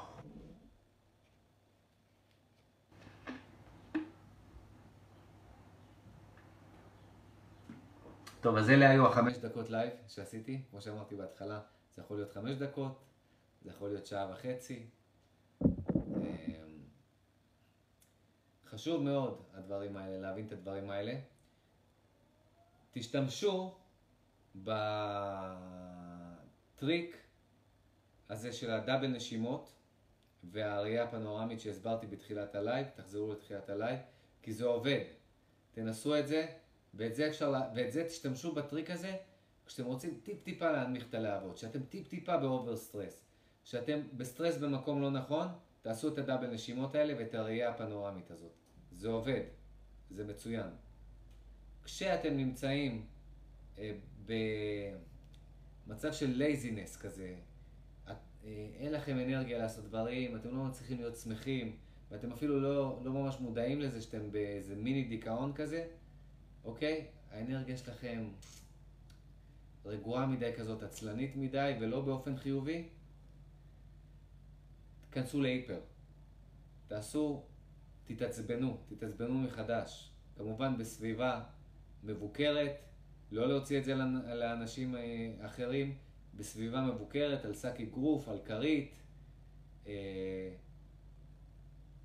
טוב, 8.42 8.56
אז 8.56 8.70
אלה 8.70 8.90
היו 8.90 9.08
החמש 9.08 9.38
דקות 9.38 9.70
לייב 9.70 9.92
שעשיתי. 10.08 10.62
כמו 10.70 10.82
שאמרתי 10.82 11.16
בהתחלה, 11.16 11.62
זה 11.96 12.02
יכול 12.02 12.18
להיות 12.18 12.32
חמש 12.32 12.56
דקות, 12.56 13.04
זה 13.62 13.70
יכול 13.70 13.90
להיות 13.90 14.06
שעה 14.06 14.32
וחצי, 14.32 14.90
חשוב 18.74 19.04
מאוד 19.04 19.42
הדברים 19.54 19.98
האלה, 19.98 20.18
להבין 20.18 20.48
את 20.48 20.52
הדברים 20.52 20.90
האלה. 20.90 21.16
תשתמשו 22.92 23.76
בטריק 26.76 27.18
הזה 28.30 28.54
של 28.54 28.72
ה 28.72 28.77
double 28.77 29.08
נשימות 29.08 29.74
והראייה 30.44 31.04
הפנורמית 31.04 31.60
שהסברתי 31.60 32.08
בתחילת 32.08 32.56
הלייב, 32.56 32.88
תחזרו 32.96 33.34
לתחילת 33.34 33.70
הלייב, 33.70 34.00
כי 34.42 34.54
זה 34.54 34.66
עובד. 34.66 35.02
תנסו 35.72 36.20
את 36.20 36.28
זה, 36.28 36.48
ואת 36.94 37.16
זה, 37.16 37.28
אפשר, 37.28 37.54
ואת 37.76 37.92
זה 37.92 38.06
תשתמשו 38.08 38.56
בטריק 38.56 38.90
הזה 38.90 39.18
כשאתם 39.66 39.86
רוצים 39.86 40.20
טיפ-טיפה 40.24 40.72
להנמיך 40.72 41.10
את 41.10 41.14
הלהבות, 41.14 41.58
שאתם 41.58 41.84
טיפ-טיפה 41.84 42.38
ב 42.38 42.45
over 42.45 42.76
סטרס, 42.76 43.22
שאתם 43.64 44.00
בסטרס 44.18 44.58
במקום 44.58 45.02
לא 45.02 45.12
נכון, 45.12 45.48
תעשו 45.82 46.08
את 46.08 46.18
ה 46.18 46.22
double 46.22 46.48
נשימות 46.48 46.96
האלה 46.96 47.14
ואת 47.18 47.36
הראייה 47.36 47.70
הפנורמית 47.70 48.32
הזאת. 48.32 48.63
זה 49.04 49.10
עובד, 49.10 49.42
זה 50.12 50.24
מצוין. 50.24 50.70
כשאתם 51.84 52.38
נמצאים 52.38 53.06
אה, 53.78 53.92
במצב 55.86 56.14
של 56.14 56.30
laziness 56.30 56.98
כזה, 56.98 57.36
את, 58.12 58.18
אה, 58.44 58.70
אין 58.76 58.92
לכם 58.92 59.20
אנרגיה 59.20 59.58
לעשות 59.58 59.86
דברים, 59.86 60.36
אתם 60.36 60.58
לא 60.58 60.64
מצליחים 60.64 60.98
להיות 60.98 61.16
שמחים, 61.16 61.78
ואתם 62.12 62.32
אפילו 62.32 62.60
לא, 62.60 63.02
לא 63.04 63.14
ממש 63.14 63.38
מודעים 63.40 63.82
לזה 63.82 64.02
שאתם 64.02 64.32
באיזה 64.32 64.76
מיני 64.76 65.04
דיכאון 65.04 65.54
כזה, 65.54 65.88
אוקיי? 66.64 67.08
האנרגיה 67.32 67.78
שלכם 67.78 68.30
רגועה 69.86 70.26
מדי 70.26 70.52
כזאת, 70.58 70.84
עצלנית 70.84 71.36
מדי 71.36 71.74
ולא 71.82 72.02
באופן 72.02 72.38
חיובי, 72.38 72.90
תכנסו 75.10 75.42
להיפר. 75.42 75.80
תעשו 76.88 77.44
תתעצבנו, 78.06 78.78
תתעצבנו 78.88 79.34
מחדש. 79.40 80.12
כמובן 80.36 80.78
בסביבה 80.78 81.44
מבוקרת, 82.04 82.72
לא 83.32 83.48
להוציא 83.48 83.80
את 83.80 83.84
זה 83.84 83.96
לאנשים 84.36 84.96
אה, 84.96 85.02
אחרים, 85.42 85.98
בסביבה 86.36 86.82
מבוקרת, 86.82 87.46
על 87.46 87.54
שק 87.54 87.74
אגרוף, 87.80 88.28
על 88.28 88.40
כרית. 88.46 88.96
אה, 89.88 90.50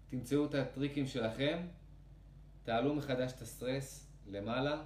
תמצאו 0.09 0.47
את 0.47 0.55
הטריקים 0.55 1.07
שלכם, 1.07 1.67
תעלו 2.63 2.95
מחדש 2.95 3.33
את 3.33 3.43
הסטרס 3.43 4.11
למעלה, 4.27 4.85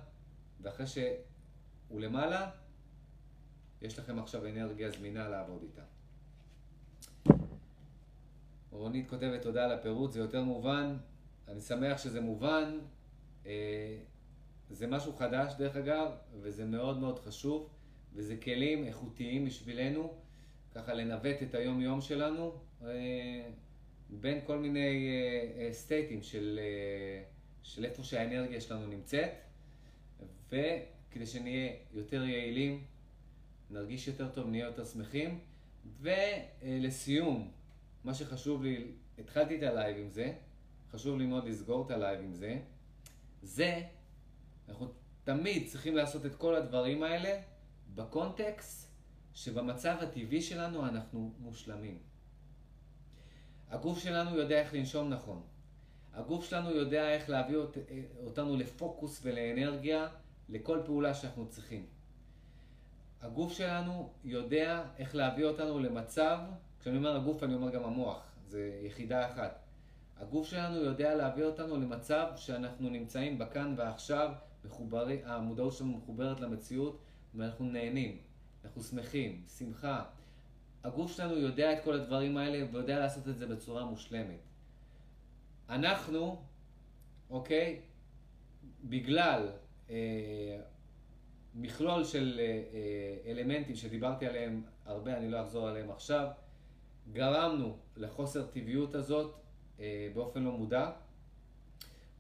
ואחרי 0.61 0.87
שהוא 0.87 2.01
למעלה, 2.01 2.51
יש 3.83 3.99
לכם 3.99 4.19
עכשיו 4.19 4.47
אנרגיה 4.47 4.91
זמינה 4.91 5.29
לעבוד 5.29 5.63
איתה. 5.63 5.83
רונית 8.73 9.09
כותבת 9.11 9.43
תודה 9.43 9.65
על 9.65 9.73
הפירוט, 9.73 10.13
זה 10.13 10.21
יותר 10.21 10.45
מובן, 10.45 10.97
אני 11.49 11.61
שמח 11.61 11.99
שזה 11.99 12.21
מובן, 12.21 12.79
אה, 13.47 13.99
זה 14.71 14.87
משהו 14.87 15.13
חדש 15.13 15.53
דרך 15.59 15.77
אגב, 15.77 16.11
וזה 16.41 16.65
מאוד 16.65 16.99
מאוד 16.99 17.19
חשוב, 17.19 17.69
וזה 18.15 18.37
כלים 18.37 18.85
איכותיים 18.85 19.45
בשבילנו, 19.45 20.15
ככה 20.75 20.95
לנווט 20.95 21.43
את 21.43 21.55
היום 21.55 21.81
יום 21.81 22.01
שלנו, 22.01 22.53
אה, 22.83 23.49
בין 24.11 24.41
כל 24.47 24.59
מיני 24.59 25.09
סטייטים 25.73 26.19
אה, 26.19 26.23
של, 26.23 26.61
של 27.63 27.85
איפה 27.85 28.05
שהאנרגיה 28.05 28.61
שלנו 28.61 28.87
נמצאת, 28.87 29.31
וכדי 30.49 31.27
שנהיה 31.27 31.73
יותר 31.93 32.25
יעילים, 32.25 32.85
נרגיש 33.71 34.09
יותר 34.09 34.29
טוב, 34.29 34.49
נהיה 34.49 34.67
יותר 34.67 34.85
שמחים, 34.85 35.39
ולסיום, 36.01 37.51
מה 38.05 38.15
שחשוב 38.15 38.63
לי, 38.63 38.93
התחלתי 39.19 39.59
את 39.59 39.63
הלייב 39.63 39.97
עם 39.97 40.11
זה, 40.11 40.33
חשוב 40.91 41.19
לי 41.19 41.27
מאוד 41.27 41.45
לסגור 41.45 41.87
את 41.87 41.91
הלייב 41.91 42.21
עם 42.21 42.35
זה, 42.35 42.59
זה, 43.43 43.83
אנחנו 44.69 44.93
תמיד 45.25 45.69
צריכים 45.69 45.97
לעשות 45.97 46.27
את 46.27 46.35
כל 46.35 46.55
הדברים 46.55 47.03
האלה 47.03 47.41
בקונטקסט 47.95 48.93
שבמצב 49.35 49.97
הטבעי 50.01 50.43
שלנו 50.43 50.87
אנחנו 50.87 51.35
מושלמים. 51.39 51.99
הגוף 53.69 53.99
שלנו 53.99 54.37
יודע 54.37 54.61
איך 54.61 54.75
לנשום 54.75 55.09
נכון. 55.09 55.43
הגוף 56.13 56.45
שלנו 56.45 56.71
יודע 56.71 57.11
איך 57.11 57.31
להביא 57.31 57.57
אות, 57.57 57.77
אותנו 58.25 58.57
לפוקוס 58.57 59.21
ולאנרגיה 59.23 60.09
לכל 60.49 60.81
פעולה 60.85 61.15
שאנחנו 61.15 61.49
צריכים. 61.49 61.87
הגוף 63.21 63.53
שלנו 63.53 64.13
יודע 64.25 64.85
איך 64.99 65.15
להביא 65.15 65.45
אותנו 65.45 65.79
למצב, 65.79 66.39
כשאני 66.83 66.97
אומר 66.97 67.17
הגוף 67.17 67.43
אני 67.43 67.55
אומר 67.55 67.71
גם 67.71 67.85
המוח, 67.85 68.23
זה 68.49 68.81
יחידה 68.83 69.27
אחת. 69.27 69.59
הגוף 70.17 70.47
שלנו 70.47 70.77
יודע 70.77 71.15
להביא 71.15 71.45
אותנו 71.45 71.77
למצב 71.77 72.27
שאנחנו 72.37 72.91
נמצאים 72.91 73.39
בכאן 73.39 73.75
ועכשיו, 73.77 74.33
מחוברים, 74.65 75.21
המודעות 75.25 75.73
שלנו 75.73 75.93
מחוברת 75.93 76.41
למציאות 76.41 76.99
ואנחנו 77.35 77.65
נהנים, 77.65 78.19
אנחנו 78.65 78.83
שמחים, 78.83 79.43
שמחה. 79.59 80.05
הגוף 80.85 81.17
שלנו 81.17 81.37
יודע 81.39 81.73
את 81.73 81.85
כל 81.85 81.95
הדברים 81.95 82.37
האלה 82.37 82.67
ויודע 82.73 82.99
לעשות 82.99 83.29
את 83.29 83.39
זה 83.39 83.47
בצורה 83.47 83.85
מושלמת. 83.85 84.41
אנחנו, 85.69 86.43
אוקיי, 87.31 87.81
בגלל 88.85 89.49
אה, 89.91 90.61
מכלול 91.55 92.05
של 92.05 92.41
אה, 92.41 92.45
אה, 92.45 93.31
אלמנטים 93.31 93.75
שדיברתי 93.75 94.27
עליהם 94.27 94.63
הרבה, 94.85 95.17
אני 95.17 95.31
לא 95.31 95.43
אחזור 95.43 95.69
עליהם 95.69 95.91
עכשיו, 95.91 96.29
גרמנו 97.13 97.77
לחוסר 97.97 98.47
טבעיות 98.47 98.95
הזאת 98.95 99.35
אה, 99.81 100.11
באופן 100.15 100.43
לא 100.43 100.53
מודע, 100.53 100.91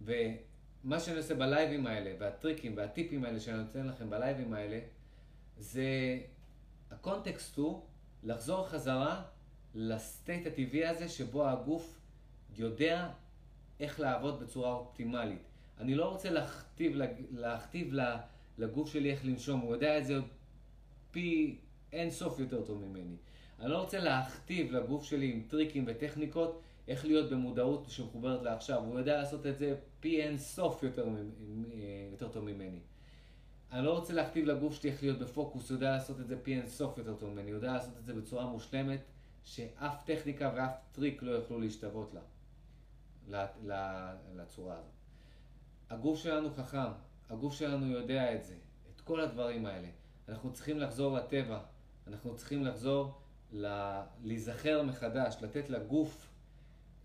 ומה 0.01 1.01
שאני 1.01 1.17
עושה 1.17 1.35
בלייבים 1.35 1.87
האלה, 1.87 2.15
והטריקים 2.19 2.77
והטיפים 2.77 3.25
האלה 3.25 3.41
שאני 3.41 3.59
נותן 3.59 3.87
לכם 3.87 4.11
בלייבים 4.11 4.55
האלה, 4.55 4.81
זה, 5.59 6.19
הקונטקסט 6.91 7.57
הוא 7.57 7.83
לחזור 8.23 8.69
חזרה 8.69 9.23
לסטייט 9.75 10.47
הטבעי 10.47 10.87
הזה 10.87 11.09
שבו 11.09 11.49
הגוף 11.49 11.99
יודע 12.57 13.11
איך 13.81 14.01
לעבוד 14.01 14.41
בצורה 14.41 14.73
אופטימלית. 14.73 15.43
אני 15.79 15.95
לא 15.95 16.09
רוצה 16.09 16.31
להכתיב, 16.31 16.93
להכתיב 17.31 17.95
לגוף 18.59 18.93
שלי 18.93 19.11
איך 19.11 19.25
לנשום, 19.25 19.61
הוא 19.61 19.73
יודע 19.75 19.99
את 19.99 20.07
זה 20.07 20.15
פי 21.11 21.59
אין 21.93 22.11
סוף 22.11 22.39
יותר 22.39 22.63
טוב 22.67 22.85
ממני. 22.85 23.17
אני 23.63 23.71
לא 23.71 23.81
רוצה 23.81 23.99
להכתיב 23.99 24.73
לגוף 24.73 25.05
שלי 25.05 25.33
עם 25.33 25.43
טריקים 25.49 25.85
וטכניקות 25.87 26.61
איך 26.89 27.05
להיות 27.05 27.31
במודעות 27.31 27.85
שמחוברת 27.89 28.43
לעכשיו, 28.43 28.85
הוא 28.85 28.99
יודע 28.99 29.19
לעשות 29.19 29.47
את 29.47 29.59
זה 29.59 29.77
פי 30.01 30.23
אין 30.23 30.39
סוף 30.39 30.83
יותר, 30.83 31.09
יותר 32.11 32.29
טוב 32.29 32.45
ממני. 32.45 32.79
אני 33.73 33.85
לא 33.85 33.99
רוצה 33.99 34.13
להכתיב 34.13 34.47
לגוף 34.47 34.75
שלי 34.75 34.91
איך 34.91 35.03
להיות 35.03 35.19
בפוקוס, 35.19 35.71
הוא 35.71 35.77
יודע 35.77 35.91
לעשות 35.91 36.21
את 36.21 36.29
זה 36.29 36.43
פי 36.43 36.55
אין 36.55 36.67
סוף 36.67 36.99
יותר 36.99 37.15
טוב 37.15 37.31
ממני, 37.31 37.51
הוא 37.51 37.57
יודע 37.57 37.73
לעשות 37.73 37.97
את 37.99 38.05
זה 38.05 38.15
בצורה 38.15 38.47
מושלמת, 38.47 39.01
שאף 39.45 40.05
טכניקה 40.05 40.53
ואף 40.57 40.73
טריק 40.93 41.23
לא 41.23 41.31
יוכלו 41.31 41.61
להשתוות 41.61 42.15
לה, 43.65 44.15
לצורה 44.37 44.75
הזאת. 44.75 44.93
הגוף 45.91 46.19
שלנו 46.19 46.51
חכם, 46.51 46.93
הגוף 47.31 47.55
שלנו 47.55 47.87
יודע 47.87 48.35
את 48.35 48.45
זה, 48.45 48.55
את 48.97 49.01
כל 49.01 49.21
הדברים 49.21 49.67
האלה. 49.67 49.89
אנחנו 50.29 50.53
צריכים 50.53 50.79
לחזור 50.79 51.17
לטבע, 51.17 51.61
אנחנו 52.07 52.37
צריכים 52.37 52.65
לחזור. 52.65 53.22
להיזכר 54.23 54.83
מחדש, 54.83 55.37
לתת 55.41 55.71
לגוף, 55.71 56.29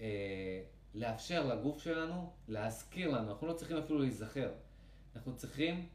אה, 0.01 0.63
לאפשר 0.93 1.45
לגוף 1.45 1.79
שלנו 1.79 2.33
להזכיר 2.47 3.09
לנו, 3.09 3.31
אנחנו 3.31 3.47
לא 3.47 3.53
צריכים 3.53 3.77
אפילו 3.77 3.99
להיזכר. 3.99 4.51
אנחנו 5.15 5.35
צריכים 5.35 5.89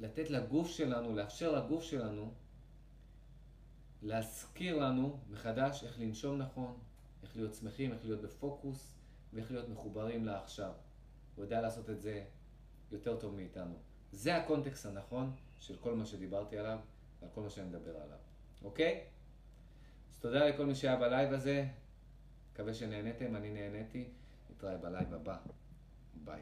לתת 0.00 0.30
לגוף 0.30 0.68
שלנו, 0.68 1.14
לאפשר 1.14 1.52
לגוף 1.52 1.82
שלנו 1.82 2.34
להזכיר 4.02 4.76
לנו 4.76 5.20
מחדש 5.30 5.84
איך 5.84 6.00
לנשום 6.00 6.38
נכון, 6.38 6.78
איך 7.22 7.36
להיות 7.36 7.54
שמחים, 7.54 7.92
איך 7.92 8.04
להיות 8.04 8.22
בפוקוס 8.22 8.94
ואיך 9.32 9.50
להיות 9.50 9.68
מחוברים 9.68 10.24
לעכשיו. 10.24 10.72
הוא 11.34 11.44
יודע 11.44 11.60
לעשות 11.60 11.90
את 11.90 12.00
זה 12.00 12.24
יותר 12.92 13.20
טוב 13.20 13.34
מאיתנו. 13.34 13.74
זה 14.12 14.36
הקונטקסט 14.36 14.86
הנכון 14.86 15.32
של 15.58 15.76
כל 15.76 15.94
מה 15.94 16.06
שדיברתי 16.06 16.58
עליו 16.58 16.78
ועל 17.20 17.30
כל 17.34 17.42
מה 17.42 17.50
שאני 17.50 17.68
מדבר 17.68 17.96
עליו, 17.96 18.18
אוקיי? 18.62 19.04
תודה 20.24 20.48
לכל 20.48 20.66
מי 20.66 20.74
שהיה 20.74 20.96
בלייב 20.96 21.32
הזה, 21.32 21.64
מקווה 22.52 22.74
שנהניתם, 22.74 23.36
אני 23.36 23.50
נהניתי, 23.50 24.04
נתראה 24.50 24.76
בלייב 24.76 25.14
הבא, 25.14 25.36
ביי. 26.14 26.40